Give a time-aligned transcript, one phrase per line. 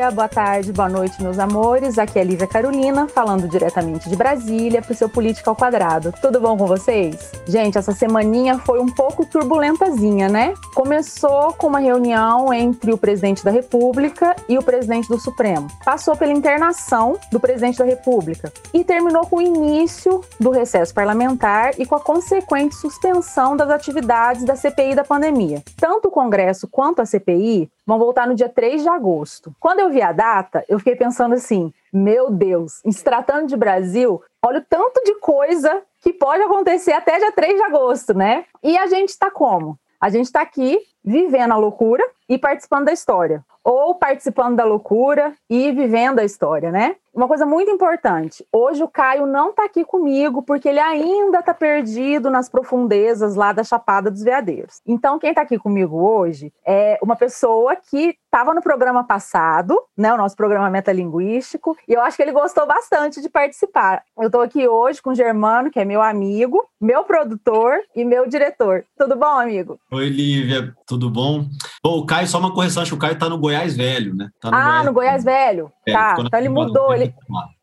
[0.00, 1.98] dia, boa tarde, boa noite, meus amores.
[1.98, 6.10] Aqui é Lívia Carolina, falando diretamente de Brasília para o seu Política ao Quadrado.
[6.22, 7.32] Tudo bom com vocês?
[7.46, 10.54] Gente, essa semaninha foi um pouco turbulentazinha, né?
[10.74, 15.66] Começou com uma reunião entre o presidente da República e o presidente do Supremo.
[15.84, 21.78] Passou pela internação do presidente da República e terminou com o início do recesso parlamentar
[21.78, 25.62] e com a consequente suspensão das atividades da CPI da pandemia.
[25.76, 29.52] Tanto o Congresso quanto a CPI vão voltar no dia 3 de agosto.
[29.58, 34.22] Quando eu vi a data, eu fiquei pensando assim: meu Deus, se tratando de Brasil,
[34.40, 38.44] olha o tanto de coisa que pode acontecer até dia 3 de agosto, né?
[38.62, 39.76] E a gente está como?
[40.00, 43.44] A gente está aqui vivendo a loucura e participando da história.
[43.64, 46.96] Ou participando da loucura e vivendo a história, né?
[47.12, 51.52] Uma coisa muito importante: hoje o Caio não está aqui comigo porque ele ainda está
[51.52, 54.80] perdido nas profundezas lá da Chapada dos Veadeiros.
[54.86, 60.14] Então, quem está aqui comigo hoje é uma pessoa que estava no programa passado, né,
[60.14, 64.04] o nosso programa metalinguístico, e eu acho que ele gostou bastante de participar.
[64.16, 68.28] Eu estou aqui hoje com o Germano, que é meu amigo, meu produtor e meu
[68.28, 68.84] diretor.
[68.96, 69.80] Tudo bom, amigo?
[69.90, 71.44] Oi, Lívia, tudo bom?
[71.82, 74.30] Bom, o Caio, só uma correção, acho que o Caio está no Goiás Velho, né?
[74.40, 74.86] Tá no ah, Goiás...
[74.86, 75.72] no Goiás Velho.
[75.86, 77.12] É, tá, então ele mudou, ele.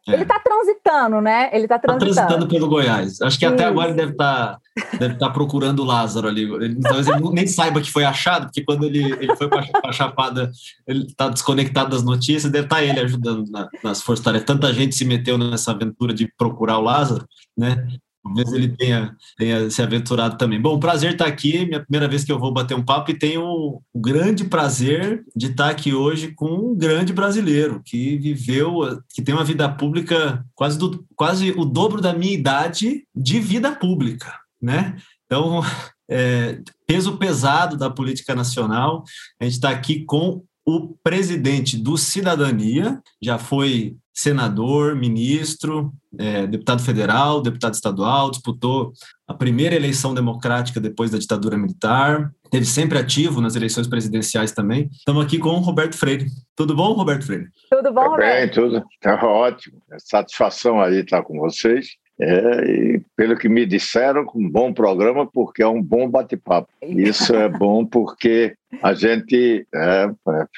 [0.07, 1.49] Ele tá transitando, né?
[1.51, 2.15] Ele tá transitando.
[2.15, 3.21] Tá transitando pelo Goiás.
[3.21, 6.43] Acho que até agora ele deve estar tá, deve tá procurando o Lázaro ali.
[6.43, 9.91] Ele, talvez ele nem saiba que foi achado, porque quando ele, ele foi para a
[9.91, 10.51] Chapada,
[10.87, 14.45] ele está desconectado das notícias, deve estar tá ele ajudando na, nas forças-tarefas.
[14.45, 17.25] Tanta gente se meteu nessa aventura de procurar o Lázaro,
[17.57, 17.85] né?
[18.23, 20.61] Talvez ele tenha, tenha se aventurado também.
[20.61, 23.43] Bom, prazer estar aqui, minha primeira vez que eu vou bater um papo e tenho
[23.43, 29.33] o grande prazer de estar aqui hoje com um grande brasileiro que viveu, que tem
[29.33, 34.97] uma vida pública quase, do, quase o dobro da minha idade de vida pública, né?
[35.25, 35.61] Então,
[36.09, 39.03] é, peso pesado da política nacional,
[39.39, 46.83] a gente está aqui com o presidente do Cidadania, já foi senador, ministro, é, deputado
[46.83, 48.91] federal, deputado estadual, disputou
[49.25, 54.89] a primeira eleição democrática depois da ditadura militar, teve sempre ativo nas eleições presidenciais também.
[54.91, 56.25] Estamos aqui com o Roberto Freire.
[56.53, 57.47] Tudo bom, Roberto Freire?
[57.69, 58.35] Tudo bom, Roberto?
[58.35, 58.83] Bem, tudo.
[58.93, 59.81] Está ótimo.
[59.89, 61.91] É satisfação aí estar com vocês.
[62.19, 66.67] É, e pelo que me disseram, um bom programa, porque é um bom bate-papo.
[66.81, 70.11] Isso é bom porque a gente é,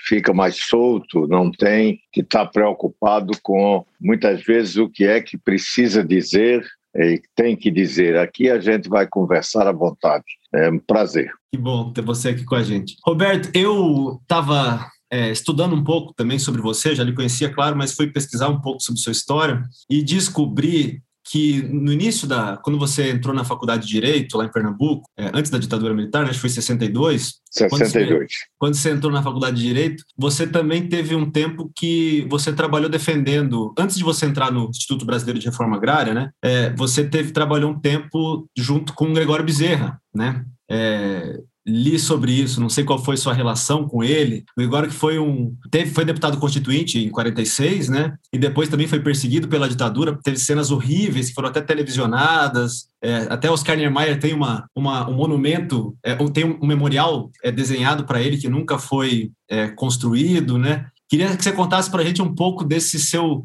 [0.08, 5.38] fica mais solto, não tem que estar preocupado com, muitas vezes, o que é que
[5.38, 6.66] precisa dizer
[6.96, 8.18] e tem que dizer.
[8.18, 10.26] Aqui a gente vai conversar à vontade.
[10.54, 11.32] É um prazer.
[11.52, 12.96] Que bom ter você aqui com a gente.
[13.06, 17.94] Roberto, eu estava é, estudando um pouco também sobre você, já lhe conhecia, claro, mas
[17.94, 22.58] fui pesquisar um pouco sobre sua história e descobri que no início da.
[22.58, 26.24] Quando você entrou na faculdade de Direito, lá em Pernambuco, é, antes da ditadura militar,
[26.24, 27.36] acho que foi 62.
[27.52, 27.70] 62.
[27.70, 32.26] Quando você, quando você entrou na faculdade de Direito, você também teve um tempo que
[32.30, 33.74] você trabalhou defendendo.
[33.78, 36.32] Antes de você entrar no Instituto Brasileiro de Reforma Agrária, né?
[36.44, 40.44] É, você teve trabalhou um tempo junto com o Gregório Bezerra, né?
[40.70, 44.44] É, li sobre isso, não sei qual foi sua relação com ele.
[44.58, 48.16] O Igor que foi um teve foi deputado constituinte em 46, né?
[48.34, 52.90] E depois também foi perseguido pela ditadura, teve cenas horríveis que foram até televisionadas.
[53.02, 58.06] É, até Oscar Niemeyer tem uma, uma um monumento, é, tem um memorial é, desenhado
[58.06, 60.88] para ele que nunca foi é, construído, né?
[61.10, 63.42] Queria que você contasse para a gente um pouco desse seu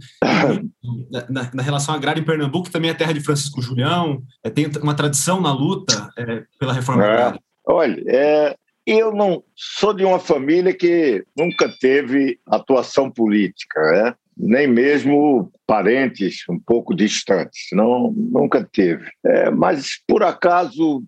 [1.10, 4.70] na, na, relação agrária em Pernambuco, que também é terra de Francisco Julião, é, tem
[4.82, 7.10] uma tradição na luta é, pela reforma é.
[7.10, 7.40] agrária.
[7.66, 14.14] Olha, é, eu não sou de uma família que nunca teve atuação política, né?
[14.36, 19.08] nem mesmo parentes um pouco distantes, não nunca teve.
[19.24, 21.02] É, mas por acaso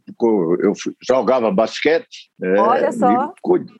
[0.60, 0.72] eu
[1.06, 2.54] jogava basquete, é.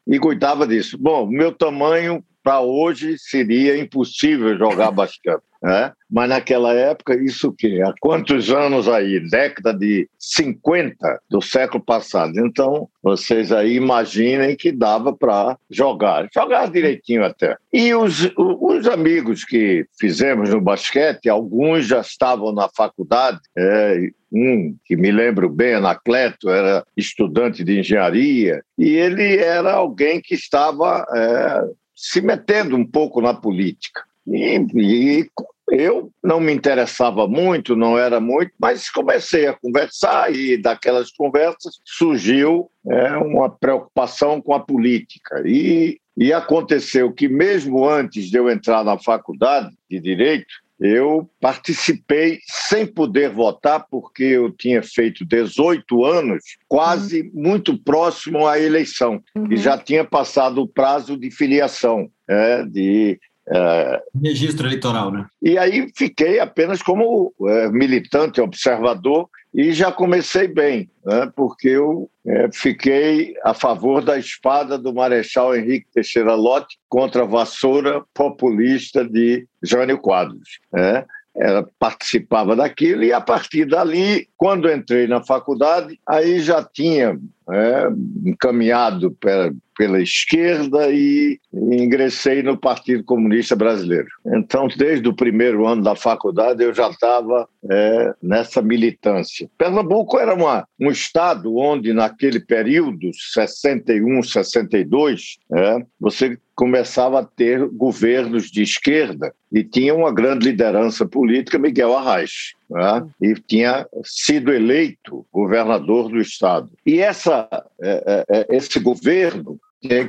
[0.08, 0.98] E, e cuidava disso.
[0.98, 5.42] Bom, meu tamanho para hoje seria impossível jogar basquete.
[5.66, 5.92] Né?
[6.08, 7.82] Mas naquela época, isso que?
[7.82, 9.18] Há quantos anos aí?
[9.28, 12.38] Década de 50 do século passado.
[12.38, 16.28] Então, vocês aí imaginem que dava para jogar.
[16.32, 17.56] Jogar direitinho até.
[17.72, 24.76] E os, os amigos que fizemos no basquete, alguns já estavam na faculdade, é, um
[24.84, 31.04] que me lembro bem, Anacleto, era estudante de engenharia, e ele era alguém que estava
[31.12, 34.04] é, se metendo um pouco na política.
[34.26, 35.30] E, e,
[35.70, 41.80] eu não me interessava muito, não era muito, mas comecei a conversar e daquelas conversas
[41.84, 45.42] surgiu é, uma preocupação com a política.
[45.44, 52.38] E, e aconteceu que, mesmo antes de eu entrar na faculdade de Direito, eu participei
[52.46, 57.30] sem poder votar, porque eu tinha feito 18 anos, quase uhum.
[57.32, 59.50] muito próximo à eleição, uhum.
[59.50, 64.02] e já tinha passado o prazo de filiação, é, de É...
[64.22, 65.26] Registro eleitoral, né?
[65.42, 72.10] E aí fiquei apenas como é, militante, observador, e já comecei bem, né, porque eu
[72.26, 79.02] é, fiquei a favor da espada do Marechal Henrique Teixeira Lott contra a vassoura populista
[79.02, 80.58] de Jânio Quadros.
[80.70, 81.06] Né?
[81.34, 87.18] Ela participava daquilo e a partir dali, quando entrei na faculdade, aí já tinha
[87.50, 87.88] é,
[88.24, 94.08] encaminhado pela, pela esquerda e ingressei no Partido Comunista Brasileiro.
[94.26, 99.48] Então, desde o primeiro ano da faculdade, eu já estava é, nessa militância.
[99.56, 107.68] Pernambuco era uma, um estado onde, naquele período, 61, 62, é, você começava a ter
[107.68, 113.06] governos de esquerda e tinha uma grande liderança política, Miguel Arraes, né?
[113.20, 116.70] e tinha sido eleito governador do estado.
[116.84, 117.48] E essa,
[117.80, 119.58] é, é, é esse governo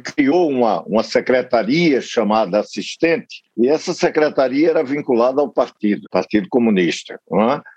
[0.04, 7.20] criou uma, uma secretaria chamada assistente, e essa secretaria era vinculada ao partido, Partido Comunista.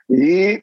[0.08, 0.62] E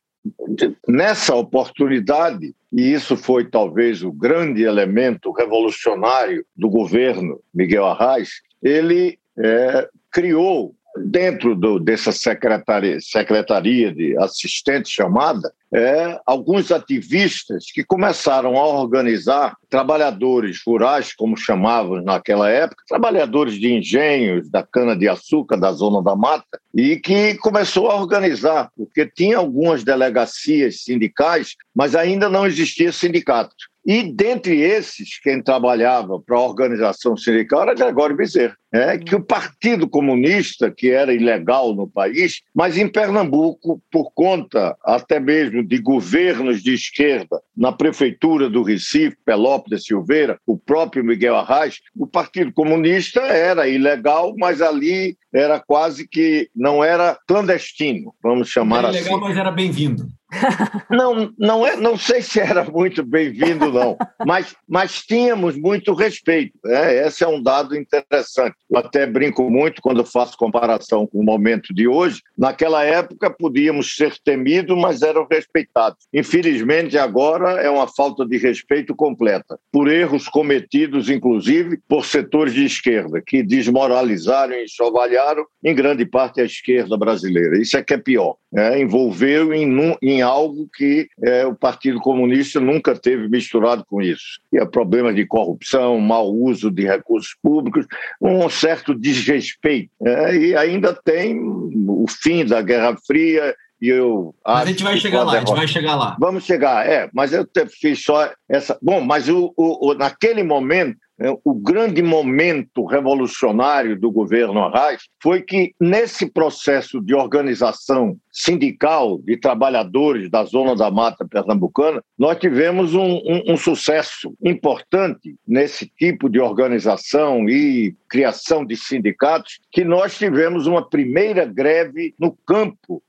[0.88, 9.18] nessa oportunidade, e isso foi talvez o grande elemento revolucionário do governo Miguel Arraes, ele
[9.38, 10.76] é, criou
[11.06, 19.56] dentro do, dessa secretaria, secretaria de assistente chamada, é, alguns ativistas que começaram a organizar
[19.70, 26.60] trabalhadores rurais, como chamavam naquela época, trabalhadores de engenhos, da cana-de-açúcar, da zona da mata,
[26.74, 33.56] e que começou a organizar, porque tinha algumas delegacias sindicais, mas ainda não existia sindicato.
[33.88, 39.24] E dentre esses, quem trabalhava para a organização sindical era Gregório Bezerra, é, que o
[39.24, 45.78] Partido Comunista, que era ilegal no país, mas em Pernambuco, por conta até mesmo de
[45.78, 52.54] governos de esquerda na prefeitura do Recife, Pelópolis Silveira, o próprio Miguel Arraes, o Partido
[52.54, 59.00] Comunista era ilegal, mas ali era quase que não era clandestino, vamos chamar era assim.
[59.00, 60.08] Ilegal, mas era bem-vindo.
[60.90, 66.54] Não, não, é, não sei se era muito bem-vindo, não, mas, mas tínhamos muito respeito.
[66.64, 67.08] Né?
[67.08, 68.56] Esse é um dado interessante.
[68.70, 72.22] Eu até brinco muito quando faço comparação com o momento de hoje.
[72.38, 76.08] Naquela época podíamos ser temidos, mas eram respeitados.
[76.14, 82.66] Infelizmente, agora é uma falta de respeito completa, por erros cometidos, inclusive, por setores de
[82.66, 85.27] esquerda, que desmoralizaram e enxovalharam,
[85.64, 87.60] em grande parte, a esquerda brasileira.
[87.60, 88.36] Isso é que é pior.
[88.52, 88.82] Né?
[88.82, 89.68] Envolveu em,
[90.02, 94.40] em algo que é, o Partido Comunista nunca teve misturado com isso.
[94.52, 97.86] E é problemas de corrupção, mau uso de recursos públicos,
[98.22, 99.90] um certo desrespeito.
[100.06, 104.98] É, e ainda tem o fim da Guerra Fria e eu mas a gente vai
[104.98, 106.18] chegar lá, a gente vai chegar lá.
[106.20, 107.48] Vamos chegar, é, mas eu
[107.80, 108.78] fiz só essa.
[108.82, 110.98] Bom, mas o, o, o naquele momento
[111.44, 119.36] o grande momento revolucionário do governo Arraes foi que, nesse processo de organização sindical de
[119.36, 126.30] trabalhadores da Zona da Mata Pernambucana, nós tivemos um, um, um sucesso importante nesse tipo
[126.30, 133.02] de organização e criação de sindicatos, que nós tivemos uma primeira greve no campo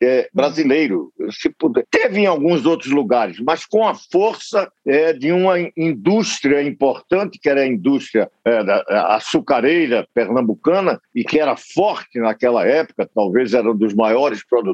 [0.00, 1.12] é, brasileiro.
[1.30, 1.84] Se puder.
[1.90, 7.50] Teve em alguns outros lugares, mas com a força é, de uma indústria importante, que
[7.50, 13.76] era a indústria é, açucareira pernambucana, e que era forte naquela época, talvez era um
[13.76, 14.69] dos maiores produtores.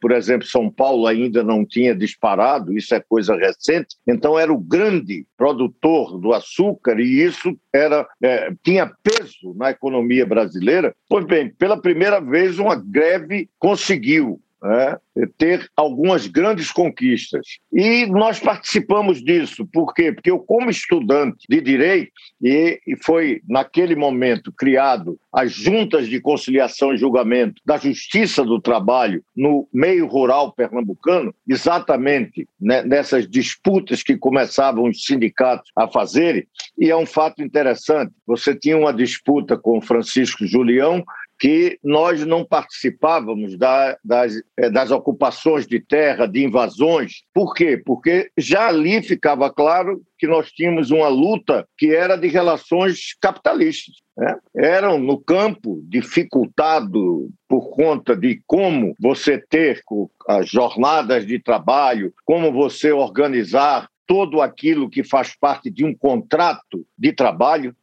[0.00, 4.58] Por exemplo, São Paulo ainda não tinha disparado, isso é coisa recente, então era o
[4.58, 10.94] grande produtor do açúcar, e isso era é, tinha peso na economia brasileira.
[11.08, 14.98] Pois bem, pela primeira vez, uma greve conseguiu né,
[15.38, 17.58] ter algumas grandes conquistas.
[17.72, 19.66] E nós participamos disso.
[19.72, 20.12] Por quê?
[20.12, 26.92] Porque eu, como estudante de direito, e, foi naquele momento criado as juntas de conciliação
[26.92, 34.16] e julgamento da Justiça do Trabalho no meio rural pernambucano, exatamente né, nessas disputas que
[34.16, 36.46] começavam os sindicatos a fazerem,
[36.78, 38.12] e é um fato interessante.
[38.26, 41.04] Você tinha uma disputa com Francisco Julião
[41.38, 47.22] que nós não participávamos da, das, eh, das ocupações de terra, de invasões.
[47.34, 47.80] Por quê?
[47.84, 53.96] Porque já ali ficava claro que nós tínhamos uma luta que era de relações capitalistas.
[54.16, 54.38] Né?
[54.56, 59.82] Eram no campo dificultado por conta de como você ter
[60.26, 66.86] as jornadas de trabalho, como você organizar todo aquilo que faz parte de um contrato
[66.96, 67.74] de trabalho,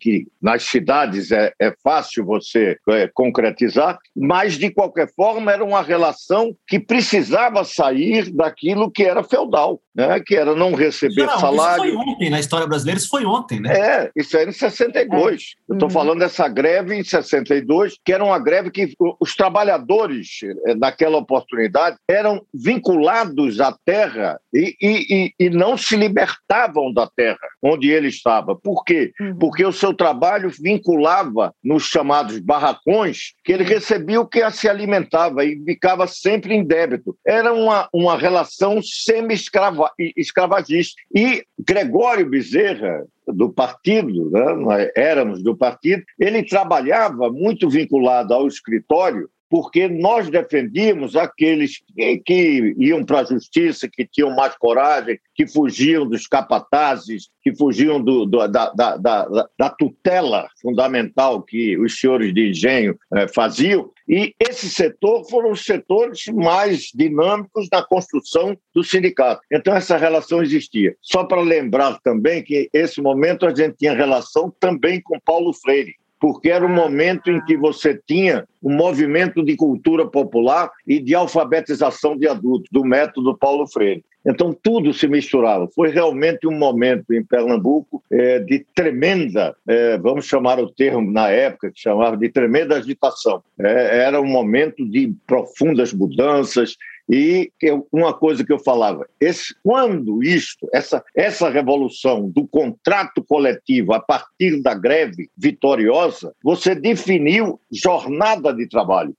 [0.00, 5.82] que nas cidades é, é fácil você é, concretizar, mas de qualquer forma era uma
[5.82, 9.80] relação que precisava sair daquilo que era feudal.
[9.98, 11.86] Né, que era não receber não, salário.
[11.86, 13.72] Isso foi ontem, na história brasileira, isso foi ontem, né?
[13.76, 15.42] É, isso era em 62.
[15.42, 15.72] É.
[15.72, 15.92] Eu estou uhum.
[15.92, 21.96] falando dessa greve em 62, que era uma greve que os trabalhadores, eh, naquela oportunidade,
[22.08, 28.54] eram vinculados à terra e, e, e não se libertavam da terra onde ele estava.
[28.54, 29.12] Por quê?
[29.20, 29.36] Uhum.
[29.36, 35.44] Porque o seu trabalho vinculava nos chamados barracões, que ele recebia o que se alimentava
[35.44, 37.16] e ficava sempre em débito.
[37.26, 38.80] Era uma, uma relação
[39.96, 41.00] semi-escravagista.
[41.14, 44.90] E Gregório Bezerra, do partido, né?
[44.96, 52.74] éramos do partido, ele trabalhava muito vinculado ao escritório porque nós defendíamos aqueles que, que
[52.78, 58.26] iam para a justiça, que tinham mais coragem, que fugiam dos capatazes, que fugiam do,
[58.26, 63.90] do, da, da, da, da, tutela fundamental que os senhores de engenho eh, faziam.
[64.08, 69.40] E esse setor foram os setores mais dinâmicos na construção do sindicato.
[69.52, 70.96] Então, essa relação existia.
[71.00, 75.94] Só para lembrar também que, esse momento, a gente tinha relação também com Paulo Freire
[76.20, 81.14] porque era o momento em que você tinha um movimento de cultura popular e de
[81.14, 84.04] alfabetização de adultos, do método Paulo Freire.
[84.26, 85.68] Então, tudo se misturava.
[85.74, 91.30] Foi realmente um momento em Pernambuco é, de tremenda, é, vamos chamar o termo na
[91.30, 93.42] época, que chamava de tremenda agitação.
[93.58, 96.76] É, era um momento de profundas mudanças,
[97.08, 97.50] e
[97.90, 104.00] uma coisa que eu falava, esse, quando isto, essa, essa revolução do contrato coletivo a
[104.00, 109.14] partir da greve vitoriosa, você definiu jornada de trabalho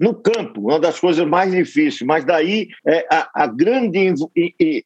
[0.00, 4.14] no campo, uma das coisas mais difíceis, mas daí é a, a grande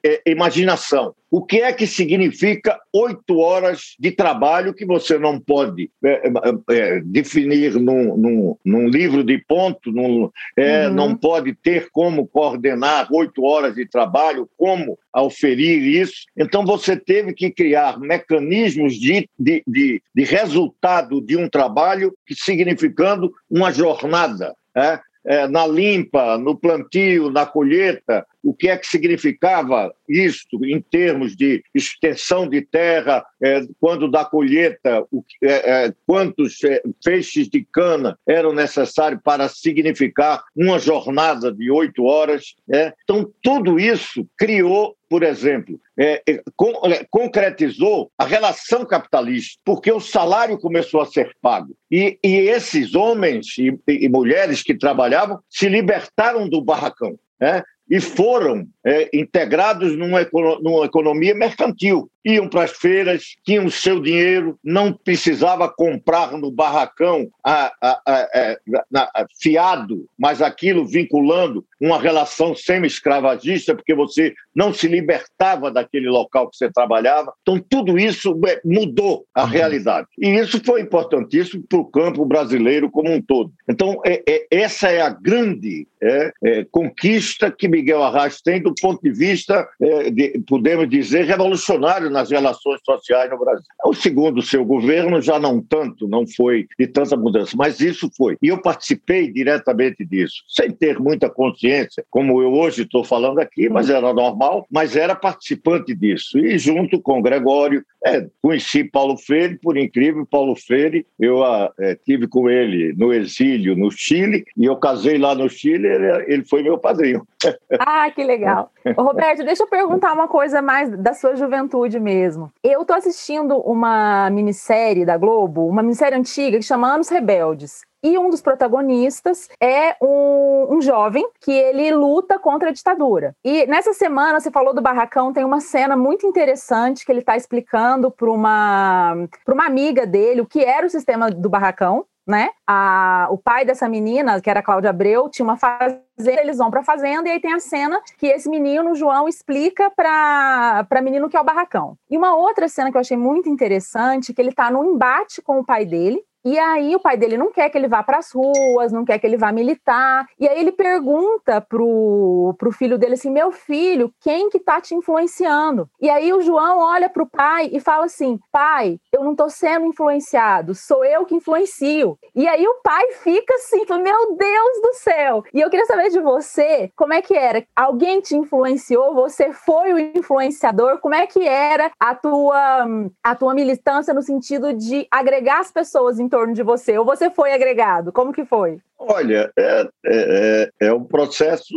[0.03, 1.15] é, imaginação.
[1.31, 6.77] O que é que significa oito horas de trabalho que você não pode é, é,
[6.77, 10.95] é definir num, num, num, livro de ponto, num, é, uhum.
[10.95, 16.25] não pode ter como coordenar oito horas de trabalho, como auferir isso.
[16.37, 23.33] Então você teve que criar mecanismos de, de, de, de resultado de um trabalho, significando
[23.49, 29.95] uma jornada é, é, na limpa, no plantio, na colheita, o que é que significava
[30.07, 36.63] isto em termos de extensão de terra, é, quando da colheita, o, é, é, quantos
[36.63, 42.55] é, feixes de cana eram necessários para significar uma jornada de oito horas.
[42.71, 42.93] É.
[43.05, 50.01] Então, tudo isso criou por exemplo, é, é, é, concretizou a relação capitalista, porque o
[50.01, 51.77] salário começou a ser pago.
[51.89, 57.17] E, e esses homens e, e, mulheres que trabalhavam se libertaram do barracão.
[57.41, 57.63] Né?
[57.89, 60.27] e foram é, integrados numa,
[60.61, 62.11] numa, economia mercantil.
[62.25, 69.27] Iam para as feiras, tinham seu dinheiro, não precisava comprar no barracão a, a, a,
[69.39, 76.57] fiado, mas aquilo vinculando uma relação semi-escravagista, porque você não se libertava daquele local que
[76.57, 77.33] você trabalhava.
[77.43, 79.49] Então, tudo isso é, mudou a uhum.
[79.49, 80.07] realidade.
[80.19, 83.53] E isso foi importantíssimo para o campo brasileiro como um todo.
[83.69, 88.75] Então, é, é, essa é a grande é, é, conquista que Miguel Arraes tem do
[88.81, 93.65] ponto de vista, é, de, podemos dizer, revolucionário nas relações sociais no Brasil.
[93.85, 98.37] O segundo seu governo já não tanto, não foi de tanta mudança, mas isso foi.
[98.43, 101.65] E eu participei diretamente disso, sem ter muita consciência,
[102.11, 106.39] como eu hoje estou falando aqui, mas era normal, mas era participante disso.
[106.39, 111.95] E junto com Gregório, é, conheci Paulo Freire, por incrível, Paulo Freire, eu ah, é,
[111.95, 116.45] tive com ele no exílio no Chile, e eu casei lá no Chile, ele, ele
[116.45, 117.27] foi meu padrinho.
[117.79, 118.71] Ah, que legal.
[118.97, 122.51] Roberto, deixa eu perguntar uma coisa mais da sua juventude mesmo.
[122.63, 127.83] Eu tô assistindo uma minissérie da Globo, uma minissérie antiga que chama Anos Rebeldes.
[128.05, 133.35] E um dos protagonistas é um, um, jovem que ele luta contra a ditadura.
[133.43, 137.35] E nessa semana, você falou do barracão, tem uma cena muito interessante que ele está
[137.35, 139.15] explicando para uma,
[139.49, 142.51] uma amiga dele o que era o sistema do barracão né?
[142.67, 146.01] A, o pai dessa menina, que era Cláudia Abreu, tinha uma fazenda,
[146.41, 149.91] eles vão para a fazenda e aí tem a cena que esse menino, João, explica
[149.91, 151.97] para menino que é o barracão.
[152.11, 155.59] E uma outra cena que eu achei muito interessante, que ele está no embate com
[155.59, 158.31] o pai dele, e aí o pai dele não quer que ele vá para as
[158.31, 160.27] ruas, não quer que ele vá militar.
[160.39, 164.95] E aí ele pergunta pro, pro filho dele assim: "Meu filho, quem que tá te
[164.95, 165.89] influenciando?".
[166.01, 169.87] E aí o João olha pro pai e fala assim: "Pai, eu não tô sendo
[169.87, 172.19] influenciado, sou eu que influencio".
[172.35, 175.43] E aí o pai fica assim, fala, "Meu Deus do céu".
[175.55, 177.65] E eu queria saber de você, como é que era?
[177.75, 179.15] Alguém te influenciou?
[179.15, 180.99] Você foi o influenciador?
[180.99, 182.87] Como é que era a tua
[183.23, 186.99] a tua militância no sentido de agregar as pessoas em torno de você?
[186.99, 188.11] Ou você foi agregado?
[188.11, 188.79] Como que foi?
[188.99, 191.73] Olha, é, é, é, é um processo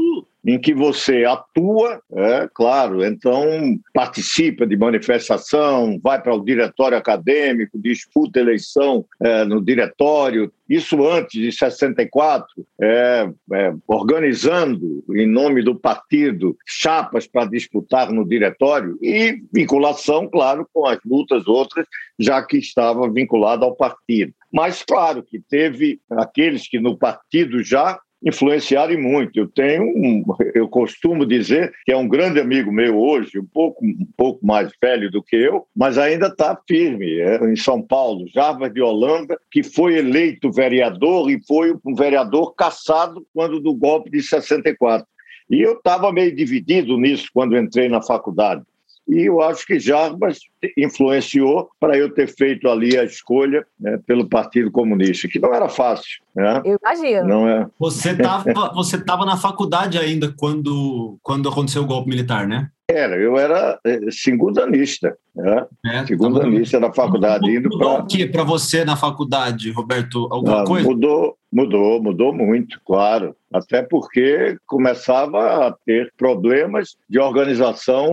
[0.47, 7.77] em que você atua, é claro, então participa de manifestação, vai para o diretório acadêmico,
[7.77, 12.47] disputa eleição é, no diretório, isso antes de 64,
[12.81, 20.65] é, é, organizando, em nome do partido, chapas para disputar no diretório e vinculação, claro,
[20.73, 21.85] com as lutas outras,
[22.17, 24.33] já que estava vinculado ao partido.
[24.51, 29.37] Mas, claro, que teve aqueles que no partido já influenciaram muito.
[29.39, 33.85] Eu tenho, um, eu costumo dizer que é um grande amigo meu hoje, um pouco,
[33.85, 38.27] um pouco mais velho do que eu, mas ainda está firme, é, em São Paulo,
[38.33, 44.09] Jarbas de Holanda, que foi eleito vereador e foi um vereador caçado quando do golpe
[44.09, 45.05] de 64.
[45.49, 48.63] E eu estava meio dividido nisso quando entrei na faculdade.
[49.07, 50.39] E eu acho que Jarbas
[50.77, 55.69] influenciou para eu ter feito ali a escolha né, pelo Partido Comunista, que não era
[55.69, 56.21] fácil.
[56.35, 56.61] Né?
[56.65, 57.27] Eu imagino.
[57.27, 57.67] Não é...
[57.79, 62.69] Você estava você tava na faculdade ainda quando, quando aconteceu o golpe militar, né?
[62.89, 65.65] Era, eu era eh, segundanista, né?
[65.85, 67.45] É, segundanista tá da faculdade.
[67.59, 70.25] Mudou, mudou o que para você na faculdade, Roberto?
[70.31, 70.87] Alguma ah, coisa?
[70.87, 73.35] Mudou, mudou, mudou muito, claro.
[73.53, 78.09] Até porque começava a ter problemas de organização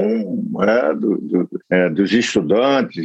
[0.55, 2.34] né, do, do, é, dos estudantes,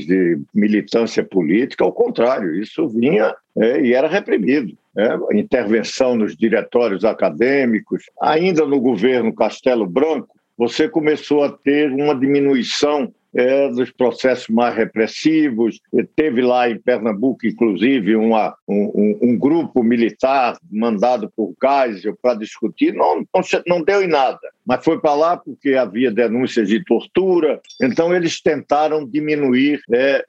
[0.06, 4.78] de militância política, ao contrário, isso vinha é, e era reprimido.
[4.98, 12.14] É, intervenção nos diretórios acadêmicos, ainda no governo Castelo Branco, você começou a ter uma
[12.14, 15.80] diminuição é, dos processos mais repressivos.
[16.16, 22.94] Teve lá em Pernambuco, inclusive, uma, um, um, grupo militar mandado por Geisel para discutir.
[22.94, 27.62] Não, não, não deu em nada, mas foi para lá porque havia denúncias de tortura.
[27.82, 30.26] Então, eles tentaram diminuir é,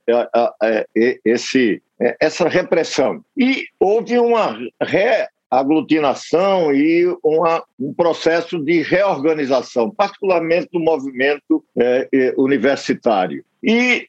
[0.63, 3.23] é, esse, é, essa repressão.
[3.37, 12.35] E houve uma re aglutinação e uma, um processo de reorganização, particularmente do movimento é,
[12.37, 13.45] universitário.
[13.63, 14.09] E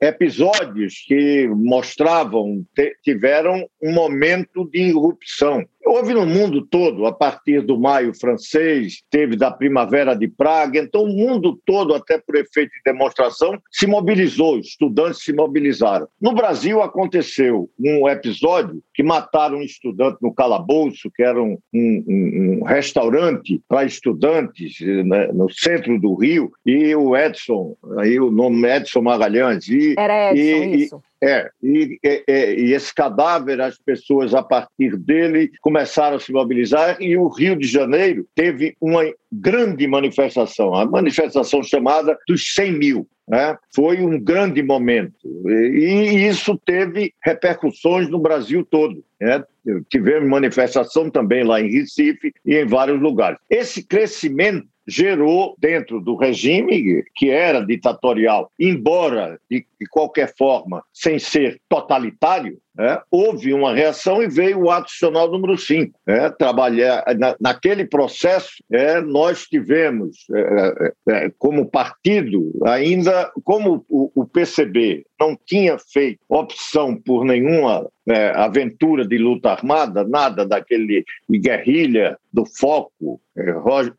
[0.00, 2.64] episódios que mostravam,
[3.02, 5.64] tiveram um momento de irrupção.
[5.84, 11.04] Houve no mundo todo, a partir do maio francês, teve da primavera de Praga, então
[11.04, 16.08] o mundo todo, até por efeito de demonstração, se mobilizou, estudantes se mobilizaram.
[16.20, 22.04] No Brasil aconteceu um episódio que mataram um estudante no calabouço, que era um, um,
[22.08, 28.65] um restaurante para estudantes né, no centro do Rio, e o Edson, aí o nome
[28.66, 29.68] é Edson Magalhães.
[29.68, 31.02] E, era Edson, e, isso.
[31.22, 37.00] É, e, e, e, esse cadáver, as pessoas a partir dele começaram a se mobilizar
[37.00, 39.02] e o Rio de Janeiro teve uma
[39.32, 43.08] grande manifestação, a manifestação chamada dos 100 mil.
[43.26, 43.56] Né?
[43.74, 45.14] Foi um grande momento
[45.48, 49.02] e isso teve repercussões no Brasil todo.
[49.20, 49.42] Né?
[49.88, 53.38] Tivemos manifestação também lá em Recife e em vários lugares.
[53.50, 61.18] Esse crescimento gerou dentro do regime que era ditatorial, embora de, de qualquer forma sem
[61.18, 65.98] ser totalitário, é, houve uma reação e veio o ato institucional número 5.
[66.06, 73.84] É, trabalhar, na, naquele processo, é, nós tivemos, é, é, é, como partido, ainda, como
[73.88, 77.88] o, o, PCB não tinha feito opção por nenhuma
[78.34, 83.20] aventura de luta armada, nada daquele de guerrilha, do foco,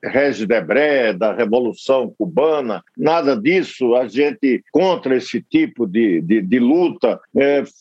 [0.03, 6.59] Regis Debré, da Revolução Cubana, nada disso, a gente, contra esse tipo de, de, de
[6.59, 7.19] luta,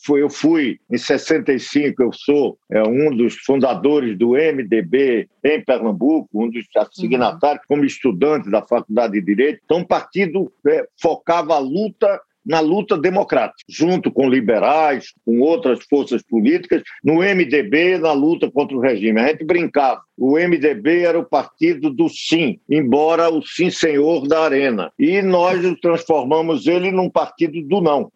[0.09, 6.49] eu fui em 65, eu sou é, um dos fundadores do MDB em Pernambuco, um
[6.49, 9.61] dos signatários, como estudante da Faculdade de Direito.
[9.65, 15.81] Então, o partido é, focava a luta na luta democrática, junto com liberais, com outras
[15.91, 19.21] forças políticas, no MDB, na luta contra o regime.
[19.21, 20.01] A gente brincava.
[20.17, 24.93] O MDB era o partido do sim, embora o sim senhor da arena.
[24.97, 28.13] E nós transformamos ele num partido do não.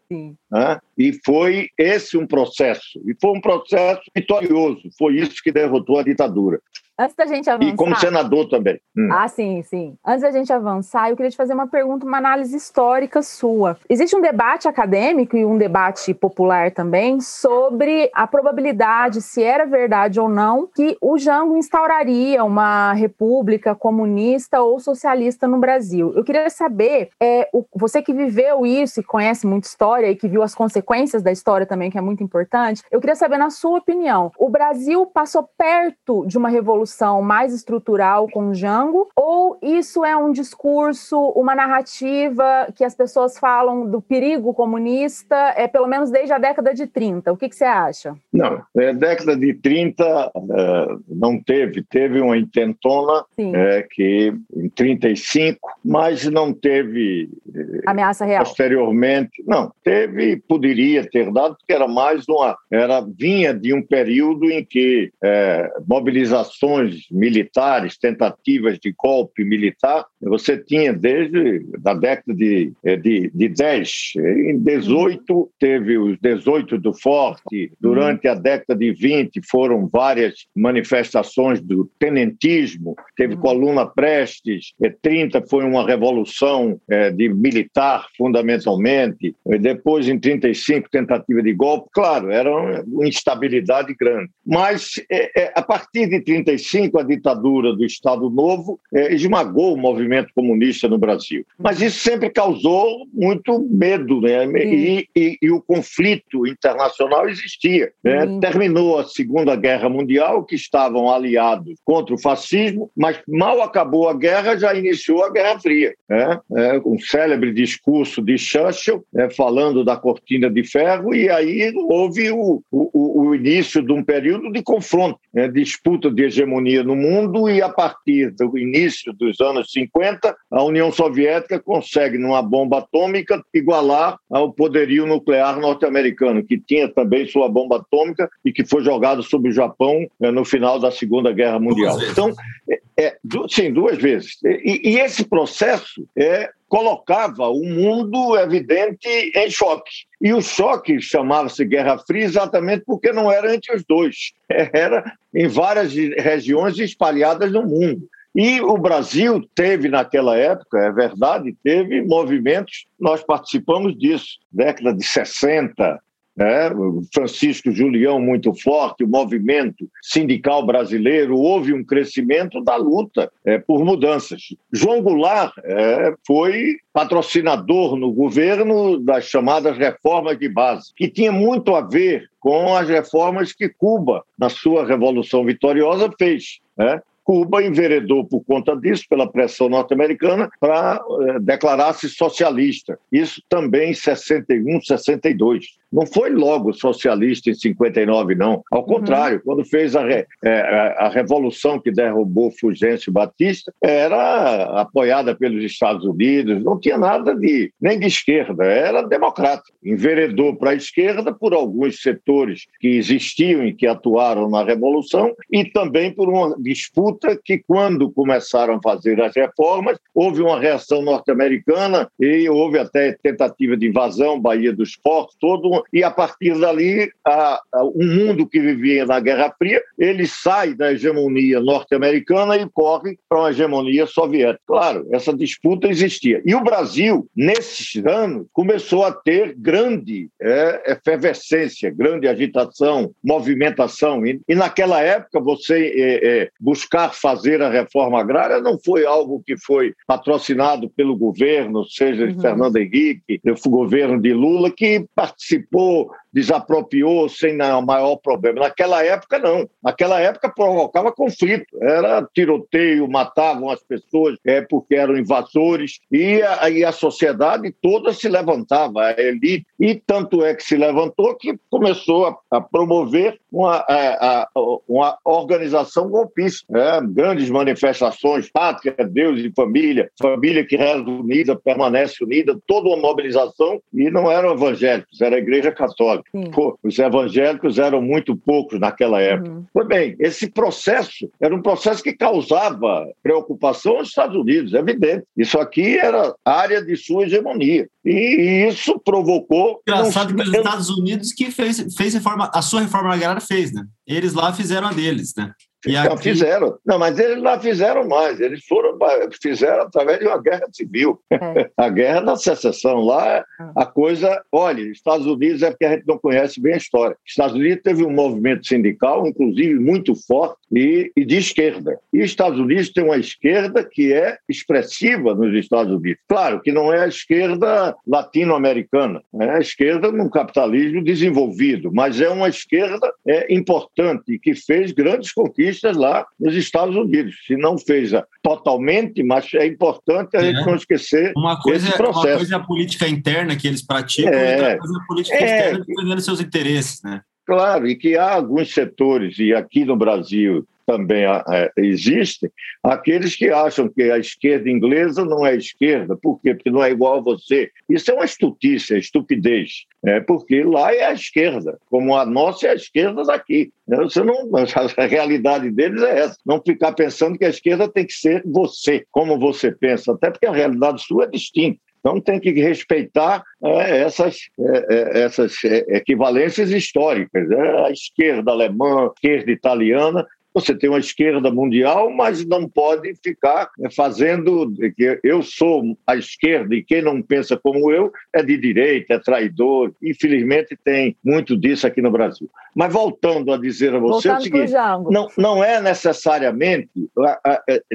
[0.50, 0.78] Né?
[0.98, 3.00] E foi esse um processo.
[3.06, 4.82] E foi um processo vitorioso.
[4.98, 6.60] Foi isso que derrotou a ditadura.
[7.00, 7.72] Antes da gente avançar.
[7.72, 8.78] E como senador também.
[8.94, 9.08] Hum.
[9.10, 9.96] Ah, sim, sim.
[10.06, 13.78] Antes da gente avançar, eu queria te fazer uma pergunta, uma análise histórica sua.
[13.88, 20.20] Existe um debate acadêmico e um debate popular também sobre a probabilidade, se era verdade
[20.20, 26.12] ou não, que o Jango instauraria uma república comunista ou socialista no Brasil.
[26.14, 30.28] Eu queria saber, é, o, você que viveu isso e conhece muita história e que
[30.28, 33.78] viu as consequências da história também, que é muito importante, eu queria saber, na sua
[33.78, 39.08] opinião, o Brasil passou perto de uma revolução mais estrutural com Jango?
[39.16, 45.66] Ou isso é um discurso, uma narrativa que as pessoas falam do perigo comunista, é
[45.66, 47.32] pelo menos desde a década de 30?
[47.32, 48.14] O que, que você acha?
[48.32, 54.32] Não, é, década de 30 uh, é, não teve Teve, teve uma intentona é, que
[54.54, 58.44] em 35, mas não teve é, ameaça real.
[58.44, 64.50] Posteriormente, não, teve, poderia ter dado, porque era mais uma, era vinha de um período
[64.50, 72.72] em que é, mobilizações militares, tentativas de golpe militar, você tinha desde a década de,
[72.84, 78.92] é, de, de 10, em 18 teve os 18 do Forte, durante a década de
[78.92, 83.40] 20 foram várias manifestações do tenentismo, teve uhum.
[83.40, 91.42] Coluna Prestes, 30 é, foi uma revolução é, de militar, fundamentalmente, depois em 35 tentativa
[91.42, 92.50] de golpe, claro, era
[92.84, 94.30] uma instabilidade grande.
[94.46, 100.88] Mas é, a partir de 35 a ditadura do Estado Novo esmagou o movimento comunista
[100.88, 101.44] no Brasil.
[101.58, 104.46] Mas isso sempre causou muito medo, né?
[104.46, 107.92] E, e, e, o conflito internacional existia.
[108.02, 108.38] Né?
[108.40, 114.14] Terminou a Segunda Guerra Mundial, que estavam aliados contra o fascismo, mas mal acabou a
[114.14, 115.94] guerra, já iniciou a Guerra Fria.
[116.08, 116.40] Né?
[116.56, 122.32] É, um célebre discurso de Churchill, né, falando da cortina de ferro, e aí houve
[122.32, 127.48] o, o, o início de um período de confronto, né, disputa de hegemonia no mundo,
[127.48, 133.40] e a partir do início dos anos 50, a União Soviética consegue, numa bomba atômica,
[133.54, 139.22] igualar ao poderio nuclear norte-americano, que tinha também sua bomba atômica e que foi jogado
[139.22, 141.96] sobre o Japão né, no final da Segunda Guerra Mundial.
[142.10, 142.32] Então,
[142.68, 143.16] é, é,
[143.48, 144.38] sim, duas vezes.
[144.44, 149.90] E, e esse processo é, colocava o mundo, evidente, em choque.
[150.22, 155.48] E o choque chamava-se Guerra Fria exatamente porque não era entre os dois, era em
[155.48, 158.08] várias regiões espalhadas no mundo.
[158.34, 165.04] E o Brasil teve, naquela época, é verdade, teve movimentos, nós participamos disso, década de
[165.04, 166.00] 60,
[166.40, 166.70] né?
[167.12, 173.84] Francisco Julião muito forte, o movimento sindical brasileiro, houve um crescimento da luta é, por
[173.84, 174.40] mudanças.
[174.72, 181.74] João Goulart é, foi patrocinador no governo das chamadas reformas de base, que tinha muito
[181.74, 186.58] a ver com as reformas que Cuba, na sua Revolução Vitoriosa, fez.
[186.74, 187.02] Né?
[187.22, 192.98] Cuba enveredou por conta disso, pela pressão norte-americana, para eh, declarar-se socialista.
[193.12, 195.78] Isso também em 61, 62.
[195.92, 198.62] Não foi logo socialista em 59, não.
[198.70, 199.42] Ao contrário, uhum.
[199.44, 206.04] quando fez a, re, é, a revolução que derrubou Fulgêncio Batista, era apoiada pelos Estados
[206.04, 209.64] Unidos, não tinha nada de nem de esquerda, era democrata.
[209.84, 215.64] Enveredou para a esquerda por alguns setores que existiam e que atuaram na revolução e
[215.64, 222.08] também por uma disputa que, quando começaram a fazer as reformas, houve uma reação norte-americana
[222.18, 227.60] e houve até tentativa de invasão, Bahia dos Portos, todo e a partir dali, a,
[227.72, 233.18] a, o mundo que vivia na Guerra Fria, ele sai da hegemonia norte-americana e corre
[233.28, 234.60] para uma hegemonia soviética.
[234.66, 236.42] Claro, essa disputa existia.
[236.44, 244.24] E o Brasil, nesses anos, começou a ter grande é, efervescência, grande agitação, movimentação.
[244.26, 249.42] E, e naquela época, você é, é, buscar fazer a reforma agrária não foi algo
[249.44, 252.40] que foi patrocinado pelo governo, seja de uhum.
[252.40, 258.60] Fernando Henrique, o governo de Lula, que participou participou desapropriou sem maior problema.
[258.60, 259.68] Naquela época, não.
[259.82, 261.66] Naquela época provocava conflito.
[261.80, 268.12] Era tiroteio, matavam as pessoas é, porque eram invasores e a, e a sociedade toda
[268.12, 269.66] se levantava, a elite.
[269.78, 274.48] E tanto é que se levantou que começou a, a promover uma, a,
[274.88, 276.66] uma organização golpista.
[276.76, 282.96] É, grandes manifestações, pátria, Deus e família, família que reza unida, permanece unida, toda uma
[282.96, 286.30] mobilização e não eram evangélicos, era a igreja católica.
[286.52, 289.50] Pô, os evangélicos eram muito poucos naquela época.
[289.50, 289.64] Uhum.
[289.72, 295.24] Pois bem, esse processo era um processo que causava preocupação aos Estados Unidos, é evidente.
[295.36, 297.88] Isso aqui era área de sua hegemonia.
[298.04, 299.80] E isso provocou.
[299.86, 303.84] Engraçado que os Estados Unidos que fez, fez reforma, a sua reforma agrária fez, né?
[304.06, 305.52] Eles lá fizeram a deles, né?
[305.86, 306.22] E aqui...
[306.22, 306.78] fizeram.
[306.84, 308.40] Não, mas eles lá fizeram mais.
[308.40, 308.98] Eles foram,
[309.40, 311.20] fizeram através de uma guerra civil.
[311.30, 311.70] É.
[311.76, 313.00] A guerra da secessão.
[313.00, 313.72] Lá, ah.
[313.76, 314.42] a coisa.
[314.52, 317.16] Olha, Estados Unidos é porque a gente não conhece bem a história.
[317.26, 321.98] Estados Unidos teve um movimento sindical, inclusive, muito forte e, e de esquerda.
[322.12, 326.20] E Estados Unidos tem uma esquerda que é expressiva nos Estados Unidos.
[326.28, 332.28] Claro que não é a esquerda latino-americana, é a esquerda num capitalismo desenvolvido, mas é
[332.28, 337.34] uma esquerda é, importante que fez grandes conquistas lá nos Estados Unidos.
[337.46, 340.66] Se não fez totalmente, mas é importante a gente é.
[340.66, 342.26] não esquecer uma coisa, esse processo.
[342.26, 344.52] Uma coisa é a política interna que eles praticam, é.
[344.52, 345.44] outra coisa é a política é.
[345.44, 347.22] externa defendendo seus interesses, né?
[347.46, 352.50] Claro, e que há alguns setores, e aqui no Brasil também é, existem
[352.82, 356.16] aqueles que acham que a esquerda inglesa não é esquerda.
[356.16, 356.52] Por quê?
[356.52, 357.70] Porque não é igual a você.
[357.88, 359.84] Isso é uma estutice, é estupidez.
[360.04, 363.70] É porque lá é a esquerda, como a nossa é a esquerda daqui.
[363.86, 364.50] Você não,
[364.96, 366.36] a realidade deles é essa.
[366.44, 370.46] Não ficar pensando que a esquerda tem que ser você, como você pensa, até porque
[370.46, 371.78] a realidade sua é distinta.
[372.00, 377.48] Então tem que respeitar é, essas, é, é essas é, equivalências históricas.
[377.48, 377.86] Né?
[377.86, 383.70] A esquerda alemã, a esquerda italiana você tem uma esquerda mundial, mas não pode ficar
[383.94, 389.14] fazendo que eu sou a esquerda e quem não pensa como eu é de direita,
[389.14, 389.92] é traidor.
[390.02, 392.50] Infelizmente tem muito disso aqui no Brasil.
[392.74, 394.72] Mas voltando a dizer a você voltando o seguinte,
[395.10, 396.90] não, não é necessariamente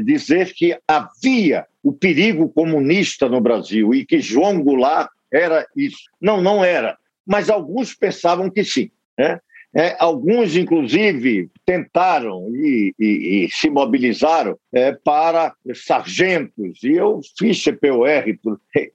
[0.04, 6.10] dizer que havia o perigo comunista no Brasil e que João Goulart era isso.
[6.22, 6.98] Não, não era.
[7.26, 8.90] Mas alguns pensavam que sim.
[9.18, 9.40] Né?
[9.76, 13.06] É, alguns, inclusive, tentaram e, e,
[13.46, 18.24] e se mobilizaram é, para sargentos, e eu fiz CPOR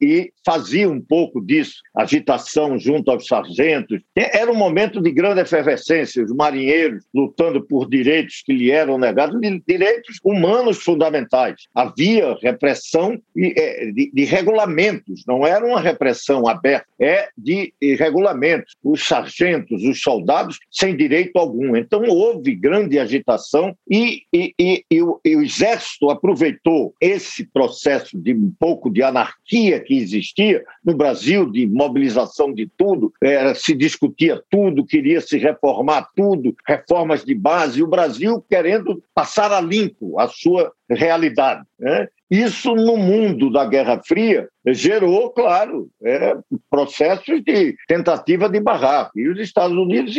[0.00, 4.00] e fazia um pouco disso, agitação junto aos sargentos.
[4.16, 9.38] Era um momento de grande efervescência, os marinheiros lutando por direitos que lhe eram negados,
[9.66, 11.66] direitos humanos fundamentais.
[11.74, 18.74] Havia repressão é, de, de regulamentos, não era uma repressão aberta, é de regulamentos.
[18.82, 21.76] Os sargentos, os soldados sem direito algum.
[21.76, 28.32] Então houve grande agitação e, e, e, e, o, o Exército aproveitou esse processo de
[28.32, 34.42] um pouco de anarquia que existia no Brasil, de mobilização de tudo, era, se discutia
[34.50, 40.18] tudo, queria se reformar tudo, reformas de base, e o Brasil querendo passar a limpo
[40.18, 41.62] a sua realidade.
[41.78, 42.08] Né?
[42.30, 46.36] Isso, no mundo da Guerra Fria, gerou, claro, é,
[46.68, 49.18] processos de tentativa de barraco.
[49.18, 50.14] E os Estados Unidos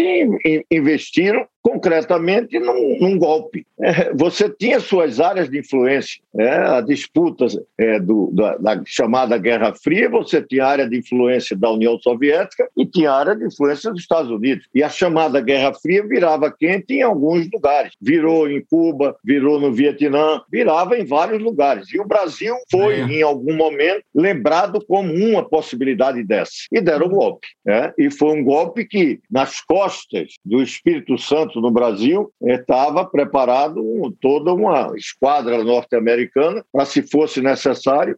[0.69, 3.65] investiram concretamente num, num golpe.
[3.79, 6.21] É, você tinha suas áreas de influência.
[6.37, 7.45] É, a disputa
[7.77, 12.67] é, do, da, da, chamada Guerra Fria, você tinha área de influência da União Soviética
[12.75, 14.65] e tinha área de influência dos Estados Unidos.
[14.73, 17.93] E a chamada Guerra Fria virava quente em alguns lugares.
[18.01, 21.93] Virou em Cuba, virou no Vietnã, virava em vários lugares.
[21.93, 23.03] E o Brasil foi, é.
[23.03, 26.51] em algum momento, lembrado como uma possibilidade dessa.
[26.71, 27.47] E deram o golpe.
[27.65, 27.93] Né?
[27.97, 33.81] E foi um golpe que, nas costas do Espírito Santo no Brasil, estava preparado
[34.19, 38.15] toda uma esquadra norte-americana para, se fosse necessário,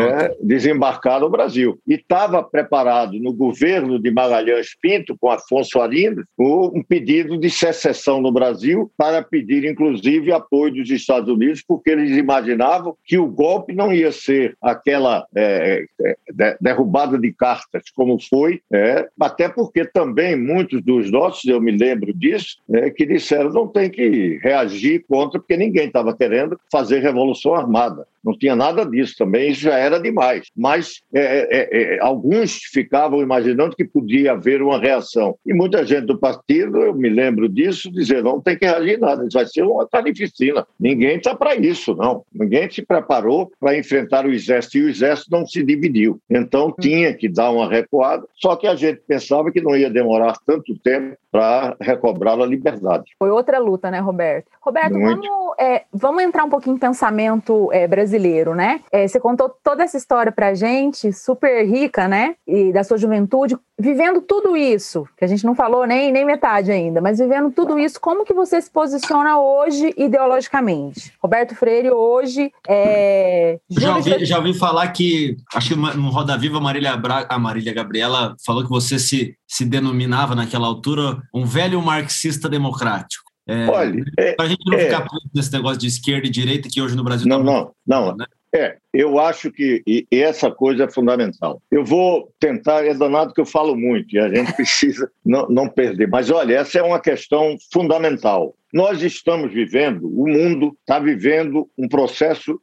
[0.00, 1.78] é, desembarcar no Brasil.
[1.86, 8.20] E estava preparado no governo de Magalhães Pinto, com Afonso Arinos, um pedido de secessão
[8.20, 13.72] no Brasil para pedir, inclusive, apoio dos Estados Unidos, porque eles imaginavam que o golpe
[13.72, 20.36] não ia ser aquela é, é, derrubada de cartas como foi, é, até porque também
[20.36, 25.38] muitos dos nossos, eu me lembro disso, é, que disseram não tem que reagir contra,
[25.38, 28.06] porque ninguém estava querendo fazer revolução armada.
[28.26, 30.48] Não tinha nada disso também, isso já era demais.
[30.56, 35.36] Mas é, é, é, alguns ficavam imaginando que podia haver uma reação.
[35.46, 39.24] E muita gente do partido, eu me lembro disso, dizer não tem que reagir nada,
[39.24, 40.66] isso vai ser uma carnificina.
[40.78, 42.24] Ninguém está para isso, não.
[42.34, 46.18] Ninguém se preparou para enfrentar o exército e o exército não se dividiu.
[46.28, 50.36] Então tinha que dar uma recuada, só que a gente pensava que não ia demorar
[50.44, 53.04] tanto tempo para recobrar a liberdade.
[53.18, 54.50] Foi outra luta, né, Roberto?
[54.60, 58.80] Roberto, vamos, é, vamos entrar um pouquinho em pensamento é, brasileiro, né?
[58.90, 62.34] É, você contou toda essa história para gente, super rica, né?
[62.46, 66.72] E da sua juventude, vivendo tudo isso, que a gente não falou nem, nem metade
[66.72, 71.12] ainda, mas vivendo tudo isso, como que você se posiciona hoje ideologicamente?
[71.22, 73.58] Roberto Freire hoje é...
[73.70, 77.26] Já ouvi, já ouvi falar que, acho que no Roda Viva, a Marília, Bra...
[77.28, 83.25] a Marília Gabriela falou que você se, se denominava naquela altura um velho marxista democrático.
[83.48, 86.68] É, Olha, é, a gente não é, ficar preso nesse negócio de esquerda e direita
[86.68, 88.26] que hoje no Brasil não, tá não, não, né?
[88.52, 91.60] É, eu acho que e essa coisa é fundamental.
[91.70, 95.68] Eu vou tentar, é danado que eu falo muito e a gente precisa não, não
[95.68, 96.08] perder.
[96.08, 98.54] Mas olha, essa é uma questão fundamental.
[98.72, 102.60] Nós estamos vivendo, o mundo está vivendo um processo,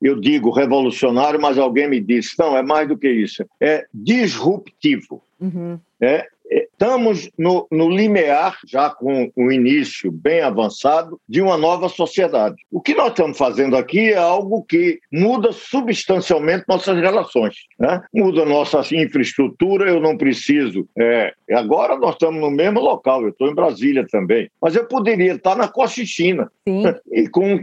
[0.00, 5.22] eu digo revolucionário, mas alguém me disse, não, é mais do que isso, é disruptivo.
[5.40, 5.78] Uhum.
[6.00, 12.56] É, Estamos no, no limiar, já com o início bem avançado, de uma nova sociedade.
[12.72, 17.54] O que nós estamos fazendo aqui é algo que muda substancialmente nossas relações.
[17.78, 18.02] Né?
[18.14, 20.88] Muda nossa infraestrutura, eu não preciso.
[20.98, 24.50] É, agora nós estamos no mesmo local, eu estou em Brasília também.
[24.60, 26.50] Mas eu poderia estar na Cochichina.
[26.66, 26.84] Sim.
[27.12, 27.58] E com,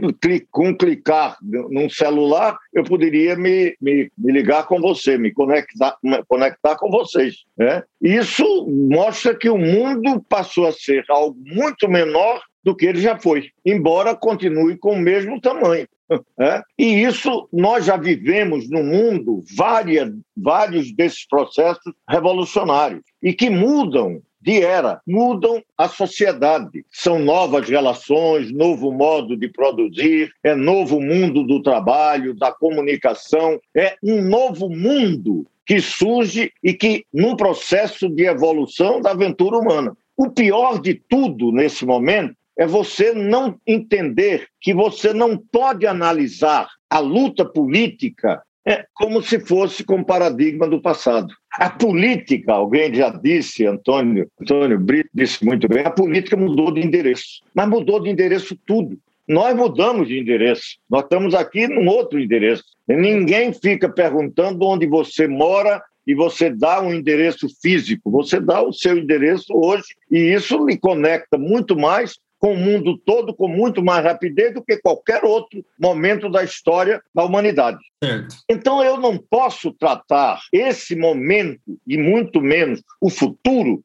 [0.50, 6.22] com clicar num celular, eu poderia me, me, me ligar com você, me conectar, me
[6.28, 7.44] conectar com vocês.
[7.56, 7.82] Né?
[8.00, 13.18] Isso mostra que o mundo passou a ser algo muito menor do que ele já
[13.18, 15.86] foi, embora continue com o mesmo tamanho.
[16.40, 16.62] É?
[16.78, 24.22] E isso nós já vivemos no mundo várias, vários desses processos revolucionários e que mudam
[24.40, 26.82] de era, mudam a sociedade.
[26.90, 33.94] São novas relações, novo modo de produzir, é novo mundo do trabalho, da comunicação, é
[34.02, 39.94] um novo mundo que surge e que, num processo de evolução da aventura humana.
[40.16, 46.66] O pior de tudo nesse momento é você não entender que você não pode analisar
[46.88, 51.32] a luta política é como se fosse com o paradigma do passado.
[51.52, 56.80] A política, alguém já disse, Antônio, Antônio Brito disse muito bem, a política mudou de
[56.80, 58.98] endereço, mas mudou de endereço tudo.
[59.28, 60.78] Nós mudamos de endereço.
[60.88, 62.64] Nós estamos aqui num outro endereço.
[62.88, 68.10] Ninguém fica perguntando onde você mora e você dá um endereço físico.
[68.10, 72.96] Você dá o seu endereço hoje e isso lhe conecta muito mais com o mundo
[72.96, 77.78] todo com muito mais rapidez do que qualquer outro momento da história da humanidade.
[78.02, 78.36] Certo.
[78.48, 83.82] Então eu não posso tratar esse momento e muito menos o futuro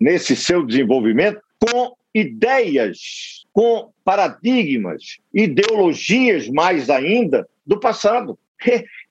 [0.00, 8.38] nesse seu desenvolvimento com ideias, com paradigmas, ideologias mais ainda do passado.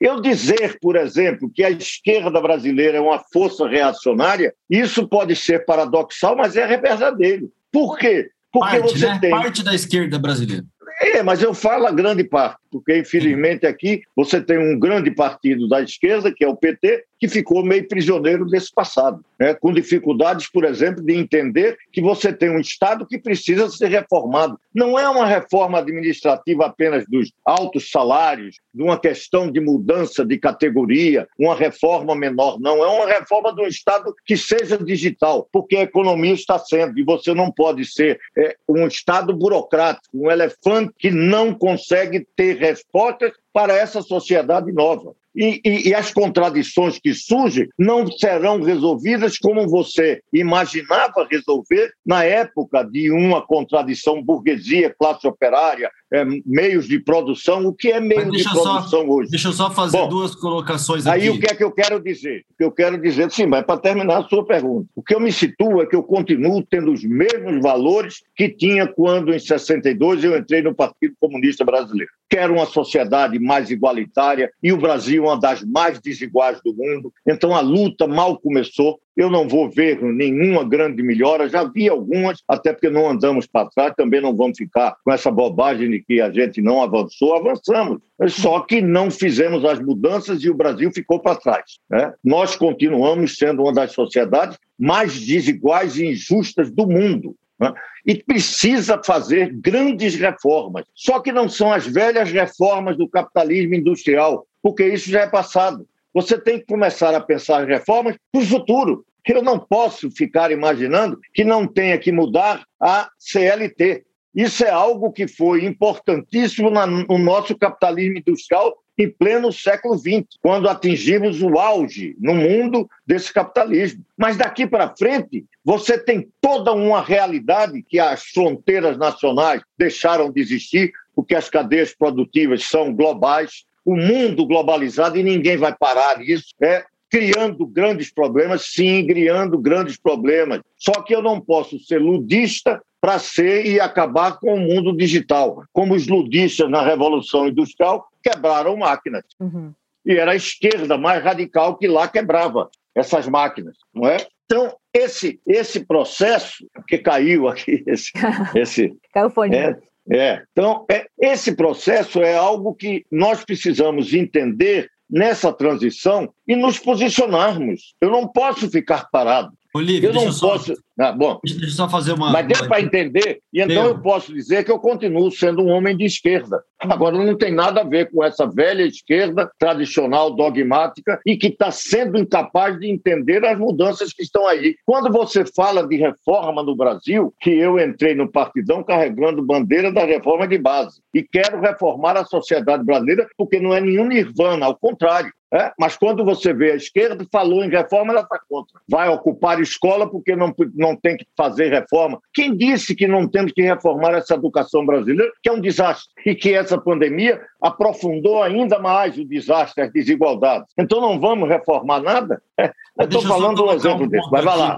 [0.00, 5.64] Eu dizer, por exemplo, que a esquerda brasileira é uma força reacionária, isso pode ser
[5.64, 7.50] paradoxal, mas é verdadeiro.
[7.70, 8.28] Por quê?
[8.52, 9.18] Porque parte, você né?
[9.20, 9.30] tem.
[9.30, 10.64] Parte da esquerda brasileira.
[11.00, 15.68] É, mas eu falo a grande parte, porque infelizmente aqui você tem um grande partido
[15.68, 19.54] da esquerda, que é o PT, que ficou meio prisioneiro desse passado, né?
[19.54, 24.58] com dificuldades, por exemplo, de entender que você tem um Estado que precisa ser reformado.
[24.74, 30.38] Não é uma reforma administrativa apenas dos altos salários, de uma questão de mudança de
[30.38, 32.84] categoria, uma reforma menor, não.
[32.84, 37.04] É uma reforma de um Estado que seja digital, porque a economia está sendo, e
[37.04, 43.32] você não pode ser é, um Estado burocrático, um elefante que não consegue ter respostas
[43.52, 45.14] para essa sociedade nova.
[45.36, 52.24] E, e, e, as contradições que surgem não serão resolvidas como você imaginava resolver na
[52.24, 57.66] época de uma contradição burguesia, classe operária, é, meios de produção.
[57.66, 59.30] O que é meio de produção só, hoje?
[59.30, 61.22] Deixa eu só fazer Bom, duas colocações aqui.
[61.22, 62.44] Aí o que é que eu quero dizer?
[62.50, 64.88] O que eu quero dizer, sim, mas para terminar a sua pergunta.
[64.94, 68.86] O que eu me situo é que eu continuo tendo os mesmos valores que tinha
[68.86, 72.10] quando, em 62, eu entrei no Partido Comunista Brasileiro.
[72.28, 77.12] Quero uma sociedade mais igualitária e o Brasil uma das mais desiguais do mundo.
[77.26, 78.98] Então a luta mal começou.
[79.16, 83.70] Eu não vou ver nenhuma grande melhora, já vi algumas, até porque não andamos para
[83.70, 88.02] trás, também não vamos ficar com essa bobagem de que a gente não avançou, avançamos.
[88.28, 91.78] Só que não fizemos as mudanças e o Brasil ficou para trás.
[91.88, 92.12] Né?
[92.22, 97.34] Nós continuamos sendo uma das sociedades mais desiguais e injustas do mundo.
[97.58, 97.72] Né?
[98.04, 100.84] E precisa fazer grandes reformas.
[100.94, 105.86] Só que não são as velhas reformas do capitalismo industrial, porque isso já é passado.
[106.16, 109.04] Você tem que começar a pensar reformas para o futuro.
[109.28, 114.02] Eu não posso ficar imaginando que não tenha que mudar a CLT.
[114.34, 120.70] Isso é algo que foi importantíssimo no nosso capitalismo industrial em pleno século XX, quando
[120.70, 124.02] atingimos o auge no mundo desse capitalismo.
[124.16, 130.40] Mas daqui para frente, você tem toda uma realidade que as fronteiras nacionais deixaram de
[130.40, 136.48] existir, porque as cadeias produtivas são globais, o mundo globalizado e ninguém vai parar isso.
[136.60, 140.60] É criando grandes problemas, sim, criando grandes problemas.
[140.76, 145.62] Só que eu não posso ser ludista para ser e acabar com o mundo digital.
[145.72, 149.24] Como os ludistas na Revolução Industrial quebraram máquinas.
[149.38, 149.72] Uhum.
[150.04, 154.16] E era a esquerda mais radical que lá quebrava essas máquinas, não é?
[154.46, 158.10] Então, esse, esse processo, que caiu aqui, esse.
[158.54, 159.54] esse caiu o fone.
[159.54, 159.76] É,
[160.10, 160.42] é.
[160.52, 167.94] Então, é, esse processo é algo que nós precisamos entender nessa transição e nos posicionarmos.
[168.00, 169.52] Eu não posso ficar parado.
[169.74, 170.74] Olívio, eu não posso.
[170.74, 170.80] Só...
[170.98, 172.30] Ah, bom, deixa eu só fazer uma.
[172.30, 175.94] Mas deu para entender, e então eu posso dizer que eu continuo sendo um homem
[175.94, 176.62] de esquerda.
[176.80, 181.70] Agora, não tem nada a ver com essa velha esquerda tradicional, dogmática, e que está
[181.70, 184.74] sendo incapaz de entender as mudanças que estão aí.
[184.86, 190.04] Quando você fala de reforma no Brasil, que eu entrei no partidão carregando bandeira da
[190.04, 194.76] reforma de base, e quero reformar a sociedade brasileira, porque não é nenhum nirvana, ao
[194.76, 195.30] contrário.
[195.54, 195.72] É?
[195.78, 198.80] Mas quando você vê a esquerda, falou em reforma, ela está contra.
[198.88, 202.20] Vai ocupar escola porque não, não não tem que fazer reforma.
[202.32, 206.34] Quem disse que não temos que reformar essa educação brasileira, que é um desastre, e
[206.34, 210.68] que essa pandemia aprofundou ainda mais o desastre, as desigualdades.
[210.78, 212.40] Então não vamos reformar nada?
[212.58, 214.76] É, eu estou falando um exemplo um desse, vai lá.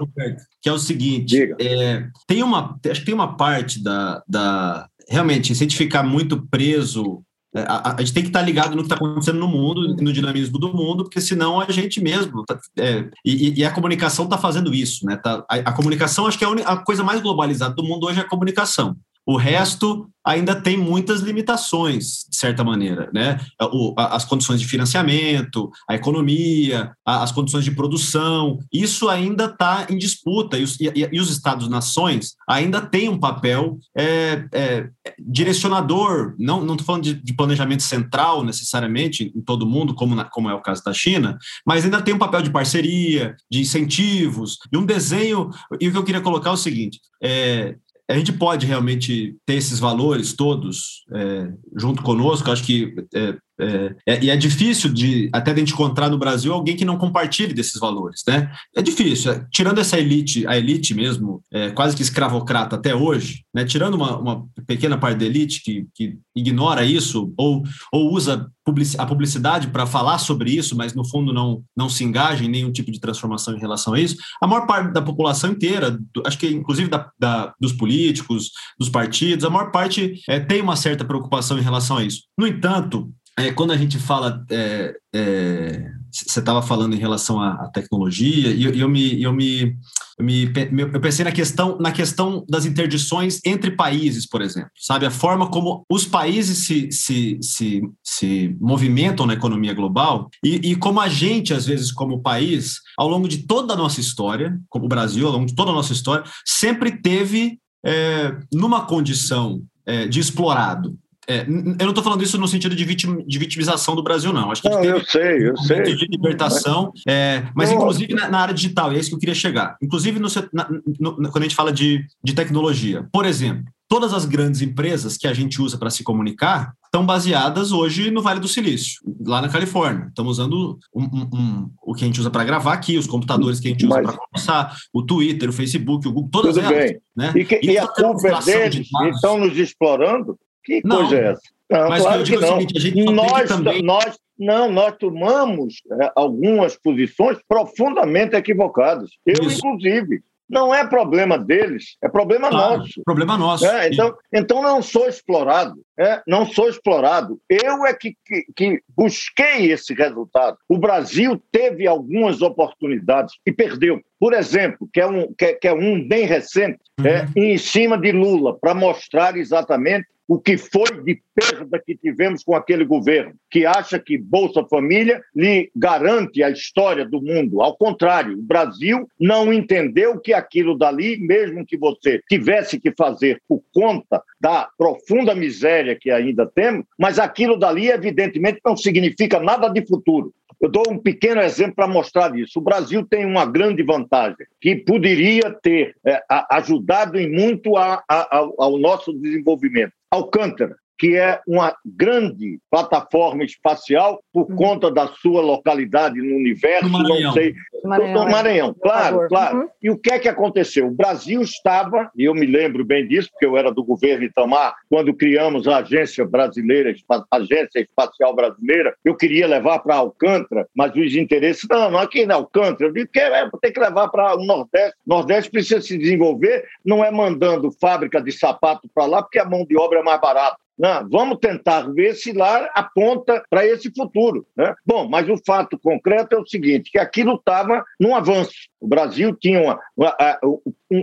[0.61, 5.55] Que é o seguinte, é, tem uma, acho que tem uma parte da, da realmente,
[5.55, 7.23] se a gente ficar muito preso
[7.55, 10.59] a, a, gente tem que estar ligado no que está acontecendo no mundo, no dinamismo
[10.59, 12.43] do mundo, porque senão a gente mesmo.
[12.45, 15.17] Tá, é, e, e, a comunicação está fazendo isso, né?
[15.17, 18.19] Tá, a, a, comunicação, acho que é a, a, coisa mais globalizada do mundo hoje
[18.19, 18.95] é a comunicação.
[19.29, 23.39] O resto ainda tem muitas limitações, de certa maneira, né?
[23.61, 29.99] O, as condições de financiamento, a economia, as condições de produção, isso ainda está em
[29.99, 36.63] disputa e os, e, e os Estados-nações ainda têm um papel é, é, direcionador, não
[36.63, 40.61] estou falando de, de, planejamento central necessariamente em todo mundo, como, na, como é o
[40.61, 45.51] caso da China, mas ainda tem um papel de parceria, de incentivos, e um desenho.
[45.79, 47.75] E o que eu queria colocar é o seguinte: é,
[48.09, 52.49] a gente pode realmente ter esses valores todos é, junto conosco.
[52.49, 56.75] Acho que é, é, é, e é difícil de até de encontrar no Brasil alguém
[56.75, 58.51] que não compartilhe desses valores, né?
[58.75, 59.31] É difícil.
[59.31, 63.65] É, tirando essa elite, a elite mesmo, é, quase que escravocrata até hoje, né?
[63.65, 68.49] Tirando uma, uma pequena parte da elite que, que ignora isso ou, ou usa
[68.97, 72.71] a publicidade para falar sobre isso, mas no fundo não, não se engaja em nenhum
[72.71, 76.47] tipo de transformação em relação a isso, a maior parte da população inteira, acho que
[76.47, 81.57] inclusive da, da, dos políticos, dos partidos, a maior parte é, tem uma certa preocupação
[81.57, 82.23] em relação a isso.
[82.37, 87.53] No entanto, é, quando a gente fala, é, é, você estava falando em relação à,
[87.53, 89.77] à tecnologia, e eu, eu, me, eu, me,
[90.17, 90.51] eu, me,
[90.93, 95.05] eu pensei na questão, na questão das interdições entre países, por exemplo, sabe?
[95.05, 100.75] A forma como os países se, se, se, se movimentam na economia global e, e
[100.75, 104.85] como a gente, às vezes, como país, ao longo de toda a nossa história, como
[104.85, 110.07] o Brasil, ao longo de toda a nossa história, sempre teve é, numa condição é,
[110.07, 110.97] de explorado,
[111.29, 114.51] é, eu não estou falando isso no sentido de, vitim, de, vitimização do Brasil, não.
[114.51, 115.83] Acho que não, eu sei, eu um sei.
[115.83, 119.77] de libertação, é, mas inclusive na, na, área digital, é isso que eu queria chegar.
[119.79, 120.67] Inclusive no, na,
[120.99, 123.07] no, quando a gente fala de, de tecnologia.
[123.11, 127.71] Por exemplo, todas as grandes empresas que a gente usa para se comunicar estão baseadas
[127.71, 130.07] hoje no Vale do Silício, lá na Califórnia.
[130.07, 133.59] Estamos usando um, um, um, o que a gente usa para gravar aqui, os computadores
[133.59, 136.91] que a gente usa para conversar, o Twitter, o Facebook, o Google, todas Tudo elas.
[136.91, 137.01] Bem.
[137.15, 137.33] Né?
[137.35, 140.35] E, que, e, e a culpa deles estão nos explorando?
[140.69, 141.41] Que não, coisa é essa?
[141.69, 142.61] Não, mas claro que não.
[142.61, 143.81] Seguinte, nós, também...
[143.81, 149.11] nós, não, nós tomamos é, algumas posições profundamente equivocadas.
[149.25, 149.57] Eu, Isso.
[149.57, 150.21] inclusive.
[150.49, 153.03] Não é problema deles, é problema nosso.
[153.05, 153.67] Problema nosso.
[153.67, 155.75] É, então, então não sou explorado.
[155.95, 157.39] É, não sou explorado.
[157.47, 160.57] Eu é que, que, que, busquei esse resultado.
[160.67, 164.01] O Brasil teve algumas oportunidades e perdeu.
[164.19, 167.05] Por exemplo, que é um, que, que é um bem recente, uhum.
[167.05, 172.43] é, em cima de Lula, para mostrar exatamente o que foi de perda que tivemos
[172.43, 177.63] com aquele governo, que acha que Bolsa Família lhe garante a história do mundo.
[177.63, 183.41] Ao contrário, o Brasil não entendeu que aquilo dali, mesmo que você tivesse que fazer
[183.47, 189.67] por conta da profunda miséria que ainda temos, mas aquilo dali, evidentemente, não significa nada
[189.67, 190.31] de futuro.
[190.61, 192.59] Eu dou um pequeno exemplo para mostrar isso.
[192.59, 196.21] O Brasil tem uma grande vantagem, que poderia ter é,
[196.51, 198.27] ajudado em muito a, a,
[198.57, 199.93] ao nosso desenvolvimento.
[200.11, 204.55] Alcântara que é uma grande plataforma espacial por uhum.
[204.57, 207.55] conta da sua localidade no universo, não sei.
[207.83, 209.57] Maranhão, do Maranhão, claro, claro.
[209.59, 209.69] Uhum.
[209.81, 210.87] E o que é que aconteceu?
[210.87, 214.75] O Brasil estava, e eu me lembro bem disso, porque eu era do governo Itamar,
[214.89, 220.93] quando criamos a Agência Brasileira, a Agência Espacial Brasileira, eu queria levar para Alcântara, mas
[220.93, 224.35] os interesses, não, não aqui na Alcântara, eu digo que é, tem que levar para
[224.35, 224.95] o Nordeste.
[225.05, 229.45] O Nordeste precisa se desenvolver, não é mandando fábrica de sapato para lá, porque a
[229.45, 230.57] mão de obra é mais barata.
[230.79, 234.47] Não, vamos tentar ver se lá aponta para esse futuro.
[234.55, 234.73] Né?
[234.85, 238.69] Bom, mas o fato concreto é o seguinte, que aquilo estava num avanço.
[238.79, 240.15] O Brasil tinha uma, uma,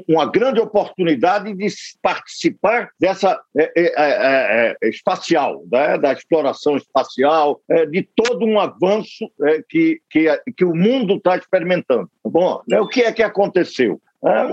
[0.09, 1.67] uma, grande oportunidade de
[2.01, 5.99] participar dessa é, é, é, é espacial, né?
[5.99, 11.37] da exploração espacial, é, de todo um avanço é, que, que, que o mundo está
[11.37, 12.11] experimentando.
[12.25, 12.81] Bom, né?
[12.81, 14.01] o que é que aconteceu?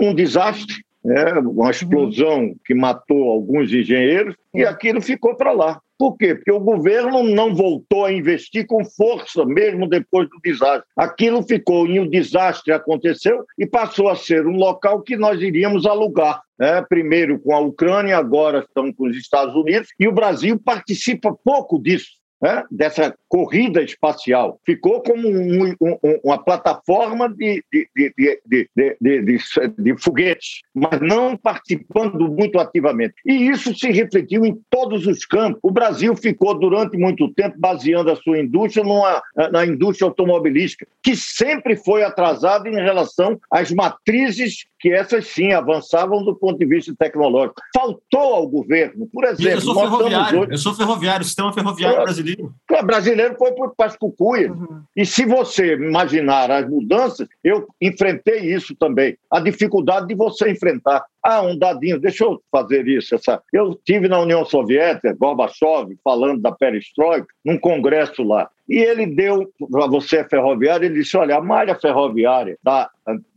[0.00, 5.80] um desastre né, uma explosão que matou alguns engenheiros, e aquilo ficou para lá.
[5.98, 6.34] Por quê?
[6.34, 10.84] Porque o governo não voltou a investir com força, mesmo depois do desastre.
[10.96, 15.86] Aquilo ficou, e o desastre aconteceu e passou a ser um local que nós iríamos
[15.86, 16.42] alugar.
[16.58, 16.82] Né?
[16.88, 21.80] Primeiro com a Ucrânia, agora estamos com os Estados Unidos, e o Brasil participa pouco
[21.80, 22.23] disso.
[22.40, 24.60] Né, dessa corrida espacial.
[24.64, 29.38] Ficou como um, um, uma plataforma de, de, de, de,
[29.78, 33.14] de foguetes, mas não participando muito ativamente.
[33.26, 35.58] E isso se refletiu em todos os campos.
[35.62, 41.16] O Brasil ficou durante muito tempo baseando a sua indústria numa, na indústria automobilística, que
[41.16, 46.94] sempre foi atrasada em relação às matrizes que essas sim avançavam do ponto de vista
[46.94, 47.62] tecnológico.
[47.74, 49.52] Faltou ao governo, por exemplo.
[49.52, 50.52] Eu sou ferroviário, hoje...
[50.52, 52.54] eu sou ferroviário, o sistema ferroviário brasileiro.
[52.70, 54.52] O brasileiro foi por Pascucuia.
[54.52, 54.82] Uhum.
[54.94, 59.16] E se você imaginar as mudanças, eu enfrentei isso também.
[59.30, 61.02] A dificuldade de você enfrentar.
[61.26, 63.14] Ah, um dadinho, deixa eu fazer isso.
[63.14, 63.42] Essa...
[63.50, 68.50] Eu tive na União Soviética, Gorbachev, falando da perestroika, num congresso lá.
[68.68, 72.90] E ele deu, para você ferroviário, ele disse: olha, a malha ferroviária da,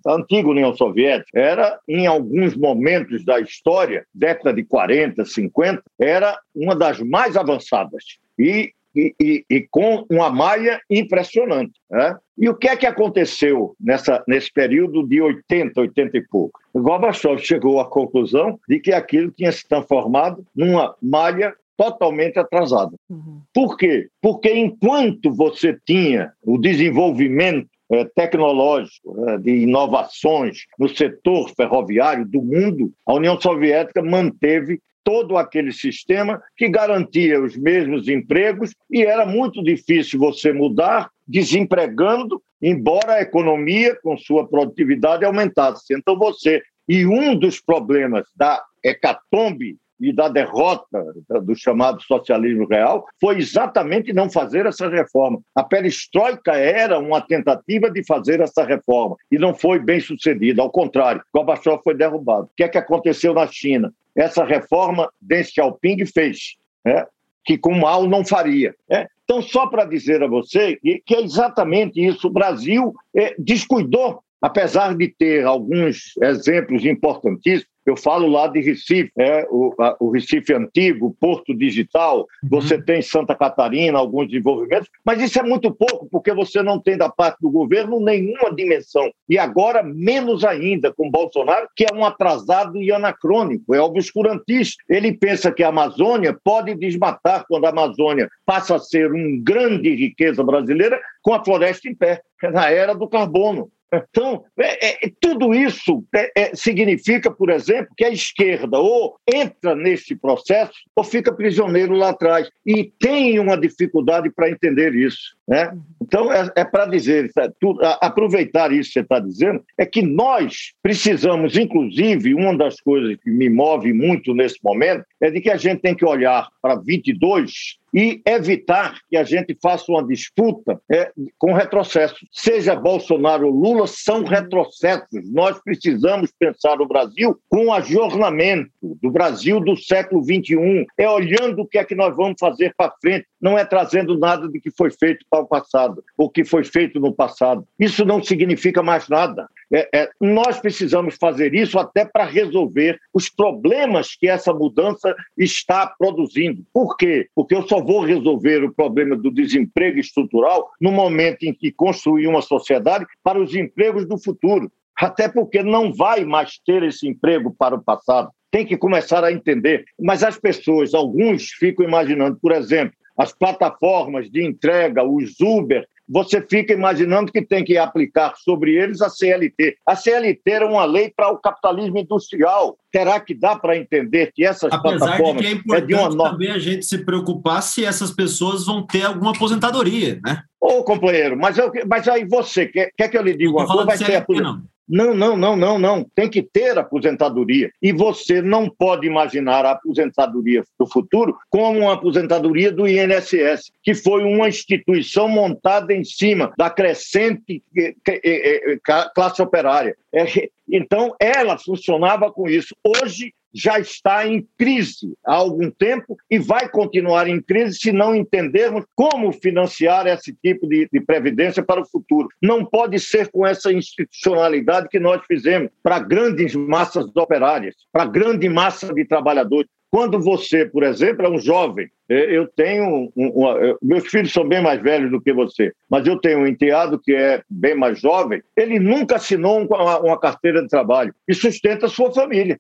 [0.03, 6.37] da antiga União Soviética era, em alguns momentos da história, década de 40, 50, era
[6.53, 8.03] uma das mais avançadas.
[8.37, 11.73] E e, e, e, com uma malha impressionante.
[11.89, 12.17] Né?
[12.37, 16.59] E o que é que aconteceu nessa, nesse período de 80, 80 e pouco?
[16.73, 22.95] O Gorbachev chegou à conclusão de que aquilo tinha se transformado numa malha totalmente atrasada.
[23.07, 23.41] Uhum.
[23.53, 24.07] Por quê?
[24.19, 32.41] Porque enquanto você tinha o desenvolvimento é, tecnológico, é, de inovações no setor ferroviário do
[32.41, 39.25] mundo, a União Soviética manteve todo aquele sistema que garantia os mesmos empregos e era
[39.25, 45.93] muito difícil você mudar desempregando, embora a economia com sua produtividade aumentasse.
[45.93, 51.05] Então você e um dos problemas da hecatombe e da derrota
[51.41, 55.39] do chamado socialismo real foi exatamente não fazer essa reforma.
[55.55, 60.61] A perestroika era uma tentativa de fazer essa reforma e não foi bem sucedida.
[60.61, 62.47] Ao contrário, Gorbachev foi derrubado.
[62.47, 63.93] O que é que aconteceu na China?
[64.17, 67.05] Essa reforma Deng Xiaoping fez, né?
[67.45, 68.75] que com mal não faria.
[68.89, 69.07] Né?
[69.23, 72.27] Então, só para dizer a você que é exatamente isso.
[72.27, 79.11] O Brasil é, descuidou apesar de ter alguns exemplos importantíssimos, eu falo lá de Recife,
[79.17, 82.49] é, o, a, o Recife antigo, Porto Digital, uhum.
[82.49, 86.97] você tem Santa Catarina, alguns desenvolvimentos, mas isso é muito pouco, porque você não tem
[86.97, 89.09] da parte do governo nenhuma dimensão.
[89.29, 94.83] E agora, menos ainda com Bolsonaro, que é um atrasado e anacrônico, é obscurantista.
[94.89, 99.93] Ele pensa que a Amazônia pode desmatar quando a Amazônia passa a ser uma grande
[99.95, 102.21] riqueza brasileira com a floresta em pé,
[102.51, 103.69] na era do carbono.
[103.93, 109.75] Então, é, é, tudo isso é, é, significa, por exemplo, que a esquerda ou entra
[109.75, 112.49] nesse processo ou fica prisioneiro lá atrás.
[112.65, 115.36] E tem uma dificuldade para entender isso.
[115.47, 115.71] Né?
[116.01, 119.85] Então, é, é para dizer, é, tu, a, aproveitar isso que você está dizendo, é
[119.85, 125.39] que nós precisamos, inclusive, uma das coisas que me move muito nesse momento é de
[125.39, 130.05] que a gente tem que olhar para 22 e evitar que a gente faça uma
[130.05, 132.15] disputa é, com retrocesso.
[132.31, 135.31] Seja Bolsonaro ou Lula, são retrocessos.
[135.31, 140.85] Nós precisamos pensar o Brasil com ajornamento do Brasil do século XXI.
[140.97, 144.47] É olhando o que é que nós vamos fazer para frente, não é trazendo nada
[144.47, 147.67] de que foi feito para o passado, o que foi feito no passado.
[147.79, 149.47] Isso não significa mais nada.
[149.71, 155.85] É, é, nós precisamos fazer isso até para resolver os problemas que essa mudança está
[155.87, 156.63] produzindo.
[156.73, 157.27] Por quê?
[157.35, 162.27] Porque eu só vou resolver o problema do desemprego estrutural no momento em que construir
[162.27, 164.71] uma sociedade para os empregos do futuro.
[164.99, 168.31] Até porque não vai mais ter esse emprego para o passado.
[168.49, 169.85] Tem que começar a entender.
[169.99, 176.41] Mas as pessoas, alguns ficam imaginando, por exemplo, as plataformas de entrega, os Uber, você
[176.41, 179.77] fica imaginando que tem que aplicar sobre eles a CLT.
[179.85, 182.77] A CLT era uma lei para o capitalismo industrial.
[182.91, 185.35] Terá que dar para entender que essas Apesar plataformas...
[185.35, 188.85] de que é importante é uma também a gente se preocupar se essas pessoas vão
[188.85, 190.43] ter alguma aposentadoria, né?
[190.61, 193.85] Ô, companheiro, mas, eu, mas aí você, quer, quer que eu lhe diga uma coisa?
[193.85, 194.53] Vai ter aposentadoria.
[194.53, 196.03] Não, não, não, não, não.
[196.15, 197.71] Tem que ter aposentadoria.
[197.81, 203.93] E você não pode imaginar a aposentadoria do futuro como uma aposentadoria do INSS, que
[203.93, 208.79] foi uma instituição montada em cima da crescente eh, eh, eh,
[209.13, 209.95] classe operária.
[210.13, 210.25] É,
[210.69, 212.75] então, ela funcionava com isso.
[212.83, 218.15] Hoje, já está em crise há algum tempo e vai continuar em crise se não
[218.15, 222.27] entendermos como financiar esse tipo de, de previdência para o futuro.
[222.41, 228.47] Não pode ser com essa institucionalidade que nós fizemos para grandes massas operárias, para grande
[228.47, 229.69] massa de trabalhadores.
[229.89, 233.11] Quando você, por exemplo, é um jovem, eu tenho.
[233.15, 236.99] Um, meus filhos são bem mais velhos do que você, mas eu tenho um enteado
[236.99, 238.41] que é bem mais jovem.
[238.55, 242.59] Ele nunca assinou uma, uma carteira de trabalho e sustenta a sua família.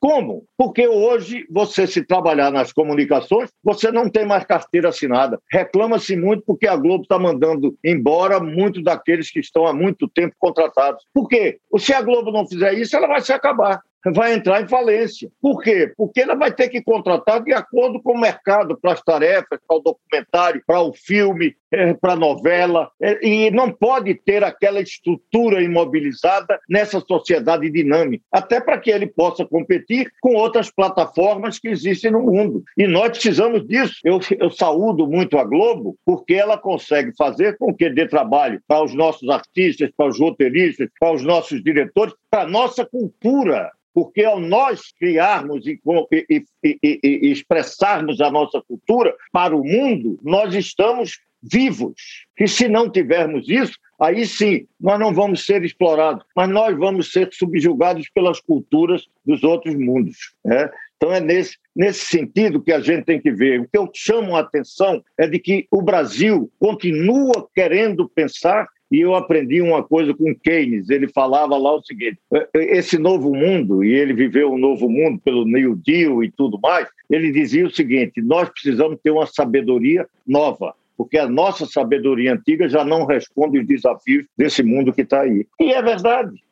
[0.00, 0.44] Como?
[0.56, 5.40] Porque hoje, você se trabalhar nas comunicações, você não tem mais carteira assinada.
[5.50, 10.34] Reclama-se muito porque a Globo está mandando embora muitos daqueles que estão há muito tempo
[10.38, 11.04] contratados.
[11.12, 11.58] Por quê?
[11.78, 13.80] Se a Globo não fizer isso, ela vai se acabar
[14.12, 15.30] vai entrar em falência.
[15.40, 15.92] Por quê?
[15.96, 19.76] Porque ela vai ter que contratar de acordo com o mercado para as tarefas, para
[19.76, 25.62] o documentário, para o filme, é, para novela, é, e não pode ter aquela estrutura
[25.62, 32.10] imobilizada nessa sociedade dinâmica, até para que ele possa competir com outras plataformas que existem
[32.10, 32.62] no mundo.
[32.76, 33.96] E nós precisamos disso.
[34.04, 38.84] Eu, eu saúdo muito a Globo, porque ela consegue fazer com que dê trabalho para
[38.84, 44.22] os nossos artistas, para os roteiristas, para os nossos diretores, para a nossa cultura porque
[44.22, 45.80] ao nós criarmos e,
[46.12, 52.26] e, e, e, expressarmos a nossa cultura para o mundo, nós estamos vivos.
[52.38, 57.12] E se não tivermos isso, aí sim, nós não vamos ser explorados, mas nós vamos
[57.12, 60.34] ser subjugados pelas culturas dos outros mundos.
[60.44, 60.70] Né?
[60.96, 63.60] Então é nesse, nesse sentido que a gente tem que ver.
[63.60, 69.00] O que eu chamo a atenção é de que o Brasil continua querendo pensar e
[69.00, 70.90] eu aprendi uma coisa com Keynes.
[70.90, 74.88] Ele falava lá o seguinte: é, é, esse novo mundo, e ele viveu um novo
[74.88, 79.26] mundo pelo New Deal e tudo mais, ele dizia o seguinte: nós precisamos ter uma
[79.26, 80.74] sabedoria nova.
[80.96, 85.46] Porque a nossa sabedoria antiga já não responde os desafios desse mundo que está aí.
[85.60, 86.42] E é verdade.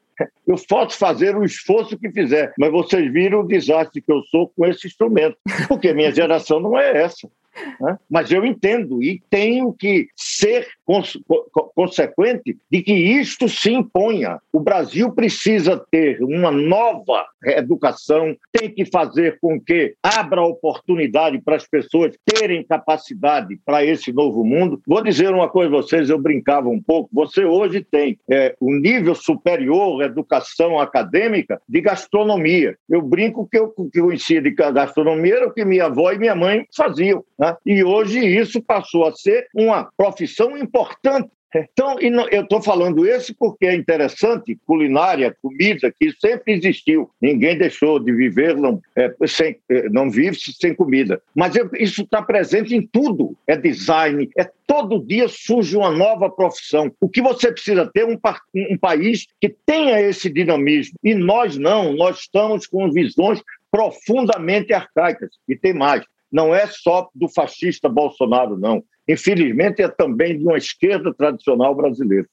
[0.47, 4.49] Eu posso fazer o esforço que fizer, mas vocês viram o desastre que eu sou
[4.49, 5.37] com esse instrumento,
[5.67, 7.29] porque minha geração não é essa.
[7.81, 7.99] Né?
[8.11, 11.19] Mas eu entendo e tenho que ser cons
[11.75, 14.39] consequente de que isto se imponha.
[14.53, 21.57] O Brasil precisa ter uma nova educação, tem que fazer com que abra oportunidade para
[21.57, 24.81] as pessoas terem capacidade para esse novo mundo.
[24.87, 27.11] Vou dizer uma coisa a vocês, eu brincava um pouco.
[27.13, 32.77] Você hoje tem é, um nível superior educação acadêmica de gastronomia.
[32.89, 36.35] Eu brinco que eu que conhecia de gastronomia era o que minha avó e minha
[36.35, 37.25] mãe faziam.
[37.39, 37.44] Né?
[37.45, 37.57] Né?
[37.67, 41.29] E hoje isso passou a ser uma profissão importante.
[41.57, 47.09] Então, eu estou falando isso porque é interessante, culinária, comida, que sempre existiu.
[47.23, 51.23] Ninguém deixou de viver, não, é, sem, é, não vive sem comida.
[51.33, 53.37] Mas isso está presente em tudo.
[53.47, 56.91] É design, é todo dia surge uma nova profissão.
[57.01, 58.19] O que você precisa ter um,
[58.73, 60.99] um país que tenha esse dinamismo.
[61.05, 63.41] E nós não, nós estamos com visões
[63.71, 65.31] profundamente arcaicas.
[65.49, 66.05] E tem mais,
[66.35, 68.83] não é só do fascista Bolsonaro, não.
[69.09, 72.27] Infelizmente, é também de uma esquerda tradicional brasileira.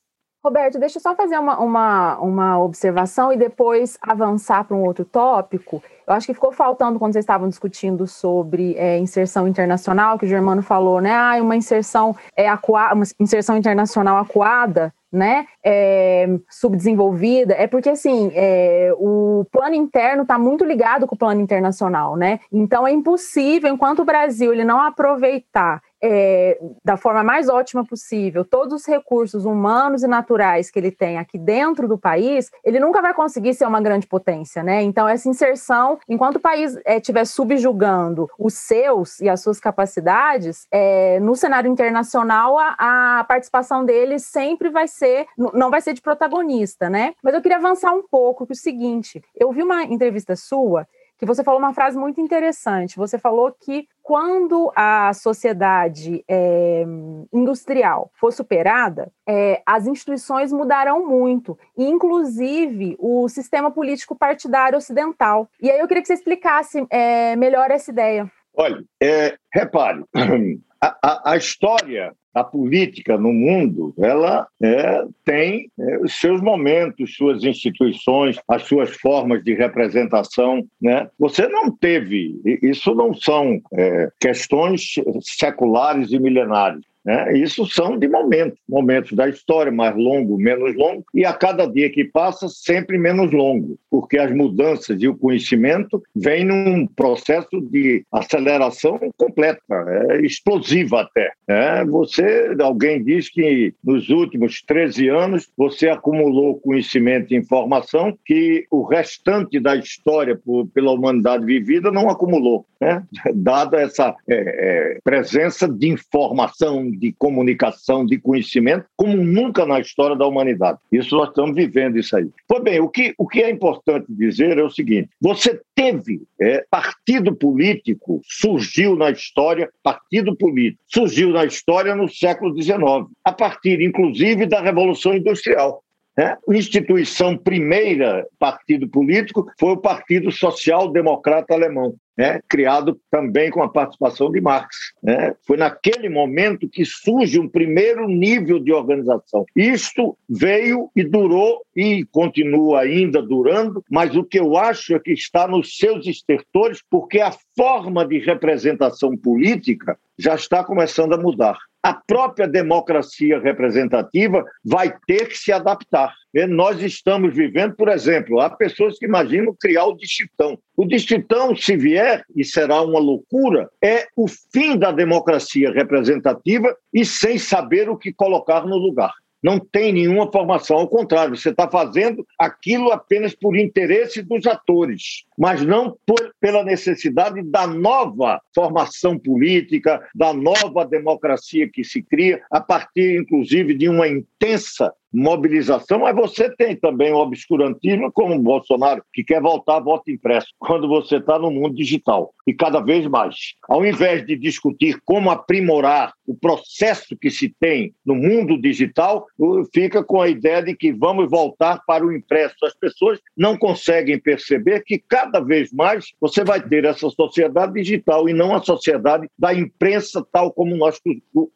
[0.43, 5.05] Roberto, deixa eu só fazer uma, uma, uma observação e depois avançar para um outro
[5.05, 5.83] tópico.
[6.07, 10.29] Eu acho que ficou faltando quando vocês estavam discutindo sobre é, inserção internacional, que o
[10.29, 11.13] Germano falou, né?
[11.13, 18.31] Ah, uma inserção, é, aqua, uma inserção internacional acuada né, é, subdesenvolvida, é porque assim
[18.33, 22.39] é, o plano interno está muito ligado com o plano internacional, né?
[22.51, 28.43] Então é impossível, enquanto o Brasil ele não aproveitar é, da forma mais ótima possível
[28.43, 33.01] todos os recursos humanos e naturais que ele tem aqui dentro do país, ele nunca
[33.01, 34.81] vai conseguir ser uma grande potência, né?
[34.81, 40.67] Então, essa inserção, enquanto o país estiver é, subjugando os seus e as suas capacidades,
[40.71, 46.01] é, no cenário internacional, a, a, participação dele sempre vai ser, não vai ser de
[46.01, 47.13] protagonista, né?
[47.21, 50.87] Mas eu queria avançar um pouco, que é o seguinte, eu vi uma entrevista sua
[51.21, 52.97] que você falou uma frase muito interessante.
[52.97, 56.83] Você falou que quando a sociedade é,
[57.31, 65.47] industrial for superada, é, as instituições mudarão muito, inclusive o sistema político partidário ocidental.
[65.61, 68.27] E aí eu queria que você explicasse é, melhor essa ideia.
[68.55, 70.03] Olha, é, repare,
[70.81, 77.43] a, a, história a política no mundo ela é, tem é, os seus momentos, suas
[77.43, 80.65] instituições, as suas formas de representação.
[80.81, 81.09] Né?
[81.19, 86.90] Você não teve, isso não são é, questões seculares e milenares.
[87.05, 87.37] Né?
[87.37, 91.89] Isso são de momentos, momentos da história, mais longo, menos longo, e a cada dia
[91.89, 98.05] que passa, sempre menos longo, porque as mudanças e o conhecimento vêm num processo de
[98.11, 101.31] aceleração completa, é, explosiva até.
[101.47, 108.65] É, você, alguém diz que nos últimos 13 anos você acumulou conhecimento e informação que
[108.69, 113.03] o restante da história por, pela humanidade vivida não acumulou, né?
[113.33, 120.15] dada essa é, é presença de informação, de comunicação, de conhecimento, como nunca na história
[120.15, 120.79] da humanidade.
[120.91, 122.27] Isso nós estamos vivendo isso aí.
[122.47, 126.65] Pois bem, o que, o que é importante dizer é o seguinte: você teve é,
[126.69, 132.81] partido político, surgiu na história, partido político, surgiu na história no século XIX,
[133.23, 135.83] a partir, inclusive, da Revolução Industrial.
[136.21, 136.37] Né?
[136.49, 143.69] Instituição primeira, partido político, foi o Partido Social Democrata Alemão né, criado também com a
[143.69, 144.75] participação de Marx.
[145.01, 145.33] Né?
[145.47, 149.47] Foi naquele momento que surge um primeiro nível de organização.
[149.55, 155.13] Isto veio e durou e continua ainda durando, mas o que eu acho é que
[155.13, 161.57] está nos seus estertores, porque a forma de representação política já está começando a mudar
[161.83, 166.13] a própria democracia representativa vai ter que se adaptar.
[166.47, 170.57] Nós estamos vivendo, por exemplo, há pessoas que imaginam criar o distritão.
[170.77, 177.03] O distritão, se vier, e será uma loucura, é o fim da democracia representativa e
[177.03, 179.11] sem saber o que colocar no lugar
[179.41, 180.77] não tem nenhuma formação.
[180.77, 186.63] Ao contrário, você está fazendo aquilo apenas por interesse dos atores, mas não por, pela
[186.63, 193.89] necessidade da nova formação política, da nova democracia que se cria, a partir, inclusive, de
[193.89, 199.77] uma intensa mobilização, mas você tem também o obscurantismo, como o Bolsonaro, que quer voltar
[199.77, 203.35] a voto impresso, quando você está no mundo digital, e cada vez mais.
[203.67, 209.25] Ao invés de discutir como aprimorar o processo que se tem no mundo digital,
[209.73, 212.55] fica com a ideia de que vamos voltar para o impresso.
[212.63, 218.29] As pessoas não conseguem perceber que cada vez mais você vai ter essa sociedade digital
[218.29, 220.99] e não a sociedade da imprensa tal como nós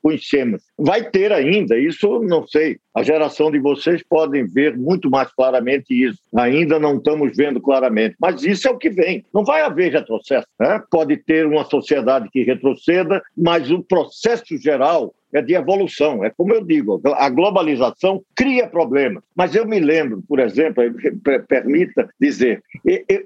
[0.01, 0.63] conhecemos.
[0.77, 5.93] Vai ter ainda, isso não sei, a geração de vocês podem ver muito mais claramente
[5.93, 6.19] isso.
[6.35, 9.25] Ainda não estamos vendo claramente, mas isso é o que vem.
[9.33, 10.47] Não vai haver retrocesso.
[10.59, 10.81] Né?
[10.91, 16.23] Pode ter uma sociedade que retroceda, mas o processo geral é de evolução.
[16.23, 19.23] É como eu digo, a globalização cria problemas.
[19.35, 20.83] Mas eu me lembro, por exemplo,
[21.47, 22.63] permita dizer,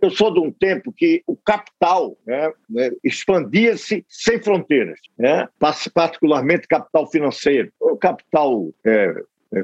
[0.02, 5.48] eu sou de um tempo que o capital né, né, expandia-se sem fronteiras, né,
[5.94, 9.14] particularmente capital financeiro, o capital é,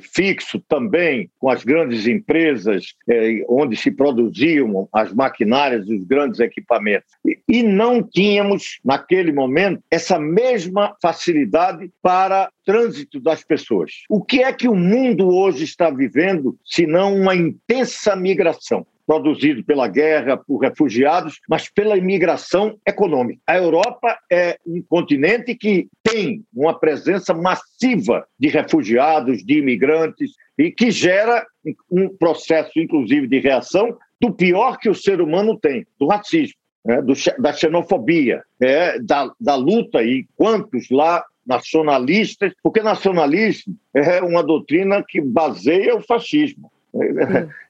[0.01, 7.09] fixo também com as grandes empresas é, onde se produziam as maquinárias, os grandes equipamentos.
[7.25, 13.91] E, e não tínhamos, naquele momento, essa mesma facilidade para trânsito das pessoas.
[14.09, 18.85] O que é que o mundo hoje está vivendo, se não uma intensa migração?
[19.05, 23.39] Produzido pela guerra, por refugiados, mas pela imigração econômica.
[23.45, 30.71] A Europa é um continente que tem uma presença massiva de refugiados, de imigrantes, e
[30.71, 31.45] que gera
[31.91, 36.55] um processo, inclusive, de reação do pior que o ser humano tem, do racismo.
[36.87, 44.21] É, do, da xenofobia, é, da, da luta e quantos lá nacionalistas, porque nacionalismo é
[44.21, 46.71] uma doutrina que baseia o fascismo.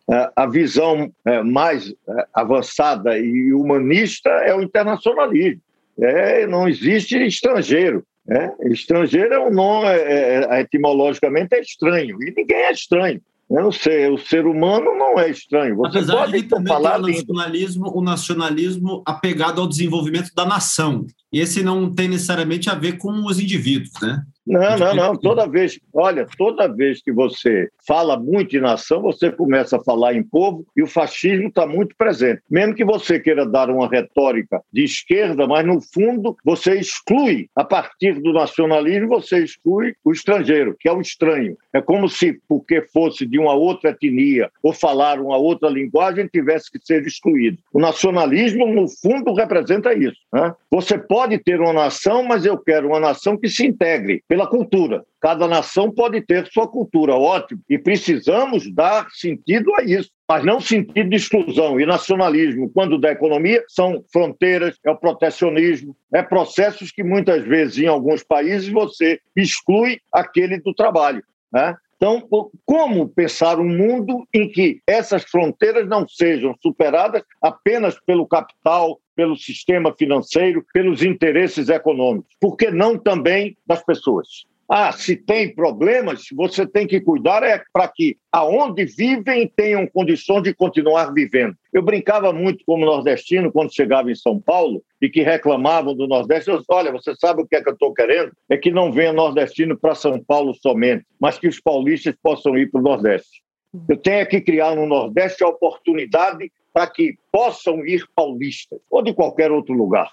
[0.07, 5.61] É, a visão é, mais é, avançada e humanista é o internacionalismo.
[5.99, 8.03] É, não existe estrangeiro.
[8.29, 13.21] É, estrangeiro é um nome, é, etimologicamente é estranho, e ninguém é estranho.
[13.49, 15.75] Eu não sei, o ser humano não é estranho.
[15.75, 21.05] Você Apesar pode de também falar o nacionalismo, o nacionalismo apegado ao desenvolvimento da nação.
[21.31, 24.23] E esse não tem necessariamente a ver com os indivíduos, né?
[24.45, 25.15] Não, não, não.
[25.15, 30.13] Toda vez, olha, toda vez que você fala muito em nação, você começa a falar
[30.13, 32.43] em povo e o fascismo está muito presente.
[32.49, 37.63] Mesmo que você queira dar uma retórica de esquerda, mas no fundo você exclui, a
[37.63, 41.57] partir do nacionalismo, você exclui o estrangeiro, que é o estranho.
[41.73, 46.71] É como se, porque fosse de uma outra etnia ou falar uma outra linguagem, tivesse
[46.71, 47.57] que ser excluído.
[47.73, 50.17] O nacionalismo, no fundo, representa isso.
[50.31, 50.53] Né?
[50.69, 55.03] Você pode ter uma nação, mas eu quero uma nação que se integre pela cultura.
[55.19, 60.59] Cada nação pode ter sua cultura, ótimo, e precisamos dar sentido a isso, mas não
[60.59, 61.79] sentido de exclusão.
[61.79, 67.79] E nacionalismo, quando da economia, são fronteiras, é o protecionismo, é processos que muitas vezes
[67.79, 71.23] em alguns países você exclui aquele do trabalho.
[71.51, 71.75] Né?
[71.95, 72.27] Então,
[72.65, 79.35] como pensar um mundo em que essas fronteiras não sejam superadas apenas pelo capital, pelo
[79.35, 82.35] sistema financeiro, pelos interesses econômicos?
[82.39, 84.45] Por que não também das pessoas?
[84.67, 90.41] Ah, se tem problemas, você tem que cuidar é para que aonde vivem tenham condições
[90.41, 91.55] de continuar vivendo.
[91.71, 96.49] Eu brincava muito como nordestino quando chegava em São Paulo e que reclamavam do Nordeste.
[96.49, 98.31] Eu, Olha, você sabe o que é que eu estou querendo?
[98.49, 102.71] É que não venha nordestino para São Paulo somente, mas que os paulistas possam ir
[102.71, 103.43] para o Nordeste.
[103.87, 109.13] Eu tenho que criar no Nordeste a oportunidade para que possam ir paulistas ou de
[109.13, 110.11] qualquer outro lugar.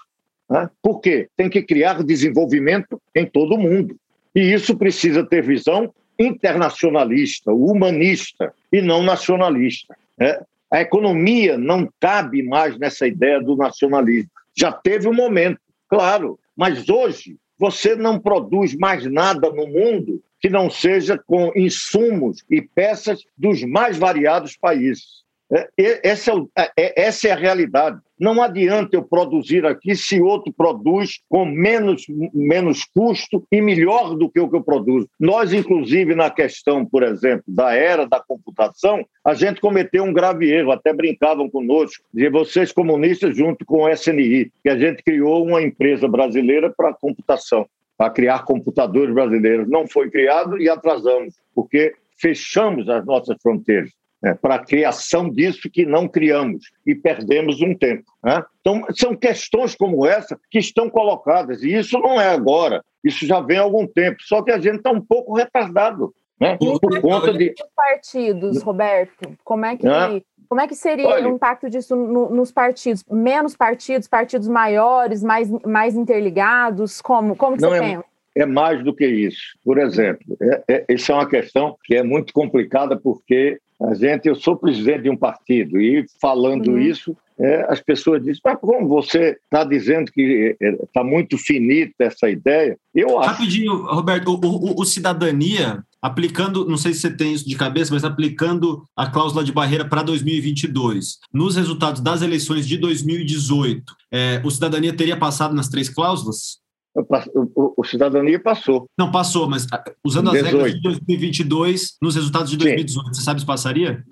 [0.49, 0.69] Né?
[0.81, 1.27] Por quê?
[1.35, 3.97] Tem que criar desenvolvimento em todo o mundo.
[4.33, 9.93] E isso precisa ter visão internacionalista, humanista e não nacionalista.
[10.17, 10.41] Né?
[10.71, 14.31] A economia não cabe mais nessa ideia do nacionalismo.
[14.57, 15.59] Já teve um momento,
[15.89, 22.41] claro, mas hoje você não produz mais nada no mundo que não seja com insumos
[22.49, 25.23] e peças dos mais variados países.
[25.55, 27.99] É, essa é, é, essa é a realidade.
[28.19, 34.29] Não adianta eu produzir aqui se outro produz com menos, menos custo e melhor do
[34.29, 35.07] que o que eu produzo.
[35.19, 40.49] Nós, inclusive, na questão, por exemplo, da era da computação, a gente cometeu um grave
[40.49, 45.45] erro, até brincavam conosco, de vocês comunistas junto com o SNI, que a gente criou
[45.45, 49.69] uma empresa brasileira para computação, para criar computadores brasileiros.
[49.69, 53.91] Não foi criado e atrasamos, porque fechamos as nossas fronteiras
[54.23, 58.05] é, para a criação disso que não criamos e perdemos um tempo.
[58.23, 58.43] Né?
[58.61, 63.41] Então, são questões como essa que estão colocadas, e isso não é agora, isso já
[63.41, 66.13] vem há algum tempo, só que a gente está um pouco retardado.
[66.39, 66.57] Né?
[66.57, 67.53] Por conta de.
[67.75, 69.87] partidos, Roberto, como é que.
[69.87, 70.21] É?
[70.49, 73.03] Como é que seria Olha, o impacto disso no, nos partidos?
[73.09, 77.01] Menos partidos, partidos maiores, mais, mais interligados?
[77.01, 78.05] Como, como que você é, pensa?
[78.35, 79.57] É mais do que isso.
[79.63, 84.27] Por exemplo, é, é, essa é uma questão que é muito complicada porque a gente,
[84.27, 86.79] eu sou presidente de um partido e falando uhum.
[86.79, 92.05] isso, é, as pessoas dizem, mas como você está dizendo que está é, muito finita
[92.05, 92.77] essa ideia?
[92.93, 93.29] Eu acho.
[93.29, 97.93] Rapidinho, Roberto, o, o, o, cidadania, aplicando, não sei se você tem isso de cabeça,
[97.93, 104.41] mas aplicando a cláusula de barreira para 2022, nos resultados das eleições de 2018, é,
[104.43, 106.62] o cidadania teria passado nas três cláusulas?
[106.95, 108.85] O, o, cidadania passou.
[108.97, 110.45] Não, passou, mas ah, usando 18.
[110.45, 113.13] as regras de 2022 nos resultados de 2018, Sim.
[113.13, 114.03] você sabe se passaria?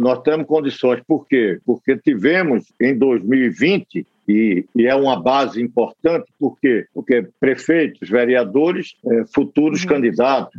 [0.00, 1.02] Nós temos condições.
[1.06, 1.58] Por quê?
[1.66, 6.86] Porque tivemos em 2020 e, e, é uma base importante, por quê?
[6.92, 9.88] Porque prefeitos, vereadores, é, futuros uhum.
[9.88, 10.54] candidatos,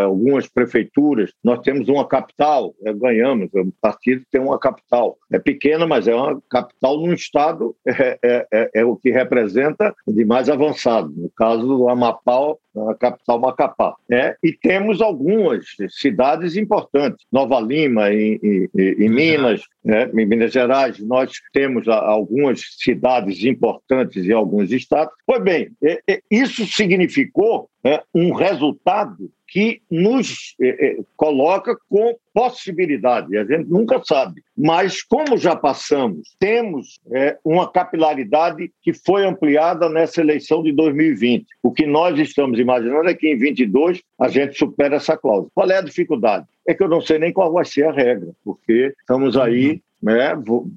[0.00, 5.16] algumas prefeituras, nós temos uma capital, é, ganhamos, o partido tem uma capital.
[5.32, 9.94] É pequena, mas é uma capital num estado, é, é, é, é o que representa
[10.06, 11.12] de mais avançado.
[11.16, 12.54] No caso do Amapá,
[12.90, 13.94] a capital Macapá.
[14.10, 20.52] É, e temos algumas cidades importantes, Nova Lima, em, em, em Minas, né, em Minas
[20.52, 22.97] Gerais, nós temos algumas cidades
[23.44, 25.12] importantes em alguns estados.
[25.26, 33.36] Pois bem, é, é, isso significou é, um resultado que nos é, coloca com possibilidade,
[33.36, 34.42] a gente nunca sabe.
[34.56, 37.00] Mas, como já passamos, temos
[37.42, 41.46] uma capilaridade que foi ampliada nessa eleição de 2020.
[41.62, 45.50] O que nós estamos imaginando é que em 22 a gente supera essa cláusula.
[45.54, 46.46] Qual é a dificuldade?
[46.66, 50.34] É que eu não sei nem qual vai ser a regra, porque estamos aí né,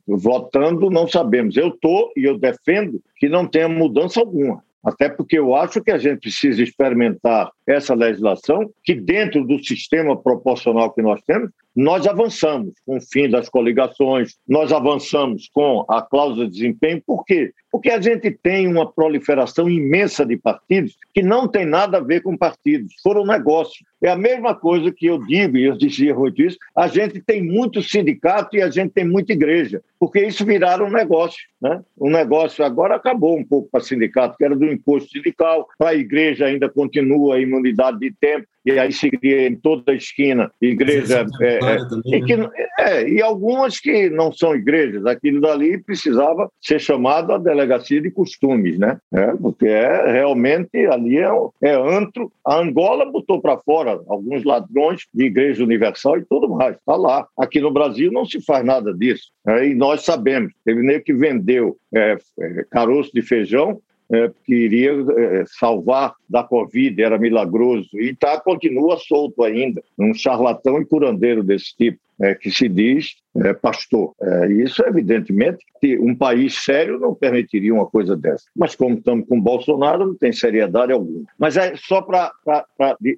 [0.07, 1.55] votando, não sabemos.
[1.55, 4.63] Eu estou e eu defendo que não tenha mudança alguma.
[4.83, 10.17] Até porque eu acho que a gente precisa experimentar essa legislação, que dentro do sistema
[10.17, 16.01] proporcional que nós temos, nós avançamos com o fim das coligações, nós avançamos com a
[16.01, 17.01] cláusula de desempenho.
[17.05, 17.53] Por quê?
[17.71, 22.21] Porque a gente tem uma proliferação imensa de partidos que não tem nada a ver
[22.21, 23.79] com partidos, foram negócios.
[24.03, 27.41] É a mesma coisa que eu digo, e eu dizia muito isso, a gente tem
[27.41, 31.39] muito sindicato e a gente tem muita igreja, porque isso viraram um negócio.
[31.61, 31.81] Né?
[31.99, 35.95] Um negócio agora acabou um pouco para sindicato, que era do imposto sindical, para a
[35.95, 40.51] igreja ainda continua a imunidade de tempo, e aí se cria em toda a esquina
[40.61, 41.25] igreja.
[41.41, 42.25] É, é, e, né?
[42.25, 48.01] que, é, e algumas que não são igrejas, aquilo dali precisava ser chamado a delegacia
[48.01, 48.97] de costumes, né?
[49.13, 51.29] É, porque é, realmente ali é,
[51.63, 52.31] é antro.
[52.45, 57.27] A Angola botou para fora alguns ladrões de Igreja Universal e tudo mais, está lá.
[57.37, 59.31] Aqui no Brasil não se faz nada disso.
[59.47, 63.81] É, e nós sabemos, teve nem que vendeu é, é, caroço de feijão
[64.11, 70.81] é, iria é, salvar da Covid, era milagroso, e tá, continua solto ainda, um charlatão
[70.81, 74.13] e curandeiro desse tipo, é, que se diz é, pastor.
[74.21, 78.45] É, isso, evidentemente, que um país sério não permitiria uma coisa dessa.
[78.55, 81.23] Mas como estamos com Bolsonaro, não tem seriedade alguma.
[81.39, 82.31] Mas é só para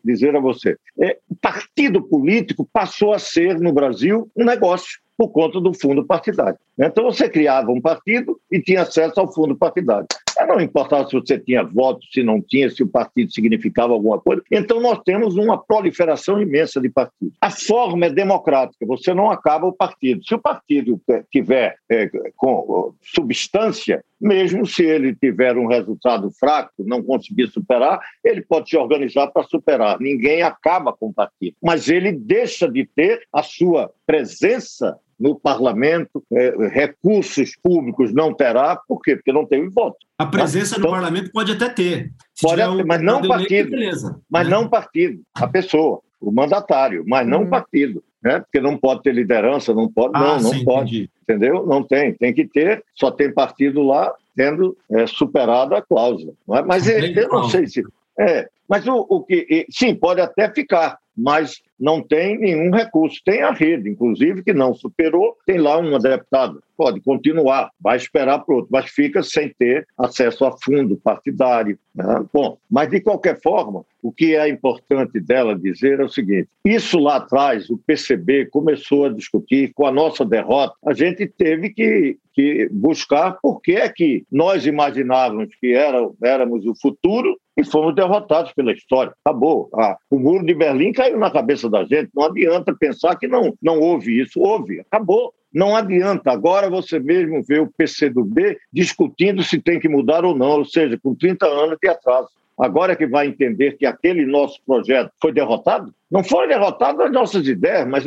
[0.04, 5.60] dizer a você, é, partido político passou a ser, no Brasil, um negócio por conta
[5.60, 6.58] do fundo partidário.
[6.78, 10.08] Então você criava um partido e tinha acesso ao fundo partidário.
[10.48, 14.42] Não importava se você tinha voto, se não tinha, se o partido significava alguma coisa.
[14.52, 17.36] Então nós temos uma proliferação imensa de partidos.
[17.42, 20.24] A forma é democrática, você não acaba o partido.
[20.26, 27.04] Se o partido tiver é, com substância, mesmo se ele tiver um resultado fraco, não
[27.04, 30.00] conseguir superar, ele pode se organizar para superar.
[30.00, 36.22] Ninguém acaba com o partido, mas ele deixa de ter a sua presença no parlamento,
[36.34, 39.16] é, recursos públicos não terá, por quê?
[39.16, 39.96] Porque não teve voto.
[40.18, 42.12] A presença então, no parlamento pode até ter.
[42.42, 43.72] Pode até, mas não partido.
[43.72, 44.54] Beleza, mas né?
[44.54, 47.50] não partido, a pessoa, o mandatário, mas não hum.
[47.50, 48.04] partido.
[48.22, 48.42] Né?
[48.42, 50.90] Porque não pode ter liderança, não pode, ah, não, não sim, pode.
[50.90, 51.10] Entendi.
[51.24, 51.66] Entendeu?
[51.66, 52.14] Não tem.
[52.16, 56.34] Tem que ter, só tem partido lá tendo é, superado a cláusula.
[56.46, 56.64] Não é?
[56.64, 57.82] Mas eu, eu não sei se.
[58.20, 59.66] É, mas o, o que.
[59.70, 63.20] Sim, pode até ficar, mas não tem nenhum recurso.
[63.26, 66.58] Tem a rede, inclusive, que não superou, tem lá uma deputada.
[66.76, 71.78] Pode continuar, vai esperar para outro, mas fica sem ter acesso a fundo partidário.
[71.94, 72.26] Né?
[72.34, 76.98] Bom, mas de qualquer forma, o que é importante dela dizer é o seguinte: isso
[77.00, 82.18] lá atrás, o PCB começou a discutir com a nossa derrota, a gente teve que,
[82.34, 87.94] que buscar por que é que nós imaginávamos que era, éramos o futuro e fomos
[87.94, 89.14] derrotados pela história.
[89.24, 89.70] Acabou.
[89.76, 92.10] Ah, o muro de Berlim caiu na cabeça da gente.
[92.16, 94.40] Não adianta pensar que não, não houve isso.
[94.40, 95.34] Houve, acabou.
[95.54, 96.32] Não adianta.
[96.32, 100.98] Agora você mesmo vê o PCdoB discutindo se tem que mudar ou não, ou seja,
[100.98, 102.30] com 30 anos de atraso.
[102.58, 105.94] Agora que vai entender que aquele nosso projeto foi derrotado?
[106.10, 108.04] Não foi derrotado as nossas ideias, mas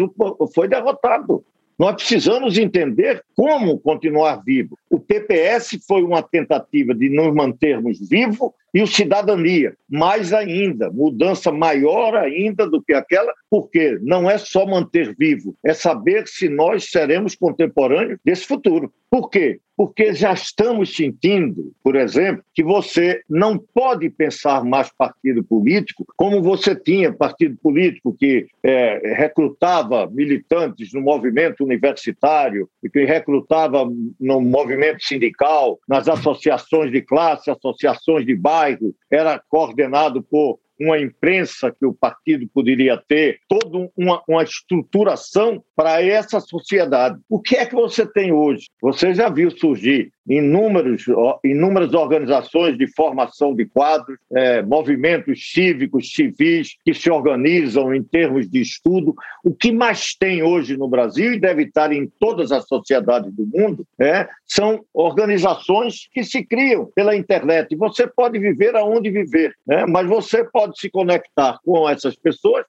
[0.54, 1.44] foi derrotado.
[1.78, 4.78] Nós precisamos entender como continuar vivo.
[4.96, 11.50] O TPS foi uma tentativa de nos mantermos vivos e o cidadania, mais ainda, mudança
[11.52, 16.90] maior ainda do que aquela, porque não é só manter vivo, é saber se nós
[16.90, 18.92] seremos contemporâneos desse futuro.
[19.10, 19.60] Por quê?
[19.76, 26.42] Porque já estamos sentindo, por exemplo, que você não pode pensar mais partido político como
[26.42, 33.86] você tinha partido político que é, recrutava militantes no movimento universitário, que recrutava
[34.18, 41.70] no movimento sindical, nas associações de classe, associações de bairro, era coordenado por uma imprensa
[41.72, 47.18] que o partido poderia ter, toda uma, uma estruturação para essa sociedade.
[47.28, 48.68] O que é que você tem hoje?
[48.82, 51.04] Você já viu surgir inúmeros,
[51.44, 58.48] inúmeras organizações de formação de quadros, é, movimentos cívicos, civis, que se organizam em termos
[58.48, 59.14] de estudo.
[59.44, 63.46] O que mais tem hoje no Brasil, e deve estar em todas as sociedades do
[63.46, 67.76] mundo, é, são organizações que se criam pela internet.
[67.76, 69.86] Você pode viver aonde viver, né?
[69.86, 72.64] mas você pode se conectar com essas pessoas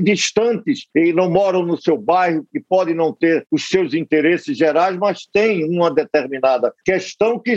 [0.00, 4.96] distantes e não moram no seu bairro, que podem não ter os seus interesses gerais,
[4.96, 6.97] mas têm uma determinada questão
[7.44, 7.54] que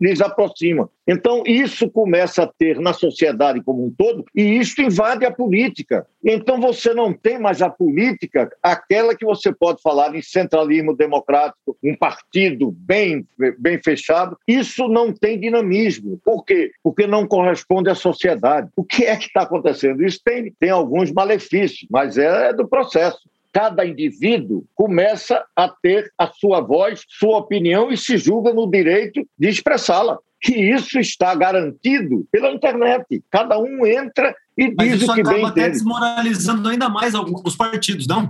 [0.00, 0.88] lhes aproxima.
[1.06, 6.06] Então, isso começa a ter na sociedade como um todo, e isso invade a política.
[6.24, 11.76] Então, você não tem mais a política, aquela que você pode falar em centralismo democrático,
[11.82, 13.26] um partido bem,
[13.58, 14.36] bem fechado.
[14.46, 16.20] Isso não tem dinamismo.
[16.24, 16.70] Por quê?
[16.82, 18.68] Porque não corresponde à sociedade.
[18.76, 20.04] O que é que está acontecendo?
[20.04, 23.18] Isso tem, tem alguns malefícios, mas é do processo
[23.52, 29.26] cada indivíduo começa a ter a sua voz, sua opinião e se julga no direito
[29.38, 30.18] de expressá-la.
[30.40, 33.22] Que isso está garantido pela internet.
[33.30, 35.52] Cada um entra e mas diz o que bem entende.
[35.52, 38.28] Mas isso acaba desmoralizando ainda mais os partidos, não?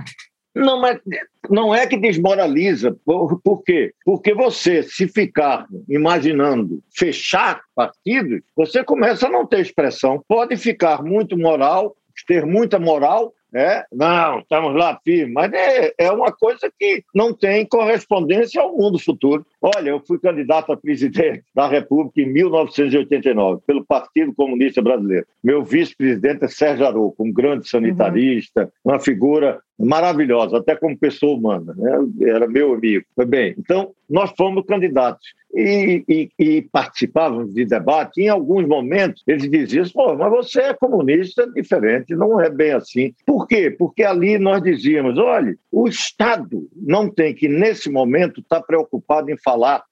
[0.55, 1.01] Não, mas
[1.49, 2.95] não é que desmoraliza.
[3.05, 3.95] Por, por quê?
[4.05, 10.23] Porque você, se ficar imaginando fechar partidos, você começa a não ter expressão.
[10.29, 11.97] Pode ficar muito moral,
[12.27, 17.35] ter muita moral, é, não, estamos lá firmes, mas é, é uma coisa que não
[17.35, 19.45] tem correspondência ao mundo futuro.
[19.61, 25.27] Olha, eu fui candidato a presidente da República em 1989, pelo Partido Comunista Brasileiro.
[25.45, 28.93] Meu vice-presidente é Sérgio Arouca, um grande sanitarista, uhum.
[28.93, 31.99] uma figura maravilhosa, até como pessoa humana, né?
[32.21, 33.05] era meu amigo.
[33.15, 33.55] Foi bem.
[33.59, 38.23] Então, nós fomos candidatos e, e, e, participávamos de debate.
[38.23, 43.15] Em alguns momentos, eles diziam: Pô, mas você é comunista diferente, não é bem assim.
[43.27, 43.71] Por quê?
[43.71, 49.31] Porque ali nós dizíamos: olha, o Estado não tem que, nesse momento, estar tá preocupado
[49.31, 49.83] em falar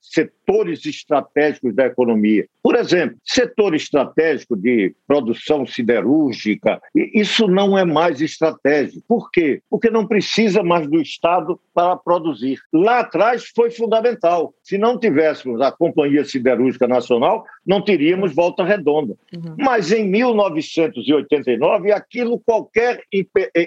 [0.50, 2.46] setores estratégicos da economia.
[2.62, 9.02] Por exemplo, setor estratégico de produção siderúrgica, isso não é mais estratégico.
[9.06, 9.62] Por quê?
[9.70, 12.58] Porque não precisa mais do Estado para produzir.
[12.72, 14.52] Lá atrás foi fundamental.
[14.62, 19.14] Se não tivéssemos a Companhia Siderúrgica Nacional, não teríamos volta redonda.
[19.32, 19.54] Uhum.
[19.56, 23.00] Mas em 1989, aquilo qualquer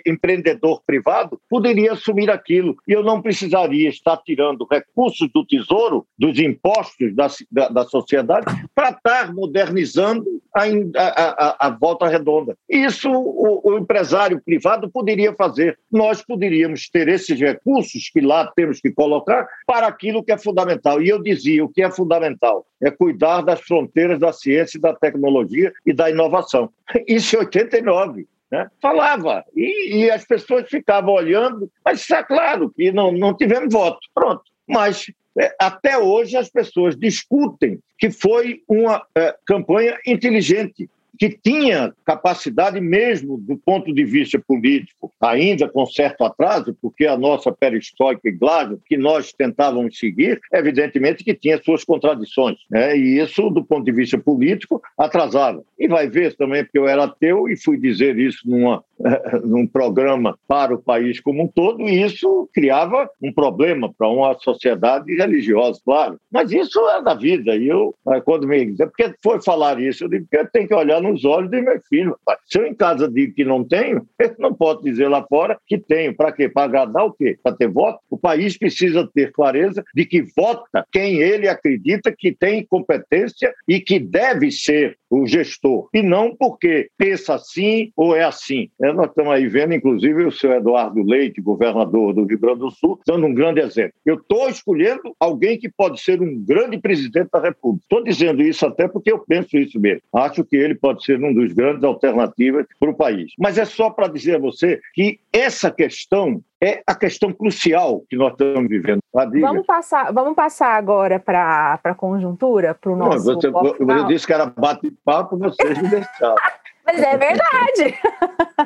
[0.06, 2.76] empreendedor privado poderia assumir aquilo.
[2.86, 8.46] E eu não precisaria estar tirando recursos do Tesouro, dos impostos da, da, da sociedade,
[8.76, 12.58] para estar modernizando a, a, a, a, volta redonda.
[12.70, 15.80] Isso o, o empresário privado poderia fazer.
[15.90, 21.02] Nós poderíamos ter esses recursos que lá temos que colocar para aquilo que é fundamental.
[21.02, 25.72] E eu dizia: o que é fundamental é cuidar das fronteiras da ciência, da tecnologia
[25.86, 26.70] e da inovação.
[27.08, 28.28] Isso em 89.
[28.52, 28.70] Né?
[28.80, 34.00] Falava, e, e, as pessoas ficavam olhando, mas está claro que não, não tivemos voto.
[34.14, 34.44] Pronto.
[34.68, 35.08] Mas
[35.40, 40.88] é, até hoje as pessoas discutem que foi uma é, campanha inteligente.
[41.18, 47.18] Que tinha capacidade mesmo do ponto de vista político, ainda com certo atraso, porque a
[47.18, 52.98] nossa perestroika e Glasgow, que nós tentávamos seguir, evidentemente que tinha suas contradições, né?
[52.98, 55.64] e isso, do ponto de vista político, atrasava.
[55.78, 58.84] E vai ver também, porque eu era ateu e fui dizer isso numa,
[59.44, 64.38] num programa para o país como um todo, e isso criava um problema para uma
[64.40, 66.20] sociedade religiosa, claro.
[66.32, 67.94] Mas isso é da vida, e eu,
[68.26, 71.62] quando me porque foi falar isso, eu digo eu tenho que olhar nos olhos de
[71.62, 72.18] meu filho.
[72.46, 75.78] Se eu em casa digo que não tenho, eu não posso dizer lá fora que
[75.78, 76.16] tenho.
[76.16, 76.50] Para quê?
[76.50, 77.38] Para agradar o quê?
[77.44, 78.00] Para ter voto?
[78.10, 83.80] O país precisa ter clareza de que vota quem ele acredita que tem competência e
[83.80, 88.70] que deve ser o gestor, e não porque pensa assim ou é assim.
[88.82, 92.72] É, nós estamos aí vendo, inclusive, o senhor Eduardo Leite, governador do Rio Grande do
[92.72, 93.94] Sul, dando um grande exemplo.
[94.04, 97.84] Eu estou escolhendo alguém que pode ser um grande presidente da República.
[97.84, 100.02] Estou dizendo isso até porque eu penso isso mesmo.
[100.16, 103.34] Acho que ele pode ser um dos grandes alternativas para o país.
[103.38, 108.16] Mas é só para dizer a você que essa questão é a questão crucial que
[108.16, 109.02] nós estamos vivendo.
[109.14, 113.26] Vamos passar, vamos passar agora para a conjuntura, para o nosso.
[113.28, 113.48] Não, você,
[113.80, 116.36] eu disse que era bate-papo, vocês me deixaram.
[116.86, 117.98] Mas é verdade.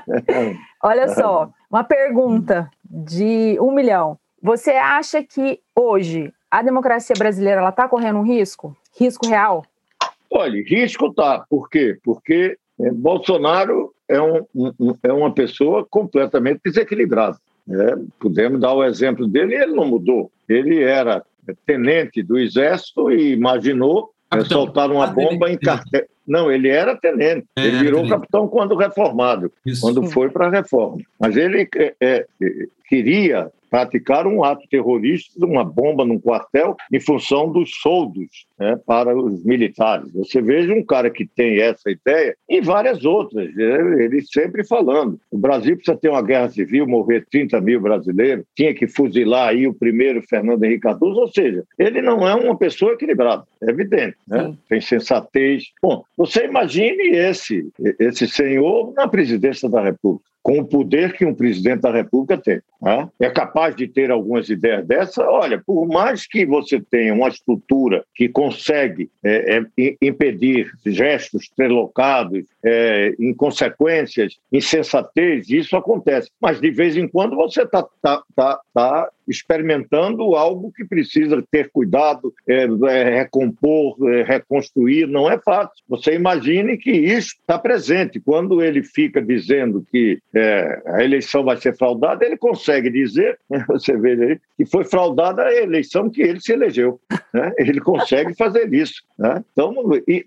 [0.84, 4.17] Olha só, uma pergunta de um milhão.
[4.41, 8.75] Você acha que hoje a democracia brasileira está correndo um risco?
[8.97, 9.63] Risco real?
[10.30, 11.45] Olha, risco tá.
[11.49, 11.97] Por quê?
[12.03, 17.38] Porque é, Bolsonaro é, um, um, é uma pessoa completamente desequilibrada.
[17.69, 20.32] É, podemos dar o exemplo dele, ele não mudou.
[20.47, 21.23] Ele era
[21.65, 26.05] tenente do Exército e imaginou é, soltar uma bomba em cartel.
[26.25, 27.47] Não, ele era tenente.
[27.55, 29.82] É, ele virou capitão quando reformado, Isso.
[29.82, 30.97] quando foi para a reforma.
[31.19, 31.67] Mas ele
[32.01, 32.25] é,
[32.88, 39.15] queria praticaram um ato terrorista, uma bomba num quartel, em função dos soldos né, para
[39.15, 40.11] os militares.
[40.13, 45.19] Você veja um cara que tem essa ideia e várias outras, né, ele sempre falando.
[45.31, 49.67] O Brasil precisa ter uma guerra civil, morrer 30 mil brasileiros, tinha que fuzilar aí
[49.67, 54.15] o primeiro Fernando Henrique Cardoso, ou seja, ele não é uma pessoa equilibrada, é evidente,
[54.27, 54.55] né?
[54.69, 55.65] tem sensatez.
[55.81, 57.67] Bom, você imagine esse,
[57.99, 62.62] esse senhor na presidência da República com o poder que um presidente da República tem.
[62.82, 63.10] Né?
[63.20, 65.22] É capaz de ter algumas ideias dessa?
[65.30, 72.45] Olha, por mais que você tenha uma estrutura que consegue é, é, impedir gestos trelocados,
[72.64, 76.30] é, inconsequências, insensatez, isso acontece.
[76.39, 81.69] Mas de vez em quando você está tá, tá, tá experimentando algo que precisa ter
[81.71, 85.84] cuidado, é, é, recompor, é, reconstruir, não é fácil.
[85.88, 88.19] Você imagine que isso está presente.
[88.19, 93.63] Quando ele fica dizendo que é, a eleição vai ser fraudada, ele consegue dizer, né,
[93.67, 96.99] você vê aí, que foi fraudada a eleição que ele se elegeu.
[97.34, 97.51] Né?
[97.57, 99.03] Ele consegue fazer isso.
[99.17, 99.43] Né?
[99.51, 99.73] Então,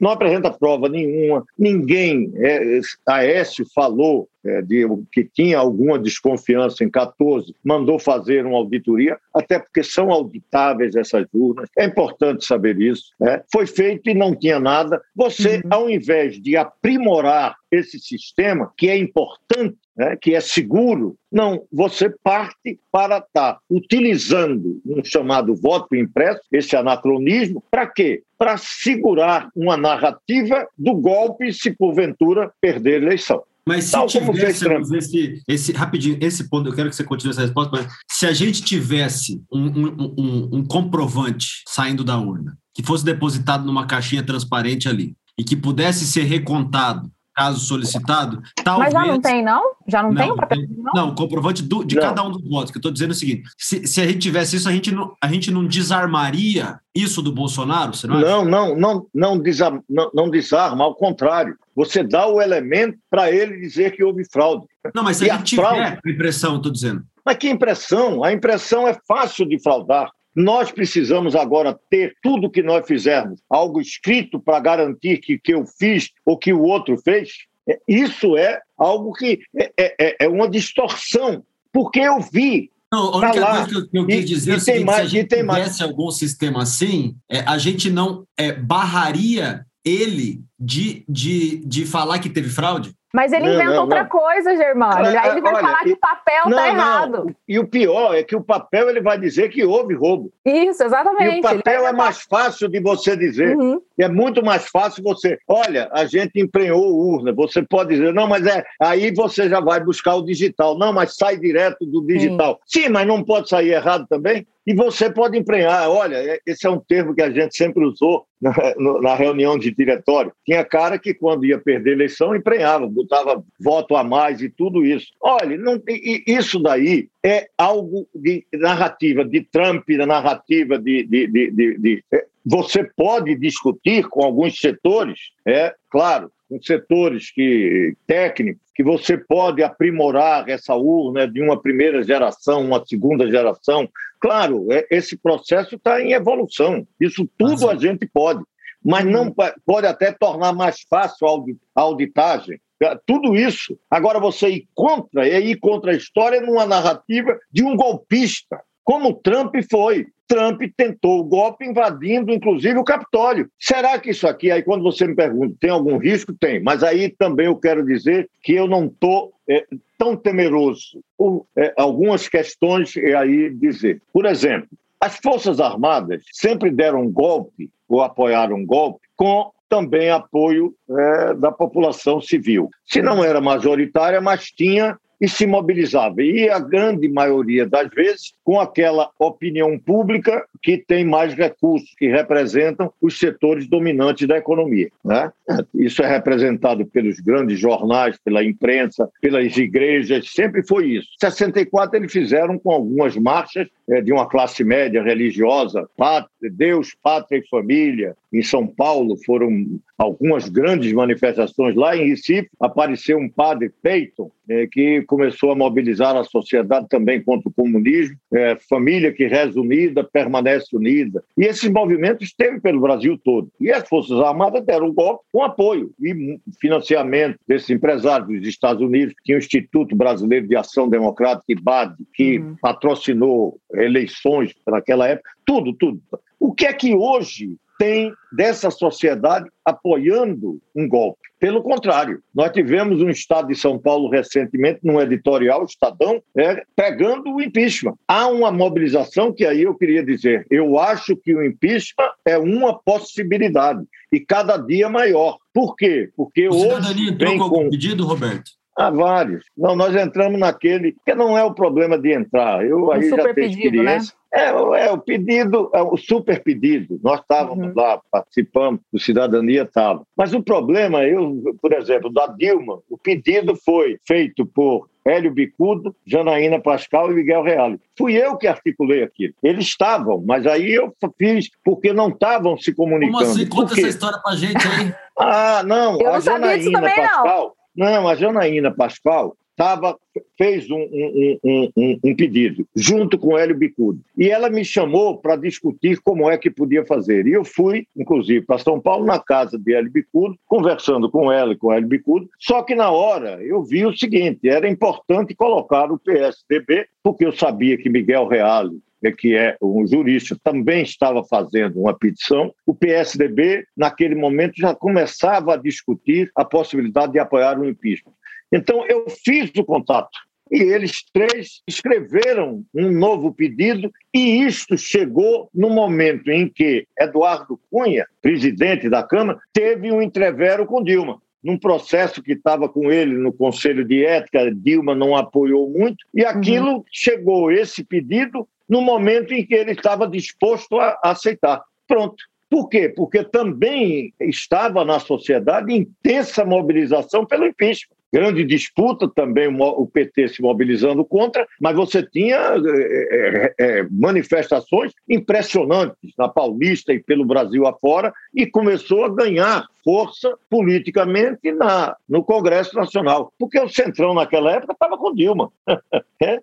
[0.01, 6.91] não apresenta prova nenhuma, ninguém, é, Aécio falou é, de, que tinha alguma desconfiança em
[6.91, 11.69] 14, mandou fazer uma auditoria, até porque são auditáveis essas urnas.
[11.77, 13.13] É importante saber isso.
[13.19, 13.43] Né?
[13.53, 15.01] Foi feito e não tinha nada.
[15.15, 15.71] Você, uhum.
[15.71, 22.11] ao invés de aprimorar esse sistema, que é importante, né, que é seguro, não, você
[22.23, 28.23] parte para estar tá utilizando um chamado voto impresso, esse anacronismo, para quê?
[28.37, 33.43] Para segurar uma narrativa do golpe se porventura perder a eleição.
[33.67, 37.71] Mas se tivéssemos esse, esse, rapidinho, esse ponto, eu quero que você continue essa resposta,
[37.77, 43.05] mas se a gente tivesse um, um, um, um comprovante saindo da urna, que fosse
[43.05, 48.93] depositado numa caixinha transparente ali, e que pudesse ser recontado caso solicitado, talvez...
[48.93, 49.63] Mas já não tem, não?
[49.87, 50.59] Já não, não tem o papel?
[50.77, 52.03] Não, não comprovante do, de não.
[52.03, 52.71] cada um dos votos.
[52.71, 54.93] Que eu estou dizendo é o seguinte: se, se, a gente tivesse isso, a gente,
[54.93, 57.95] não, a gente não desarmaria isso do Bolsonaro?
[57.95, 61.57] Você não, não, não, não, não, desarma, não, não desarma, ao contrário.
[61.75, 64.67] Você dá o elemento para ele dizer que houve fraude.
[64.95, 66.01] Não, mas se e a gente tiver fraude...
[66.05, 67.03] a impressão, estou dizendo.
[67.25, 68.25] Mas que impressão?
[68.25, 70.11] A impressão é fácil de fraudar.
[70.35, 75.65] Nós precisamos agora ter tudo que nós fizermos, algo escrito para garantir que que eu
[75.67, 77.31] fiz ou que o outro fez.
[77.69, 83.15] É, isso é algo que é, é, é, é uma distorção, porque eu vi não,
[83.15, 85.07] a única coisa que eu, que quis dizer e, é o seguinte, mais, se a
[85.07, 85.81] gente tivesse mais.
[85.81, 92.29] algum sistema assim, é, a gente não é, barraria ele de, de, de falar que
[92.29, 92.93] teve fraude?
[93.13, 94.09] Mas ele não, inventa não, outra não.
[94.09, 95.07] coisa, Germano.
[95.07, 97.37] Aí ele vai Olha, falar que o papel está errado.
[97.49, 100.33] E o pior é que o papel ele vai dizer que houve roubo.
[100.45, 101.37] Isso, exatamente.
[101.37, 103.57] E o papel é mais fácil de você dizer.
[103.57, 103.81] Uhum.
[103.99, 105.39] É muito mais fácil você.
[105.49, 107.33] Olha, a gente emprenhou urna.
[107.33, 108.65] Você pode dizer, não, mas é.
[108.81, 110.79] Aí você já vai buscar o digital.
[110.79, 112.61] Não, mas sai direto do digital.
[112.65, 114.47] Sim, Sim mas não pode sair errado também?
[114.67, 115.89] E você pode emprenhar.
[115.89, 118.55] Olha, é, esse é um termo que a gente sempre usou na,
[119.01, 120.33] na, reunião de diretório.
[120.45, 124.85] Tinha cara que, quando ia perder a eleição, emprenhava, botava voto a mais e tudo
[124.85, 125.09] isso.
[125.21, 125.81] Olha, não,
[126.27, 132.27] isso daí é algo de narrativa de Trump, da narrativa de, de, de, de, é,
[132.45, 139.63] Você pode discutir com alguns setores, é claro, com setores que, técnicos, que você pode
[139.63, 143.89] aprimorar essa urna de uma primeira geração, uma segunda geração.
[144.19, 146.87] Claro, é, esse processo está em evolução.
[147.01, 148.43] Isso tudo a gente pode,
[148.85, 149.35] mas não uhum.
[149.65, 151.27] pode até tornar mais fácil
[151.75, 152.61] a auditagem.
[152.83, 153.79] É, tudo isso.
[153.91, 159.15] Agora, você ir contra, é ir contra a história numa narrativa de um golpista, como
[159.15, 160.07] Trump foi.
[160.27, 163.51] Trump tentou o golpe invadindo, inclusive, o Capitólio.
[163.59, 166.33] Será que isso aqui, aí quando você me pergunta, tem algum risco?
[166.33, 166.63] Tem.
[166.63, 169.67] Mas aí também eu quero dizer que eu não estou é,
[169.99, 174.01] tão temeroso por é, algumas questões é aí dizer.
[174.13, 174.69] Por exemplo,
[175.01, 181.53] as Forças Armadas sempre deram golpe ou apoiaram um golpe com também apoio é, da
[181.53, 182.69] população civil.
[182.85, 186.23] Se não era majoritária, mas tinha e se mobilizava.
[186.23, 192.09] E a grande maioria das vezes com aquela opinião pública que tem mais recursos, que
[192.09, 194.89] representam os setores dominantes da economia.
[195.05, 195.31] Né?
[195.75, 201.09] Isso é representado pelos grandes jornais, pela imprensa, pelas igrejas, sempre foi isso.
[201.23, 206.95] Em 64 eles fizeram com algumas marchas é, de uma classe média religiosa, pátria, Deus,
[207.03, 208.17] pátria e família.
[208.33, 209.51] Em São Paulo foram
[209.99, 211.75] algumas grandes manifestações.
[211.75, 217.23] Lá em Recife apareceu um padre Peyton, é, que começou a mobilizar a sociedade também
[217.23, 218.17] contra o comunismo.
[218.35, 221.23] É, família que reza unida, permanece unida.
[221.39, 223.49] E esses movimentos esteve pelo Brasil todo.
[223.61, 228.83] E as Forças Armadas deram um golpe com apoio e financiamento desses empresários dos Estados
[228.83, 229.15] Unidos.
[229.25, 232.57] Tinha o Instituto Brasileiro de Ação Democrática, IBAD, que uhum.
[232.61, 236.01] patrocinou eleições naquela época, tudo, tudo.
[236.41, 241.19] O que é que hoje tem dessa sociedade apoiando um golpe?
[241.39, 247.35] Pelo contrário, nós tivemos um Estado de São Paulo recentemente, num editorial, Estadão, é, pregando
[247.35, 247.95] o impeachment.
[248.07, 252.79] Há uma mobilização que aí eu queria dizer, eu acho que o impeachment é uma
[252.79, 253.83] possibilidade
[254.13, 255.39] e cada dia maior.
[255.55, 256.11] Por quê?
[256.15, 258.60] Porque o hoje vem com pedido, Roberto?
[258.81, 259.45] Há vários.
[259.57, 262.65] Não, nós entramos naquele, que não é o problema de entrar.
[262.65, 263.97] Eu aí um já tenho pedido, né?
[263.97, 264.15] experiência.
[264.15, 264.21] Né?
[264.33, 266.99] É, é, o pedido, é o super pedido.
[267.03, 267.73] Nós estávamos uhum.
[267.77, 270.03] lá, participamos, o Cidadania estava.
[270.17, 275.95] Mas o problema, eu, por exemplo, da Dilma, o pedido foi feito por Hélio Bicudo,
[276.07, 277.81] Janaína Pascal e Miguel Reale.
[277.99, 279.35] Fui eu que articulei aquilo.
[279.43, 283.19] Eles estavam, mas aí eu fiz porque não estavam se comunicando.
[283.19, 283.47] Como assim?
[283.47, 284.95] Conta essa história pra gente aí.
[285.19, 287.57] ah, não, eu a não Janaína Pascal.
[287.81, 288.07] Não.
[288.07, 289.97] A Janaína Pascoal tava,
[290.37, 291.39] fez um, um,
[291.77, 294.01] um, um, pedido, junto com Hélio Bicudo.
[294.17, 297.27] E ela me chamou para discutir como é que podia fazer.
[297.27, 301.53] E eu fui, inclusive, para São Paulo, na casa de Hélio Bicudo, conversando com ela
[301.55, 302.29] e com Hélio Bicudo.
[302.39, 307.33] Só que na hora eu vi o seguinte: era importante colocar o PSDB, porque eu
[307.33, 308.79] sabia que Miguel Reale
[309.17, 312.53] que é um jurista, também estava fazendo uma petição.
[312.67, 318.13] O PSDB, naquele momento, já começava a discutir a possibilidade de apoiar o impeachment.
[318.53, 320.19] Então, eu fiz o contato
[320.51, 327.61] e eles três escreveram um novo pedido, e isto chegou no momento em que Eduardo
[327.71, 331.23] Cunha, presidente da Câmara, teve um entrevero com Dilma.
[331.43, 336.25] Num processo que estava com ele no Conselho de Ética, Dilma não apoiou muito, e
[336.25, 336.85] aquilo uhum.
[336.91, 341.61] chegou, esse pedido, no momento em que ele estava disposto a aceitar.
[341.89, 342.23] Pronto.
[342.49, 342.89] Por quê?
[342.89, 350.43] Porque também estava na sociedade intensa mobilização pelo impeachment grande disputa também o PT se
[350.43, 358.13] mobilizando contra, mas você tinha é, é, manifestações impressionantes na Paulista e pelo Brasil afora
[358.35, 364.73] e começou a ganhar força politicamente na, no Congresso Nacional, porque o Centrão naquela época
[364.73, 365.51] estava com Dilma.
[366.23, 366.41] é?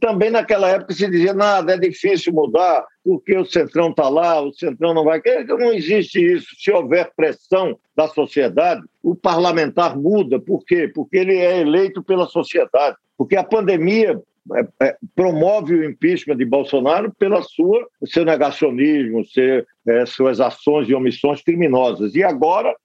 [0.00, 4.52] Também naquela época se dizia nada, é difícil mudar, porque o Centrão está lá, o
[4.52, 5.22] Centrão não vai.
[5.46, 6.48] Não existe isso.
[6.58, 10.38] Se houver pressão da sociedade, o parlamentar muda.
[10.38, 10.92] Por quê?
[10.94, 12.98] Porque ele é eleito pela sociedade.
[13.16, 14.20] Porque a pandemia
[14.54, 20.86] é, é, promove o impeachment de Bolsonaro pela sua seu negacionismo, seu, é, suas ações
[20.86, 22.14] e omissões criminosas.
[22.14, 22.76] E agora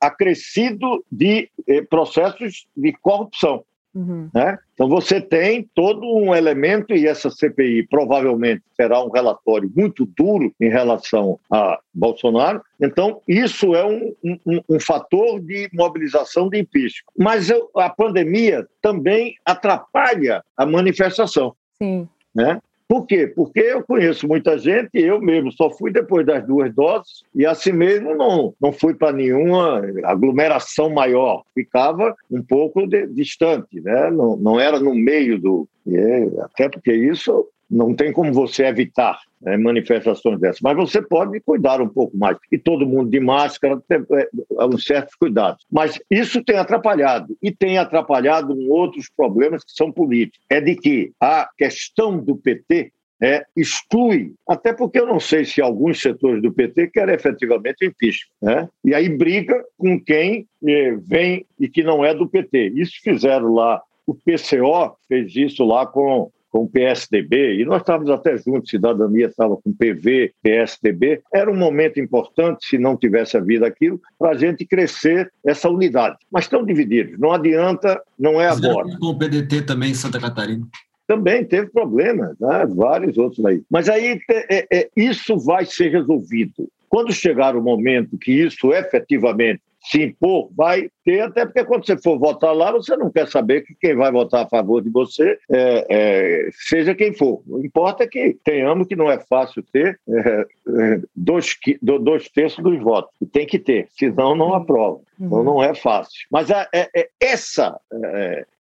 [0.00, 1.50] acrescido de
[1.90, 3.62] processos de corrupção.
[3.94, 4.30] Uhum.
[4.32, 4.58] Né?
[4.74, 10.54] Então você tem todo um elemento, e essa CPI provavelmente terá um relatório muito duro
[10.60, 12.62] em relação a Bolsonaro.
[12.80, 17.04] Então, isso é um, um, um fator de mobilização de impeachment.
[17.18, 21.54] Mas eu, a pandemia também atrapalha a manifestação.
[21.74, 22.08] Sim.
[22.34, 22.60] Né?
[22.90, 23.28] Por quê?
[23.28, 27.70] Porque eu conheço muita gente, eu mesmo só fui depois das duas doses, e assim
[27.70, 34.10] mesmo não, não fui para nenhuma aglomeração maior, ficava um pouco de, distante, né?
[34.10, 35.68] não, não era no meio do.
[35.86, 41.38] É, até porque isso não tem como você evitar né, manifestações dessas, mas você pode
[41.40, 42.36] cuidar um pouco mais.
[42.50, 44.28] E todo mundo de máscara, tem é,
[44.66, 45.64] uns certos cuidados.
[45.70, 50.44] Mas isso tem atrapalhado, e tem atrapalhado outros problemas que são políticos.
[50.50, 52.92] É de que a questão do PT
[53.22, 58.32] é, exclui, até porque eu não sei se alguns setores do PT querem efetivamente impeachment,
[58.40, 58.68] né?
[58.82, 62.72] e aí briga com quem eh, vem e que não é do PT.
[62.74, 68.10] Isso fizeram lá, o PCO fez isso lá com com o PSDB, e nós estávamos
[68.10, 71.22] até juntos, Cidadania estava com PV, PSDB.
[71.32, 76.16] Era um momento importante, se não tivesse havido aquilo, para a gente crescer essa unidade.
[76.30, 78.88] Mas estão divididos, não adianta, não é agora.
[78.98, 80.66] Com o PDT também em Santa Catarina
[81.06, 82.64] também teve problemas, né?
[82.68, 83.60] vários outros aí.
[83.68, 86.70] Mas aí é, é, isso vai ser resolvido.
[86.88, 91.96] Quando chegar o momento que isso efetivamente se impor, vai ter, até porque quando você
[91.96, 95.38] for votar lá, você não quer saber que quem vai votar a favor de você
[95.50, 97.42] é, é, seja quem for.
[97.48, 102.62] O importa é que tenhamos que não é fácil ter é, é dois, dois terços
[102.62, 103.10] dos votos.
[103.20, 105.00] E tem que ter, senão não aprova.
[105.18, 105.44] Então uhum.
[105.44, 106.26] não é fácil.
[106.30, 107.78] Mas é, é, essa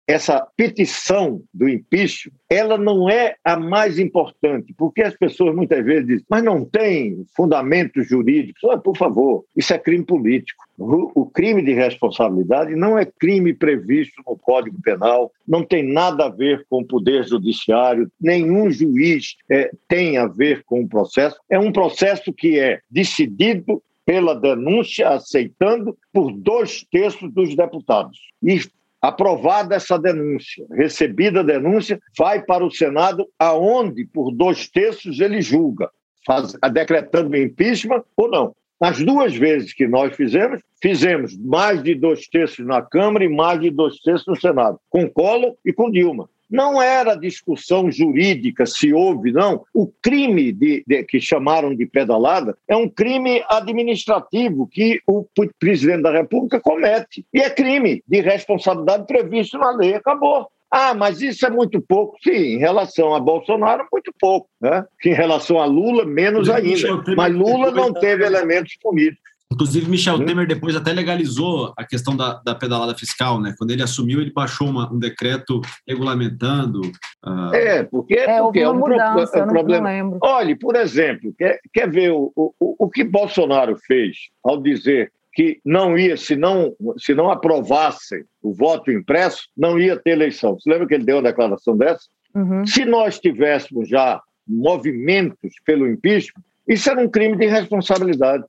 [0.08, 6.06] essa petição do impeachment, ela não é a mais importante, porque as pessoas muitas vezes
[6.06, 8.64] dizem, mas não tem fundamentos jurídicos.
[8.64, 10.64] Oh, por favor, isso é crime político.
[10.78, 16.30] O, crime de responsabilidade não é crime previsto no Código Penal, não tem nada a
[16.30, 21.36] ver com o Poder Judiciário, nenhum juiz é, tem a ver com o processo.
[21.50, 28.18] É um processo que é decidido pela denúncia, aceitando por dois terços dos deputados.
[28.42, 28.58] E
[29.00, 35.40] aprovada essa denúncia, recebida a denúncia, vai para o Senado, aonde, por dois terços, ele
[35.40, 35.88] julga,
[36.26, 38.54] faz, decretando impeachment ou não.
[38.80, 43.60] Nas duas vezes que nós fizemos, fizemos mais de dois terços na Câmara e mais
[43.60, 46.28] de dois terços no Senado, com Collor e com Dilma.
[46.50, 49.64] Não era discussão jurídica se houve, não.
[49.74, 55.26] O crime de, de, que chamaram de pedalada é um crime administrativo que o
[55.58, 57.24] presidente da República comete.
[57.32, 59.94] E é crime de responsabilidade previsto na lei.
[59.94, 60.48] Acabou.
[60.70, 62.16] Ah, mas isso é muito pouco.
[62.22, 64.48] Sim, em relação a Bolsonaro, muito pouco.
[64.60, 64.84] Né?
[65.04, 67.02] Em relação a Lula, menos ainda.
[67.16, 69.28] Mas Lula não teve elementos políticos.
[69.50, 70.26] Inclusive, Michel hum.
[70.26, 73.54] Temer depois até legalizou a questão da, da pedalada fiscal, né?
[73.56, 76.80] Quando ele assumiu, ele baixou uma, um decreto regulamentando.
[77.24, 77.54] Uh...
[77.54, 79.90] É, porque, é, porque é um mudança, pro, problema.
[80.02, 85.10] Não Olhe, por exemplo, quer, quer ver o, o, o que Bolsonaro fez ao dizer
[85.32, 90.58] que não ia, se não, se não aprovassem o voto impresso, não ia ter eleição.
[90.58, 92.06] Você lembra que ele deu uma declaração dessa?
[92.34, 92.66] Uhum.
[92.66, 98.44] Se nós tivéssemos já movimentos pelo impeachment, isso era um crime de responsabilidade.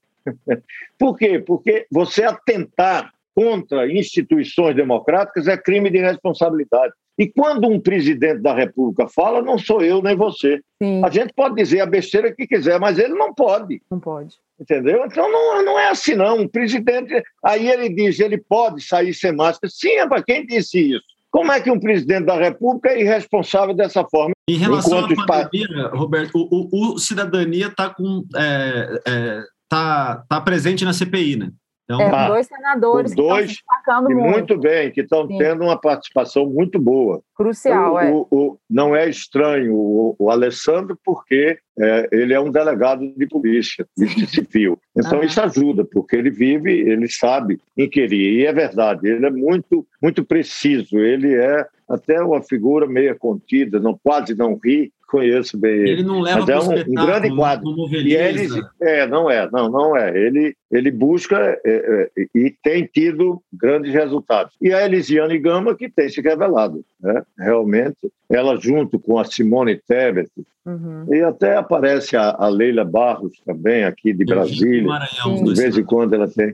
[0.97, 1.39] Por quê?
[1.39, 6.93] Porque você atentar contra instituições democráticas é crime de responsabilidade.
[7.17, 10.61] E quando um presidente da República fala, não sou eu nem você.
[10.81, 11.01] Sim.
[11.03, 13.81] A gente pode dizer a besteira que quiser, mas ele não pode.
[13.91, 14.35] Não pode.
[14.59, 15.05] Entendeu?
[15.05, 16.39] Então não, não é assim, não.
[16.39, 17.21] Um presidente.
[17.43, 19.69] Aí ele diz, ele pode sair sem máscara.
[19.69, 21.03] Sim, para quem disse isso?
[21.31, 24.33] Como é que um presidente da República é irresponsável dessa forma?
[24.49, 28.25] Em relação à pandemia, Roberto, o, o, o cidadania está com.
[28.35, 31.51] É, é tá, tá presente na CPI, né?
[31.89, 32.27] Então, é, tá.
[32.27, 34.29] dois senadores dois, que estão se muito.
[34.29, 37.19] muito bem, que estão tendo uma participação muito boa.
[37.33, 38.11] Crucial, o, é.
[38.11, 43.25] O, o, não é estranho o, o Alessandro, porque é, ele é um delegado de
[43.25, 44.79] polícia, de civil.
[44.95, 48.39] Então, isso ajuda, porque ele vive, ele sabe inquirir.
[48.39, 53.79] E é verdade, ele é muito, muito preciso, ele é até uma figura meio contida,
[53.79, 55.89] não, quase não ri, conheço bem ele.
[55.91, 57.87] Ele não leva mas é um, um grande quadro.
[57.91, 58.47] E ele,
[58.81, 60.15] é, não é, não, não é.
[60.17, 64.53] Ele, ele busca é, é, e tem tido grandes resultados.
[64.61, 67.23] E a Elisiane Gama que tem se revelado, né?
[67.37, 67.97] Realmente,
[68.29, 70.29] ela junto com a Simone Tebet
[70.65, 71.05] uhum.
[71.11, 74.83] e até aparece a, a, Leila Barros também aqui de Brasília.
[74.83, 76.53] Maranhão, de vez em quando ela tem.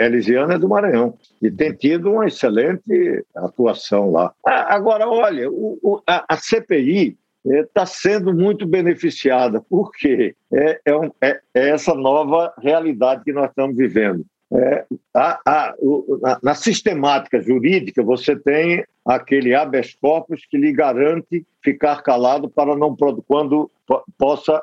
[0.00, 4.32] A Elisiane é do Maranhão e tem tido uma excelente atuação lá.
[4.44, 10.96] Agora, olha, o, o, a, a CPI está é, sendo muito beneficiada, porque é, é,
[10.96, 14.24] um, é, é, essa nova realidade que nós estamos vivendo.
[14.52, 20.72] é, a, a, o, na, na, sistemática jurídica, você tem aquele habeas corpus que lhe
[20.72, 22.94] garante ficar calado para não
[23.26, 23.70] quando
[24.18, 24.62] possa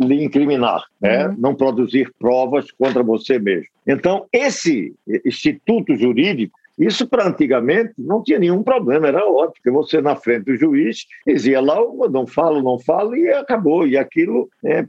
[0.00, 1.26] lhe incriminar, né?
[1.26, 1.34] Uhum.
[1.38, 3.66] não produzir provas contra você mesmo.
[3.86, 10.00] Então, esse instituto jurídico isso para antigamente não tinha nenhum problema, era ótimo, porque você
[10.00, 11.76] na frente do juiz dizia lá,
[12.10, 13.86] não falo, não falo, e acabou.
[13.86, 14.84] E aquilo, é,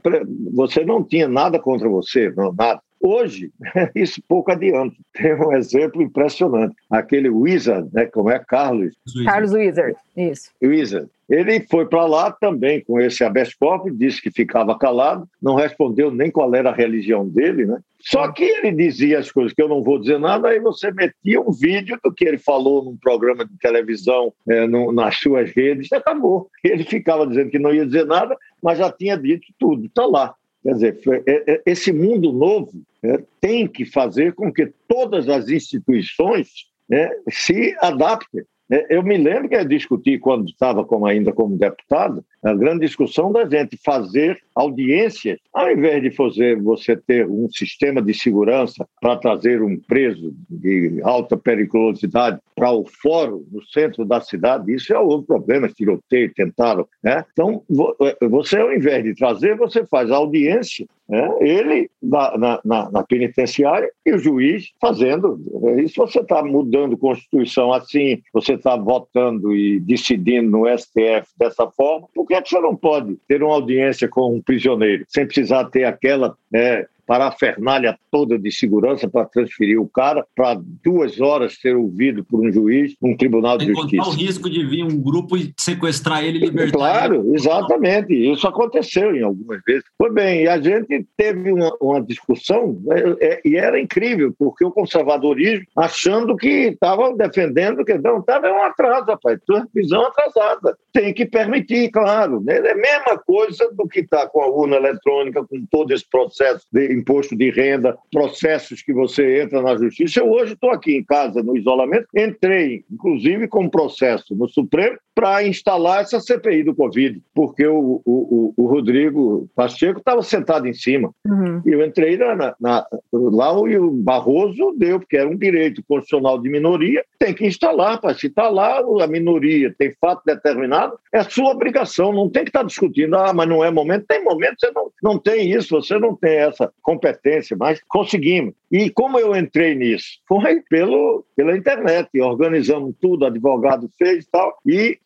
[0.52, 2.80] você não tinha nada contra você, não, nada.
[3.00, 3.52] Hoje,
[3.94, 4.96] isso pouco adianta.
[5.12, 6.74] Tem um exemplo impressionante.
[6.90, 8.94] Aquele Wizard, né, como é Carlos?
[9.24, 10.50] Carlos Wizard, isso.
[10.62, 11.08] Wizard.
[11.28, 16.10] Ele foi para lá também com esse habeas corpus, disse que ficava calado, não respondeu
[16.10, 17.80] nem qual era a religião dele, né?
[18.00, 21.40] Só que ele dizia as coisas que eu não vou dizer nada, aí você metia
[21.40, 25.90] um vídeo do que ele falou num programa de televisão, é, no, nas suas redes,
[25.90, 26.48] e acabou.
[26.62, 30.34] Ele ficava dizendo que não ia dizer nada, mas já tinha dito tudo, está lá.
[30.62, 32.70] Quer dizer, é, é, esse mundo novo
[33.02, 36.48] é, tem que fazer com que todas as instituições
[36.88, 38.44] né, se adaptem.
[38.70, 42.86] É, eu me lembro que eu discuti quando estava como, ainda como deputado, a grande
[42.86, 48.86] discussão da gente fazer audiências, ao invés de fazer você ter um sistema de segurança
[49.00, 54.92] para trazer um preso de alta periculosidade para o fórum no centro da cidade, isso
[54.92, 56.88] é outro problema, tiroteio, tentaram.
[57.02, 57.24] Né?
[57.32, 57.62] Então,
[58.02, 61.36] é, você, ao invés de trazer, você faz audiência, né?
[61.40, 65.38] ele na, na, na, penitenciária e o juiz fazendo.
[65.78, 72.08] Isso você está mudando Constituição assim, você está votando e decidindo no STF dessa forma,
[72.14, 76.36] porque que você não pode ter uma audiência com um prisioneiro sem precisar ter aquela
[76.50, 82.40] né, parafernália toda de segurança para transferir o cara para duas horas ser ouvido por
[82.40, 84.08] um juiz num tribunal de justiça.
[84.08, 87.36] o risco de vir um grupo e sequestrar ele e libertar Claro, ele.
[87.36, 88.32] exatamente.
[88.32, 89.84] Isso aconteceu em algumas vezes.
[89.96, 94.64] Foi bem, e a gente teve uma, uma discussão é, é, e era incrível, porque
[94.64, 99.38] o conservadorismo achando que estava defendendo que não, estava um atraso, rapaz,
[99.74, 100.76] visão atrasada.
[100.92, 102.40] Tem que permitir, claro.
[102.40, 102.58] Né?
[102.58, 106.66] É a mesma coisa do que está com a urna eletrônica, com todo esse processo
[106.72, 110.20] de imposto de renda, processos que você entra na justiça.
[110.20, 114.98] Eu hoje estou aqui em casa, no isolamento, entrei, inclusive, com um processo no Supremo
[115.16, 120.74] para instalar essa CPI do Covid, porque o, o, o Rodrigo Pacheco estava sentado em
[120.74, 121.10] cima.
[121.26, 121.62] Uhum.
[121.64, 125.82] E eu entrei na, na, na, lá e o Barroso deu, porque era um direito
[125.88, 130.98] constitucional de minoria, tem que instalar, para se está lá, a minoria tem fato determinado,
[131.10, 134.04] é sua obrigação, não tem que estar tá discutindo, ah, mas não é momento.
[134.06, 138.54] Tem momento, você não, não tem isso, você não tem essa competência, mas conseguimos.
[138.70, 140.20] E como eu entrei nisso?
[140.28, 144.98] Foi pelo, pela internet, organizamos tudo, advogado fez e tal, e,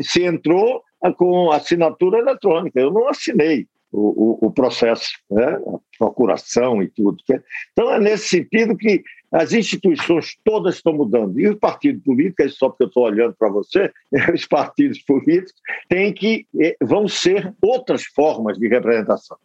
[0.00, 0.84] se entrou
[1.18, 2.78] com assinatura eletrônica.
[2.78, 5.58] Eu não assinei o, o, o processo, né?
[5.98, 7.18] Procuração e tudo.
[7.72, 9.02] Então, é nesse sentido que
[9.32, 11.38] as instituições todas estão mudando.
[11.38, 13.90] E os partidos políticos, só porque eu estou olhando para você,
[14.32, 19.36] os partidos políticos têm que, eh, vão ser outras formas de representação.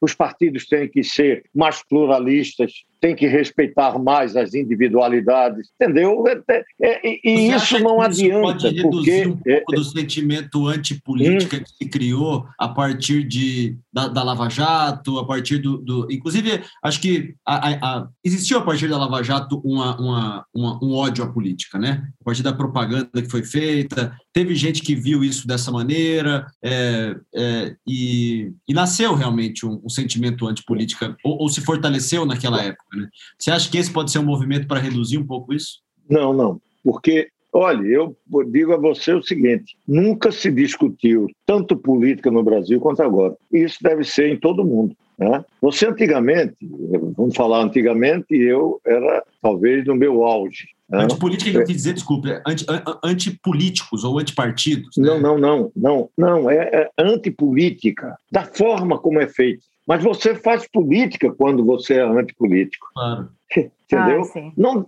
[0.00, 6.24] Os partidos têm que ser mais pluralistas, têm que respeitar mais as individualidades, entendeu?
[6.26, 8.40] É, é, é e isso não adianta.
[8.40, 11.60] Pode reduzir porque, um pouco do sentimento antipolítica hum.
[11.60, 15.78] que se criou a partir de, da, da Lava Jato, a partir do.
[15.78, 20.46] do inclusive, acho que a, a, a, existiu a partir da Lava Jato uma, uma,
[20.54, 22.08] uma, um ódio à política, né?
[22.20, 27.16] A partir da propaganda que foi feita, teve gente que viu isso dessa maneira é,
[27.34, 32.96] é, e, e, nasceu realmente um, um sentimento antipolítica, ou, ou se fortaleceu naquela época,
[32.96, 33.08] né?
[33.38, 35.80] Você acha que esse pode ser um movimento para reduzir um pouco isso?
[36.08, 38.16] Não, não, porque Olha, eu
[38.48, 43.34] digo a você o seguinte: nunca se discutiu tanto política no Brasil quanto agora.
[43.52, 44.94] E isso deve ser em todo mundo.
[45.18, 45.44] Né?
[45.60, 46.56] Você antigamente,
[47.16, 50.68] vamos falar antigamente, eu era talvez no meu auge.
[50.88, 51.04] Né?
[51.04, 52.64] Antipolítica que eu quis dizer, desculpe, é anti,
[53.04, 54.96] antipolíticos ou antipartidos?
[54.96, 55.06] Né?
[55.06, 59.62] Não, não, não, não, não, é, é antipolítica, da forma como é feito.
[59.86, 62.86] Mas você faz política quando você é antipolítico.
[62.94, 63.28] Claro.
[63.92, 64.22] Entendeu?
[64.36, 64.86] Ah, não,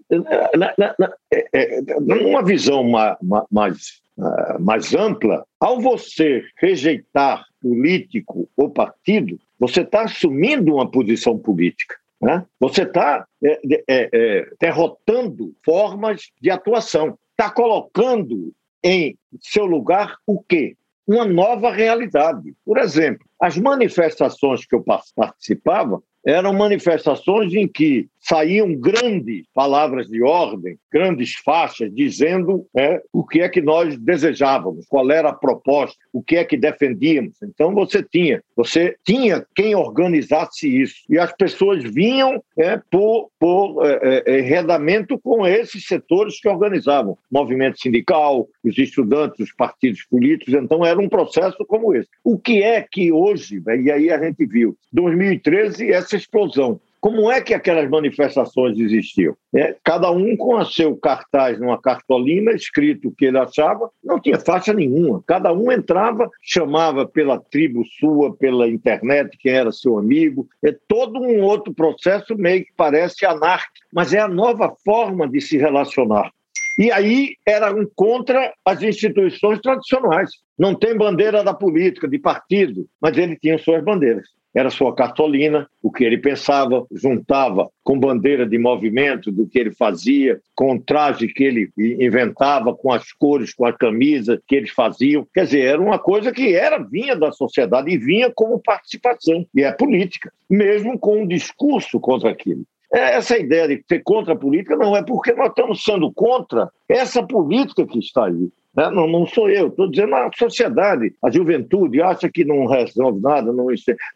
[0.56, 3.16] na, na, na, é, numa visão mais,
[3.50, 11.36] mais, ah, mais ampla, ao você rejeitar político ou partido, você está assumindo uma posição
[11.36, 11.96] política.
[12.20, 12.44] Né?
[12.60, 17.18] Você está é, é, derrotando formas de atuação.
[17.32, 18.52] Está colocando
[18.82, 20.76] em seu lugar o quê?
[21.06, 22.54] Uma nova realidade.
[22.64, 24.84] Por exemplo, as manifestações que eu
[25.16, 33.26] participava eram manifestações em que saíam grandes palavras de ordem, grandes faixas, dizendo é, o
[33.26, 37.34] que é que nós desejávamos, qual era a proposta, o que é que defendíamos.
[37.42, 41.02] Então você tinha, você tinha quem organizasse isso.
[41.08, 47.18] E as pessoas vinham é, por, por é, é enredamento com esses setores que organizavam.
[47.30, 50.54] Movimento sindical, os estudantes, os partidos políticos.
[50.54, 52.08] Então era um processo como esse.
[52.22, 56.80] O que é que hoje, e aí a gente viu, 2013, essa explosão.
[57.02, 59.36] Como é que aquelas manifestações existiam?
[59.52, 64.20] É, cada um com o seu cartaz numa cartolina, escrito o que ele achava, não
[64.20, 65.20] tinha faixa nenhuma.
[65.26, 70.46] Cada um entrava, chamava pela tribo sua, pela internet, quem era seu amigo.
[70.64, 75.40] É todo um outro processo meio que parece anárquico, mas é a nova forma de
[75.40, 76.30] se relacionar.
[76.78, 80.30] E aí era um contra as instituições tradicionais.
[80.56, 85.68] Não tem bandeira da política, de partido, mas ele tinha suas bandeiras era sua cartolina,
[85.82, 90.80] o que ele pensava, juntava com bandeira de movimento do que ele fazia, com o
[90.80, 95.26] traje que ele inventava, com as cores, com a camisa que eles faziam.
[95.34, 99.62] Quer dizer, era uma coisa que era vinha da sociedade e vinha como participação, e
[99.62, 102.64] é política, mesmo com um discurso contra aquilo.
[102.94, 106.70] É, essa ideia de ser contra a política não é porque nós estamos sendo contra
[106.86, 108.50] essa política que está aí.
[108.74, 108.90] Né?
[108.90, 113.52] Não, não sou eu, estou dizendo a sociedade, a juventude acha que não resolve nada,
[113.52, 113.66] não,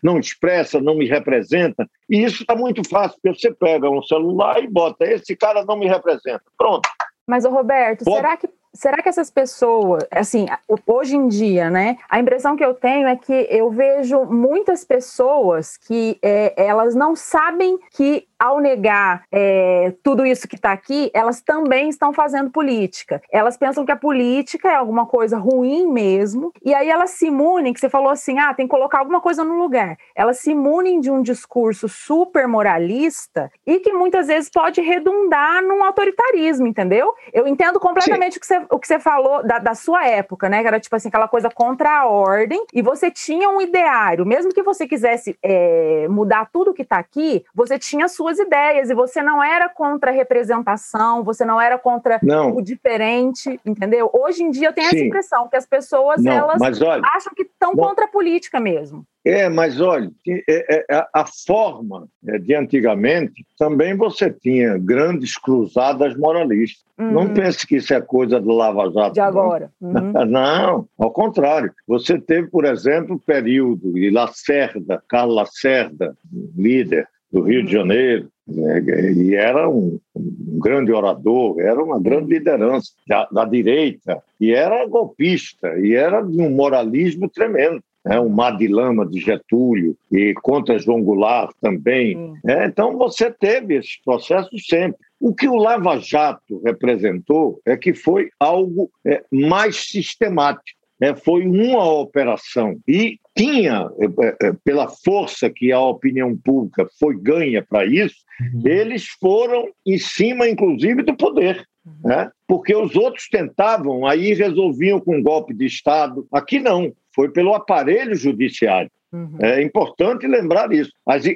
[0.03, 1.87] não expressa, não me representa.
[2.09, 5.79] E isso está muito fácil, porque você pega um celular e bota, esse cara não
[5.79, 6.43] me representa.
[6.57, 6.89] Pronto.
[7.27, 8.17] Mas, Roberto, Pode...
[8.17, 10.47] será que será que essas pessoas, assim,
[10.87, 11.97] hoje em dia, né?
[12.09, 17.17] A impressão que eu tenho é que eu vejo muitas pessoas que é, elas não
[17.17, 23.23] sabem que ao negar é, tudo isso que está aqui, elas também estão fazendo política.
[23.31, 27.73] Elas pensam que a política é alguma coisa ruim mesmo, e aí elas se imunem,
[27.73, 29.97] que você falou assim, ah, tem que colocar alguma coisa no lugar.
[30.15, 35.83] Elas se imunem de um discurso super moralista e que muitas vezes pode redundar num
[35.85, 37.15] autoritarismo, entendeu?
[37.33, 40.63] Eu entendo completamente o que, você, o que você falou da, da sua época, né?
[40.63, 44.53] Que era tipo assim, aquela coisa contra a ordem, e você tinha um ideário, mesmo
[44.53, 48.95] que você quisesse é, mudar tudo que está aqui, você tinha sua suas ideias e
[48.95, 52.57] você não era contra a representação, você não era contra não.
[52.57, 54.11] o diferente, entendeu?
[54.13, 54.97] Hoje em dia eu tenho Sim.
[54.97, 59.05] essa impressão que as pessoas não, elas olha, acham que estão contra a política mesmo.
[59.25, 66.17] É, mas olha, é, é, a forma é, de antigamente também você tinha grandes cruzadas
[66.17, 66.85] moralistas.
[66.99, 67.11] Uhum.
[67.11, 69.15] Não pense que isso é coisa do Lava Jato.
[69.15, 69.71] De agora.
[69.81, 70.13] Uhum.
[70.27, 71.73] Não, ao contrário.
[71.89, 76.17] Você teve, por exemplo, o período de Lacerda, Carlos Lacerda,
[76.57, 78.81] líder, do Rio de Janeiro, né?
[79.17, 84.87] e era um, um, grande orador, era uma grande liderança da, da, direita, e era
[84.87, 87.83] golpista, e era de um moralismo tremendo.
[88.05, 88.21] Né?
[88.21, 92.35] Um mar de lama de Getúlio e contra João Goulart também.
[92.45, 92.67] Né?
[92.67, 95.05] Então você teve esses processos sempre.
[95.19, 100.79] O que o Lava Jato representou é que foi algo é, mais sistemático.
[101.01, 107.21] É, foi uma operação e tinha, é, é, pela força que a opinião pública foi
[107.21, 108.63] ganha para isso, uhum.
[108.65, 111.65] eles foram em cima, inclusive, do poder.
[111.85, 112.09] Uhum.
[112.09, 112.31] Né?
[112.49, 116.27] Porque os outros tentavam, aí resolviam com um golpe de Estado.
[116.33, 118.91] Aqui não, foi pelo aparelho judiciário.
[119.13, 119.39] Uhum.
[119.41, 120.93] É importante lembrar isso.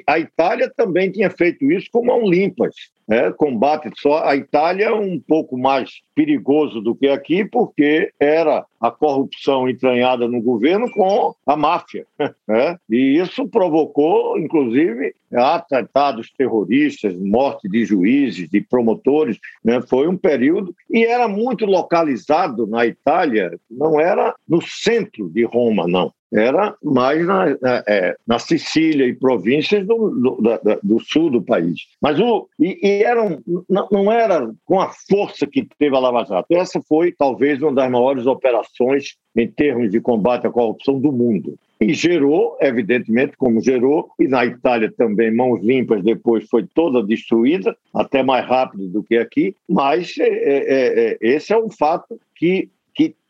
[0.07, 2.75] A Itália também tinha feito isso com mão limpas
[3.11, 4.23] né, combate só.
[4.23, 10.29] A Itália é um pouco mais perigoso do que aqui, porque era a corrupção entranhada
[10.29, 12.05] no governo com a máfia.
[12.47, 12.77] Né?
[12.89, 19.37] E isso provocou, inclusive, atentados terroristas, morte de juízes, de promotores.
[19.63, 19.81] Né?
[19.81, 20.75] Foi um período.
[20.89, 27.25] E era muito localizado na Itália, não era no centro de Roma, não era mais
[27.25, 31.87] na, na, é, na Sicília e províncias do, do, da, do, sul do país.
[32.01, 36.23] Mas o, e, e eram, não, não, era com a força que teve a Lava
[36.23, 36.47] Jato.
[36.51, 41.55] Essa foi talvez uma das maiores operações em termos de combate à corrupção do mundo.
[41.79, 47.75] E gerou, evidentemente, como gerou, e na Itália também, mãos limpas, depois foi toda destruída,
[47.93, 52.69] até mais rápido do que aqui, mas é, é, é, esse é um fato que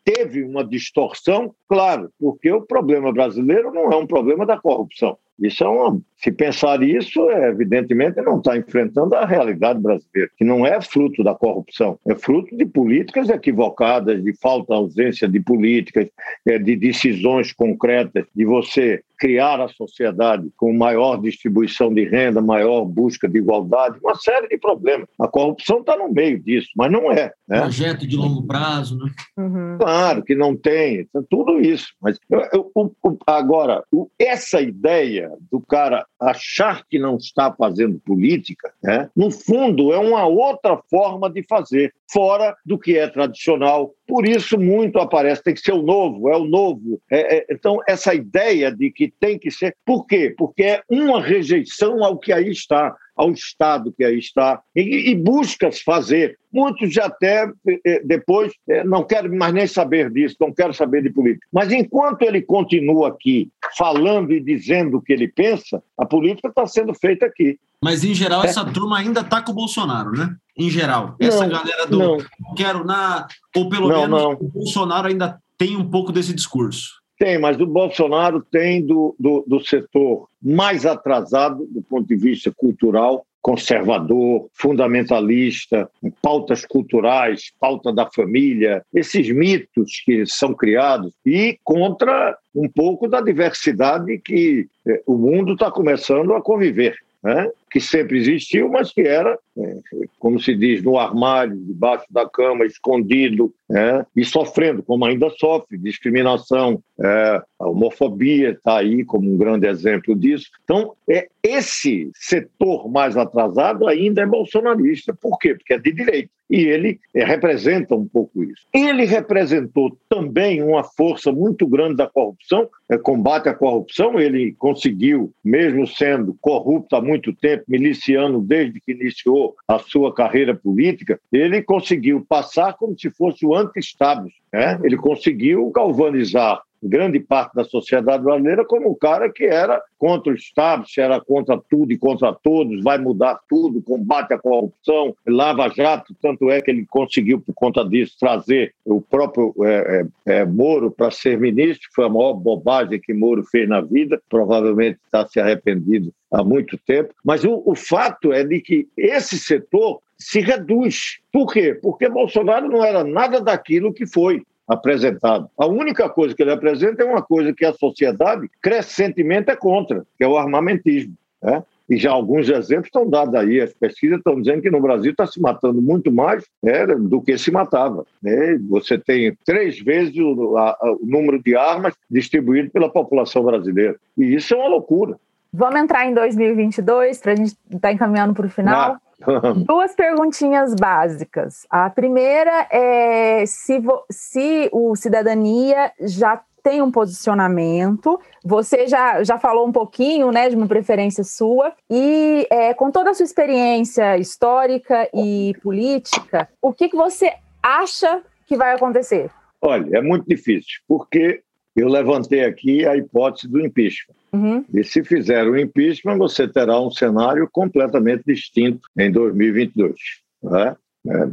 [0.04, 5.18] teve uma distorção, claro, porque o problema brasileiro não é um problema da corrupção.
[5.40, 10.44] Isso é uma, se pensar isso, é, evidentemente não está enfrentando a realidade brasileira, que
[10.44, 16.08] não é fruto da corrupção, é fruto de políticas equivocadas, de falta, ausência de políticas,
[16.46, 22.84] é, de decisões concretas, de você criar a sociedade com maior distribuição de renda, maior
[22.84, 25.08] busca de igualdade, uma série de problemas.
[25.20, 27.32] A corrupção está no meio disso, mas não é.
[27.48, 27.60] Né?
[27.60, 29.12] Projeto de longo prazo, né?
[29.38, 29.78] Uhum.
[29.80, 31.94] Claro que não tem, tudo isso.
[32.02, 32.96] Mas eu, eu,
[33.28, 33.84] agora,
[34.18, 40.26] essa ideia do cara achar que não está fazendo política, né, no fundo, é uma
[40.26, 43.94] outra forma de fazer, fora do que é tradicional.
[44.08, 47.00] Por isso, muito aparece, tem que ser o novo, é o novo.
[47.10, 49.76] É, é, então, essa ideia de que tem que ser.
[49.86, 50.34] Por quê?
[50.38, 55.16] Porque é uma rejeição ao que aí está ao Estado que aí está, e, e
[55.16, 56.38] busca fazer.
[56.52, 57.50] Muitos já até
[57.86, 61.48] eh, depois eh, não querem mais nem saber disso, não querem saber de política.
[61.54, 66.66] Mas enquanto ele continua aqui falando e dizendo o que ele pensa, a política está
[66.66, 67.60] sendo feita aqui.
[67.84, 68.48] Mas, em geral, é.
[68.48, 70.36] essa turma ainda está com o Bolsonaro, né?
[70.58, 71.16] Em geral.
[71.20, 72.18] Essa não, galera do não.
[72.56, 73.28] quero na.
[73.56, 77.01] Ou pelo não, menos o Bolsonaro ainda tem um pouco desse discurso.
[77.22, 82.52] Tem, mas do Bolsonaro tem do, do, do setor mais atrasado do ponto de vista
[82.52, 85.88] cultural, conservador, fundamentalista,
[86.20, 93.22] pautas culturais, pauta da família, esses mitos que são criados, e contra um pouco da
[93.22, 97.50] diversidade que eh, o mundo está começando a conviver né?
[97.72, 99.78] Que sempre existiu, mas que era, é,
[100.20, 104.06] como se diz, no armário, debaixo da cama, escondido, né?
[104.14, 110.16] e sofrendo, como ainda sofre, discriminação, é, a homofobia está aí como um grande exemplo
[110.16, 110.48] disso.
[110.64, 115.14] Então, é, esse setor mais atrasado ainda é bolsonarista.
[115.14, 115.56] Por quê?
[115.56, 116.30] Porque é de direita.
[116.50, 118.68] E ele é, representa um pouco isso.
[118.74, 124.20] Ele representou também uma força muito grande da corrupção, é, combate à corrupção.
[124.20, 130.56] Ele conseguiu, mesmo sendo corrupto há muito tempo, miliciano desde que iniciou a sua carreira
[130.56, 134.42] política, ele conseguiu passar como se fosse o anti-establishment.
[134.52, 134.80] Né?
[134.84, 140.38] Ele conseguiu galvanizar grande parte da sociedade brasileira como um cara que era contra o
[140.38, 146.16] se era contra tudo e contra todos, vai mudar tudo, combate à corrupção, lava jato,
[146.22, 150.90] tanto é que ele conseguiu, por conta disso, trazer o próprio é, é, é Moro
[150.90, 155.40] para ser ministro, foi a maior bobagem que Moro fez na vida, provavelmente está se
[155.40, 161.20] arrependido há muito tempo, mas o, o fato é de que esse setor se reduz.
[161.32, 161.74] Por quê?
[161.74, 165.50] Porque Bolsonaro não era nada daquilo que foi apresentado.
[165.58, 170.06] A única coisa que ele apresenta é uma coisa que a sociedade crescentemente é contra,
[170.18, 171.14] que é o armamentismo.
[171.42, 171.62] Né?
[171.90, 173.60] E já alguns exemplos estão dados aí.
[173.60, 177.38] As pesquisas estão dizendo que no Brasil está se matando muito mais né, do que
[177.38, 178.06] se matava.
[178.24, 178.58] Né?
[178.70, 183.98] Você tem três vezes o, a, o número de armas distribuído pela população brasileira.
[184.18, 185.18] E isso é uma loucura.
[185.54, 188.94] Vamos entrar em 2022 para a gente estar tá encaminhando para o final.
[188.94, 189.11] Ah.
[189.66, 191.66] Duas perguntinhas básicas.
[191.70, 198.20] A primeira é se, se o Cidadania já tem um posicionamento.
[198.44, 201.74] Você já, já falou um pouquinho né, de uma preferência sua.
[201.90, 208.22] E é, com toda a sua experiência histórica e política, o que, que você acha
[208.48, 209.30] que vai acontecer?
[209.62, 211.42] Olha, é muito difícil, porque
[211.76, 214.16] eu levantei aqui a hipótese do impeachment.
[214.34, 214.66] Uhum.
[214.74, 219.96] E se fizer o impeachment, você terá um cenário completamente distinto em 2022.
[220.44, 220.76] Né?
[221.08, 221.30] É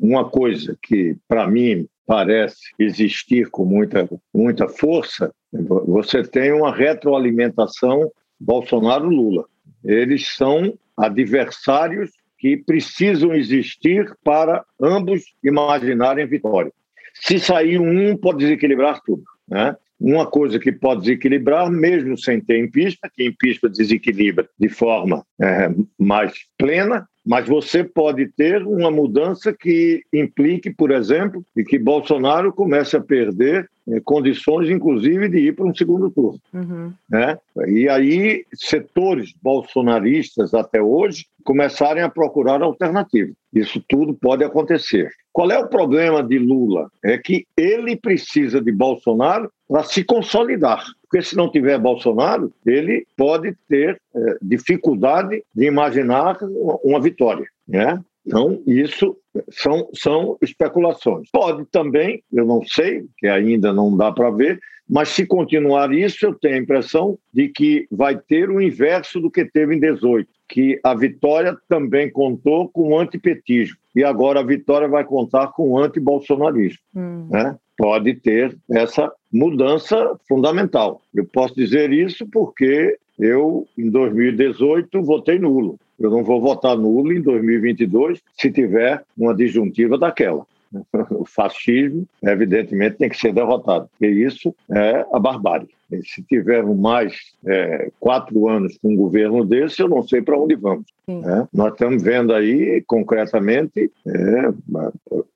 [0.00, 8.10] uma coisa que, para mim, parece existir com muita, muita força, você tem uma retroalimentação
[8.38, 9.44] Bolsonaro-Lula.
[9.84, 16.72] Eles são adversários que precisam existir para ambos imaginarem vitória.
[17.14, 19.22] Se sair um, pode desequilibrar tudo.
[19.50, 19.76] Né?
[19.98, 25.68] Uma coisa que pode desequilibrar, mesmo sem ter impeachment, que impeachment desequilibra de forma é,
[25.98, 32.96] mais plena, mas você pode ter uma mudança que implique, por exemplo, que Bolsonaro comece
[32.96, 36.40] a perder é, condições, inclusive, de ir para um segundo turno.
[36.52, 36.92] Uhum.
[37.08, 37.36] Né?
[37.66, 43.34] E aí, setores bolsonaristas até hoje começarem a procurar alternativas.
[43.52, 45.10] Isso tudo pode acontecer.
[45.32, 46.90] Qual é o problema de Lula?
[47.04, 50.84] É que ele precisa de Bolsonaro para se consolidar.
[51.10, 56.38] Porque se não tiver Bolsonaro, ele pode ter é, dificuldade de imaginar
[56.84, 57.46] uma vitória.
[57.66, 58.00] Né?
[58.24, 59.16] Então, isso
[59.50, 61.28] são, são especulações.
[61.32, 66.26] Pode também, eu não sei, que ainda não dá para ver, mas se continuar isso,
[66.26, 70.28] eu tenho a impressão de que vai ter o inverso do que teve em 18,
[70.48, 73.76] que a vitória também contou com o antipetismo.
[73.94, 76.80] E agora a vitória vai contar com o antibolsonarismo.
[76.94, 77.28] Hum.
[77.30, 77.56] Né?
[77.80, 81.00] Pode ter essa mudança fundamental.
[81.14, 85.78] Eu posso dizer isso porque eu, em 2018, votei nulo.
[85.98, 90.46] Eu não vou votar nulo em 2022 se tiver uma disjuntiva daquela.
[91.10, 95.68] O fascismo, evidentemente, tem que ser derrotado, porque isso é a barbárie.
[96.02, 97.14] Se tivermos mais
[97.46, 100.86] é, quatro anos com um governo desse, eu não sei para onde vamos.
[101.08, 104.52] É, nós estamos vendo aí, concretamente, é,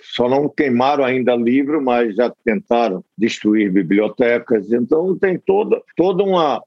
[0.00, 4.72] só não queimaram ainda livro, mas já tentaram destruir bibliotecas.
[4.72, 6.62] Então, tem toda, toda uma,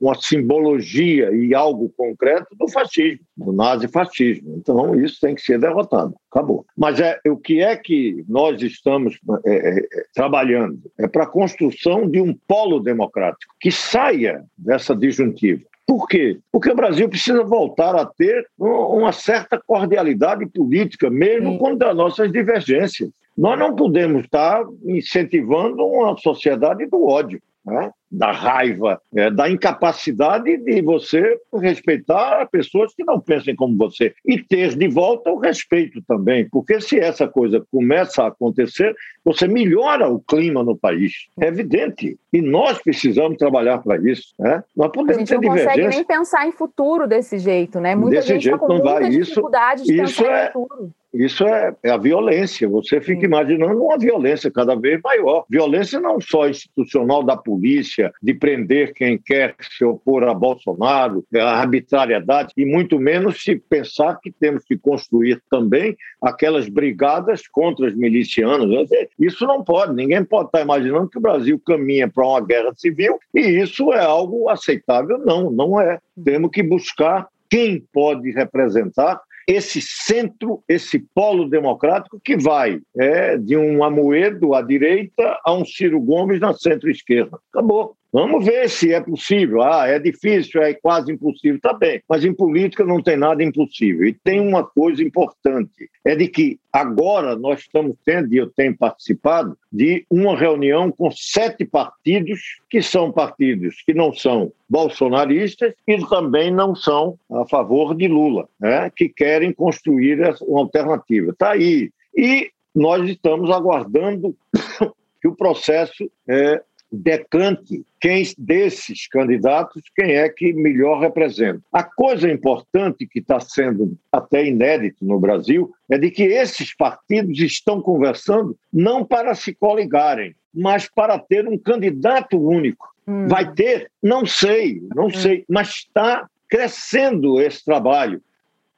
[0.00, 4.54] uma simbologia e algo concreto do fascismo, do nazifascismo.
[4.56, 6.14] Então, isso tem que ser derrotado.
[6.30, 6.66] Acabou.
[6.76, 10.78] Mas é, o que é que nós estamos é, é, é trabalhando?
[10.98, 13.25] É para a construção de um polo democrático
[13.60, 15.62] que saia dessa disjuntiva.
[15.86, 16.38] Por quê?
[16.50, 21.58] Porque o Brasil precisa voltar a ter uma certa cordialidade política, mesmo Sim.
[21.58, 23.08] com as nossas divergências.
[23.38, 27.90] Nós não podemos estar incentivando uma sociedade do ódio né?
[28.10, 34.40] da raiva, é, da incapacidade de você respeitar pessoas que não pensem como você e
[34.40, 38.94] ter de volta o respeito também, porque se essa coisa começa a acontecer,
[39.24, 42.16] você melhora o clima no país, é evidente.
[42.32, 44.32] E nós precisamos trabalhar para isso.
[44.38, 44.62] Né?
[44.76, 47.94] Nós podemos a gente não consegue nem pensar em futuro desse jeito, né?
[47.94, 49.08] Muita desse gente tá jeito tá com não vai.
[49.08, 50.90] dificuldade isso, de isso pensar é, em futuro.
[51.16, 52.68] Isso é, é, a violência.
[52.68, 55.44] Você fica imaginando uma violência cada vez maior.
[55.48, 61.60] Violência não só institucional da polícia, de prender quem quer se opor a Bolsonaro, a
[61.60, 67.94] arbitrariedade, e muito menos se pensar que temos que construir também aquelas brigadas contra os
[67.94, 68.90] milicianos.
[69.18, 69.94] Isso não pode.
[69.94, 74.04] Ninguém pode estar imaginando que o Brasil caminha para uma guerra civil e isso é
[74.04, 75.18] algo aceitável.
[75.18, 75.98] Não, não é.
[76.24, 83.56] Temos que buscar quem pode representar esse centro, esse polo democrático que vai é, de
[83.56, 87.38] um Amoedo à direita a um Ciro Gomes na centro-esquerda.
[87.52, 87.96] Acabou.
[88.16, 89.60] Vamos ver se é possível.
[89.60, 91.60] Ah, é difícil, é quase impossível.
[91.60, 94.06] Tá bem, mas em política não tem nada impossível.
[94.06, 98.74] E tem uma coisa importante: é de que agora nós estamos tendo, e eu tenho
[98.74, 102.40] participado, de uma reunião com sete partidos,
[102.70, 108.48] que são partidos que não são bolsonaristas e também não são a favor de Lula,
[108.58, 108.90] né?
[108.96, 111.32] que querem construir uma alternativa.
[111.32, 111.90] Está aí.
[112.16, 114.34] E nós estamos aguardando
[115.20, 121.60] que o processo é, decante quem desses candidatos quem é que melhor representa.
[121.72, 127.38] A coisa importante que está sendo até inédito no Brasil é de que esses partidos
[127.40, 132.94] estão conversando não para se coligarem, mas para ter um candidato único.
[133.06, 133.28] Hum.
[133.28, 133.90] Vai ter?
[134.02, 135.10] Não sei, não hum.
[135.10, 138.22] sei, mas está crescendo esse trabalho.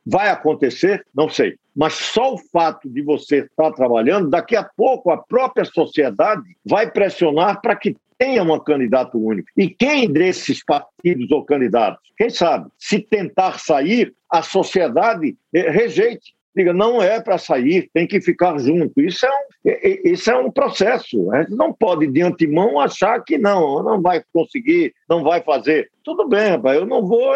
[0.04, 1.04] Vai acontecer?
[1.14, 1.56] Não sei.
[1.78, 6.90] Mas só o fato de você estar trabalhando, daqui a pouco a própria sociedade vai
[6.90, 9.48] pressionar para que tenha um candidato único.
[9.56, 16.34] E quem desses partidos ou candidatos, quem sabe, se tentar sair, a sociedade eh, rejeite.
[16.58, 19.00] Diga, não é para sair, tem que ficar junto.
[19.00, 21.30] Isso é, um, isso é um processo.
[21.30, 25.88] A gente não pode, de antemão, achar que não, não vai conseguir, não vai fazer.
[26.02, 27.32] Tudo bem, rapaz, eu não vou,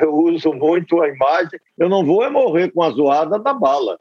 [0.00, 3.98] eu uso muito a imagem, eu não vou é morrer com a zoada da bala.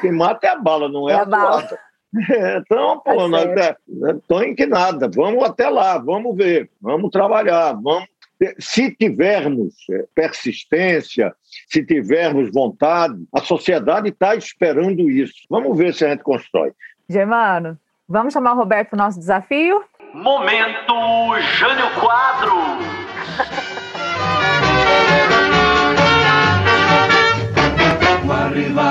[0.00, 1.78] Quem mata é a bala, não é, é a, a zoada.
[2.62, 3.76] então, pô, tá nós
[4.14, 5.10] estou é, em nada.
[5.12, 8.06] Vamos até lá, vamos ver, vamos trabalhar, vamos.
[8.58, 11.34] Se tivermos é, persistência,
[11.68, 15.34] se tivermos vontade, a sociedade está esperando isso.
[15.48, 16.72] Vamos ver se a gente constrói.
[17.08, 19.82] Germano, vamos chamar o Roberto para o nosso desafio?
[20.12, 20.94] Momento
[21.58, 22.56] Jânio Quadro!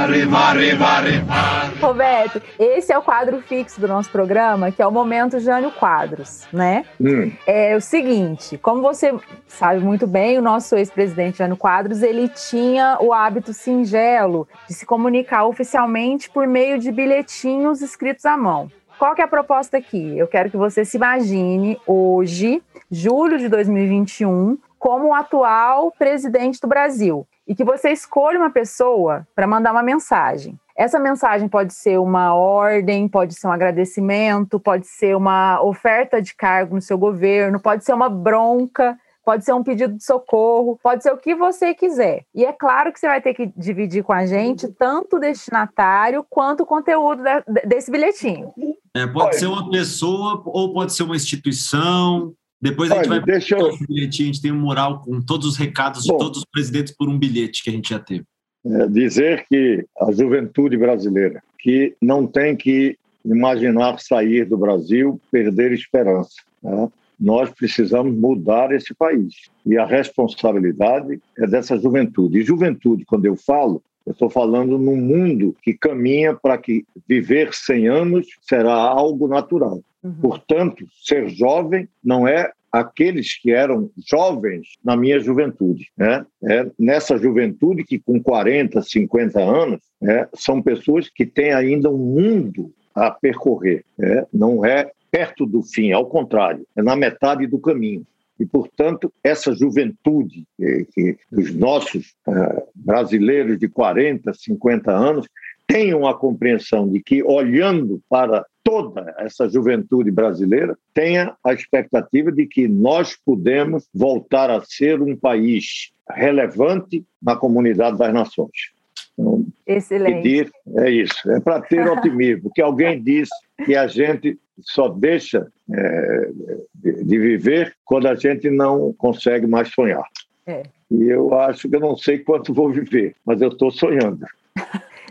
[0.06, 1.80] Varre, varre, varre, varre, varre.
[1.82, 6.48] Roberto, esse é o quadro fixo do nosso programa, que é o Momento Jânio Quadros,
[6.54, 6.86] né?
[7.02, 7.32] Hum.
[7.48, 9.12] É o seguinte, como você
[9.48, 14.86] sabe muito bem, o nosso ex-presidente Jânio Quadros, ele tinha o hábito singelo de se
[14.86, 18.70] comunicar oficialmente por meio de bilhetinhos escritos à mão.
[19.00, 20.16] Qual que é a proposta aqui?
[20.16, 22.62] Eu quero que você se imagine hoje,
[22.92, 29.28] julho de 2021, como o atual presidente do Brasil e que você escolha uma pessoa
[29.36, 30.60] para mandar uma mensagem.
[30.76, 36.36] Essa mensagem pode ser uma ordem, pode ser um agradecimento, pode ser uma oferta de
[36.36, 41.02] cargo no seu governo, pode ser uma bronca, pode ser um pedido de socorro, pode
[41.02, 42.26] ser o que você quiser.
[42.34, 46.26] E é claro que você vai ter que dividir com a gente tanto o destinatário
[46.30, 47.24] quanto o conteúdo
[47.66, 48.54] desse bilhetinho.
[48.94, 52.34] É, pode ser uma pessoa ou pode ser uma instituição,
[52.70, 53.70] depois a gente Olha, vai deixa eu...
[53.70, 56.46] esse bilhetinho, a gente tem um mural com todos os recados Bom, de todos os
[56.46, 58.26] presidentes por um bilhete que a gente já teve.
[58.66, 65.72] É dizer que a juventude brasileira, que não tem que imaginar sair do Brasil, perder
[65.72, 66.36] esperança.
[66.64, 66.90] Né?
[67.20, 69.36] Nós precisamos mudar esse país.
[69.66, 72.40] E a responsabilidade é dessa juventude.
[72.40, 77.54] E juventude, quando eu falo, eu estou falando num mundo que caminha para que viver
[77.54, 79.82] 100 anos será algo natural.
[80.06, 80.14] Uhum.
[80.22, 85.88] Portanto, ser jovem não é aqueles que eram jovens na minha juventude.
[85.98, 86.24] Né?
[86.44, 91.98] É, nessa juventude que com 40, 50 anos, é, são pessoas que têm ainda um
[91.98, 93.84] mundo a percorrer.
[94.00, 98.06] É, não é perto do fim, ao contrário, é na metade do caminho.
[98.38, 105.26] E, portanto, essa juventude que, que os nossos uh, brasileiros de 40, 50 anos
[105.66, 112.48] tenham a compreensão de que, olhando para toda essa juventude brasileira, tenha a expectativa de
[112.48, 118.74] que nós podemos voltar a ser um país relevante na comunidade das nações.
[119.18, 120.24] Então, Excelente.
[120.24, 123.32] Pedir é isso, é para ter otimismo, que alguém disse
[123.64, 126.30] que a gente só deixa é,
[126.74, 130.06] de, de, viver quando a gente não consegue mais sonhar.
[130.48, 130.64] É.
[130.90, 134.26] E eu acho que eu não sei quanto vou viver, mas eu estou sonhando.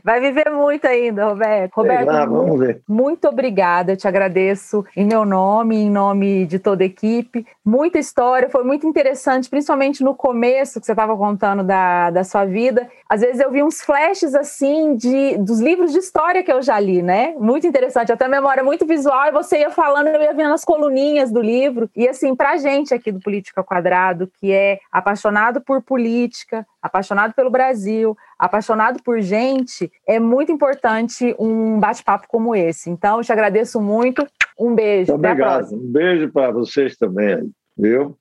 [0.05, 1.73] Vai viver muito ainda, Roberto.
[1.75, 2.83] Roberto, lá, vamos ver.
[2.87, 3.93] muito obrigada.
[3.93, 7.47] Eu te agradeço em meu nome, em nome de toda a equipe.
[7.65, 12.45] Muita história, foi muito interessante, principalmente no começo que você estava contando da, da sua
[12.45, 12.87] vida.
[13.09, 16.79] Às vezes eu vi uns flashes assim de dos livros de história que eu já
[16.79, 17.35] li, né?
[17.39, 21.33] Muito interessante, até memória muito visual, e você ia falando, eu ia vendo as coluninhas
[21.33, 21.89] do livro.
[21.97, 27.49] E assim, pra gente aqui do Política Quadrado, que é apaixonado por política, apaixonado pelo
[27.49, 32.91] Brasil, apaixonado por gente, é muito importante um bate-papo como esse.
[32.91, 34.27] Então, eu te agradeço muito.
[34.59, 35.13] Um beijo.
[35.13, 35.75] Muito obrigado.
[35.75, 38.17] Um beijo para vocês também, viu?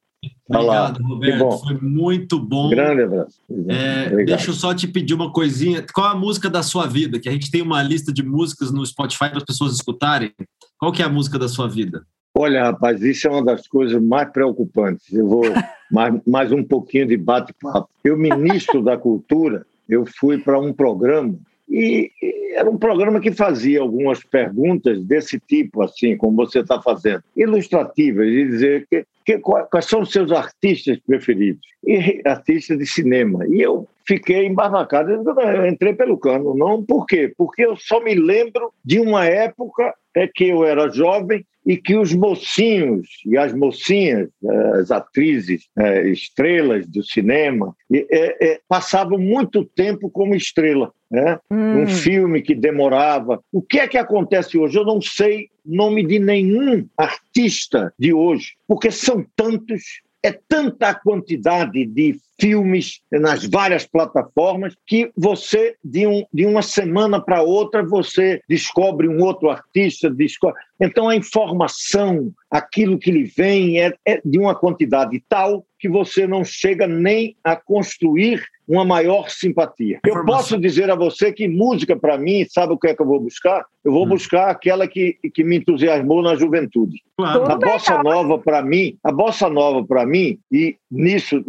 [0.47, 1.57] Obrigado, Roberto.
[1.59, 2.69] Foi muito bom.
[2.69, 3.39] Grande abraço.
[3.67, 5.85] É, deixa eu só te pedir uma coisinha.
[5.93, 7.19] Qual a música da sua vida?
[7.19, 10.31] Que a gente tem uma lista de músicas no Spotify para as pessoas escutarem.
[10.77, 12.05] Qual que é a música da sua vida?
[12.35, 15.11] Olha, rapaz, isso é uma das coisas mais preocupantes.
[15.13, 15.43] Eu vou
[15.91, 17.89] mais, mais um pouquinho de bate-papo.
[18.03, 21.35] Eu, ministro da Cultura, eu fui para um programa
[21.69, 22.11] e,
[22.55, 28.27] era um programa que fazia algumas perguntas desse tipo, assim, como você está fazendo, ilustrativas,
[28.27, 33.47] de dizer que, que, quais são os seus artistas preferidos, e artistas de cinema.
[33.47, 36.53] E eu fiquei embasbacado, eu entrei pelo cano.
[36.55, 37.33] Não, por quê?
[37.35, 41.95] Porque eu só me lembro de uma época é que eu era jovem e que
[41.95, 49.63] os mocinhos e as mocinhas, eh, as atrizes, eh, estrelas do cinema, é, passavam muito
[49.63, 50.91] tempo como estrela.
[51.09, 51.39] Né?
[51.49, 51.83] Hum.
[51.83, 53.39] Um filme que demorava.
[53.51, 54.77] O que é que acontece hoje?
[54.77, 59.83] Eu não sei nome de nenhum artista de hoje, porque são tantos
[60.23, 66.61] é tanta a quantidade de filmes nas várias plataformas que você, de, um, de uma
[66.61, 70.09] semana para outra, você descobre um outro artista.
[70.09, 70.59] Descobre...
[70.79, 76.25] Então, a informação, aquilo que lhe vem, é, é de uma quantidade tal que você
[76.25, 79.99] não chega nem a construir uma maior simpatia.
[80.05, 83.05] Eu posso dizer a você que música, para mim, sabe o que é que eu
[83.05, 83.65] vou buscar?
[83.83, 84.09] Eu vou hum.
[84.09, 87.01] buscar aquela que, que me entusiasmou na juventude.
[87.17, 87.51] Claro.
[87.51, 91.43] A bossa nova, para mim, a bossa nova, para mim, e nisso,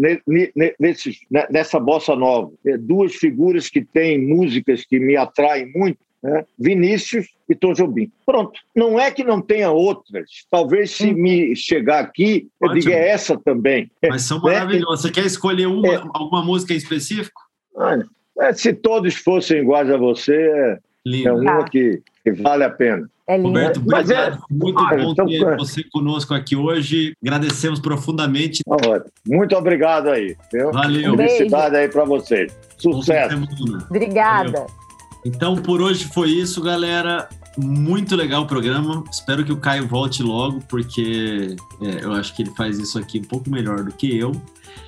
[0.78, 1.18] nesse,
[1.50, 6.46] nessa bossa nova, é duas figuras que têm músicas que me atraem muito, né?
[6.58, 8.10] Vinícius e Tom Jobim.
[8.24, 8.58] Pronto.
[8.74, 10.30] Não é que não tenha outras.
[10.50, 12.80] Talvez se me chegar aqui, eu Ótimo.
[12.80, 13.90] diga essa também.
[14.08, 14.54] Mas são né?
[14.54, 15.02] maravilhosas.
[15.02, 16.02] Você quer escolher uma, é.
[16.14, 17.42] alguma música em específico?
[18.40, 20.78] é, se todos fossem iguais a você, é,
[21.24, 21.64] é uma ah.
[21.64, 23.06] que, que, vale a pena.
[23.26, 24.36] É Roberto, Mas é...
[24.50, 27.14] muito ah, bom então, ter você conosco aqui hoje.
[27.22, 28.62] Agradecemos profundamente.
[29.26, 30.36] Muito obrigado aí.
[30.52, 30.72] Viu?
[30.72, 31.16] Valeu.
[31.16, 32.56] Felicidade aí para vocês.
[32.78, 33.36] Sucesso.
[33.90, 34.52] Obrigada.
[34.52, 34.83] Valeu.
[35.24, 37.28] Então, por hoje foi isso, galera.
[37.56, 39.02] Muito legal o programa.
[39.10, 43.20] Espero que o Caio volte logo, porque é, eu acho que ele faz isso aqui
[43.20, 44.32] um pouco melhor do que eu.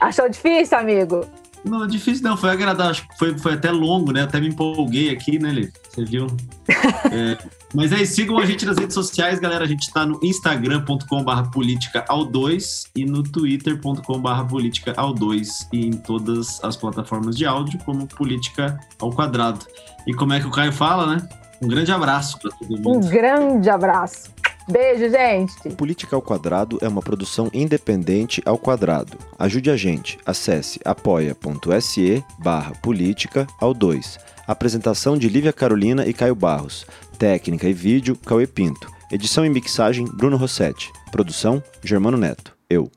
[0.00, 1.24] Achou difícil, amigo?
[1.64, 3.02] Não, difícil não, foi agradável.
[3.18, 4.22] Foi, foi até longo, né?
[4.22, 5.70] Até me empolguei aqui, né, Lê?
[5.88, 6.26] Você viu?
[7.10, 7.38] é,
[7.76, 9.62] mas aí, sigam a gente nas redes sociais, galera.
[9.62, 15.86] A gente tá no instagram.com/barra política ao 2 e no twitter.com/barra política ao 2 e
[15.88, 19.66] em todas as plataformas de áudio, como política ao quadrado.
[20.06, 21.28] E como é que o Caio fala, né?
[21.60, 22.96] Um grande abraço para todo mundo.
[22.96, 24.30] Um grande abraço.
[24.68, 25.70] Beijo, gente.
[25.76, 29.16] Política ao Quadrado é uma produção independente ao quadrado.
[29.38, 30.18] Ajude a gente.
[30.26, 34.18] Acesse apoia.se barra política ao 2.
[34.46, 36.84] Apresentação de Lívia Carolina e Caio Barros.
[37.16, 38.90] Técnica e vídeo, Cauê Pinto.
[39.10, 40.92] Edição e mixagem, Bruno Rossetti.
[41.10, 42.54] Produção, Germano Neto.
[42.68, 42.90] Eu.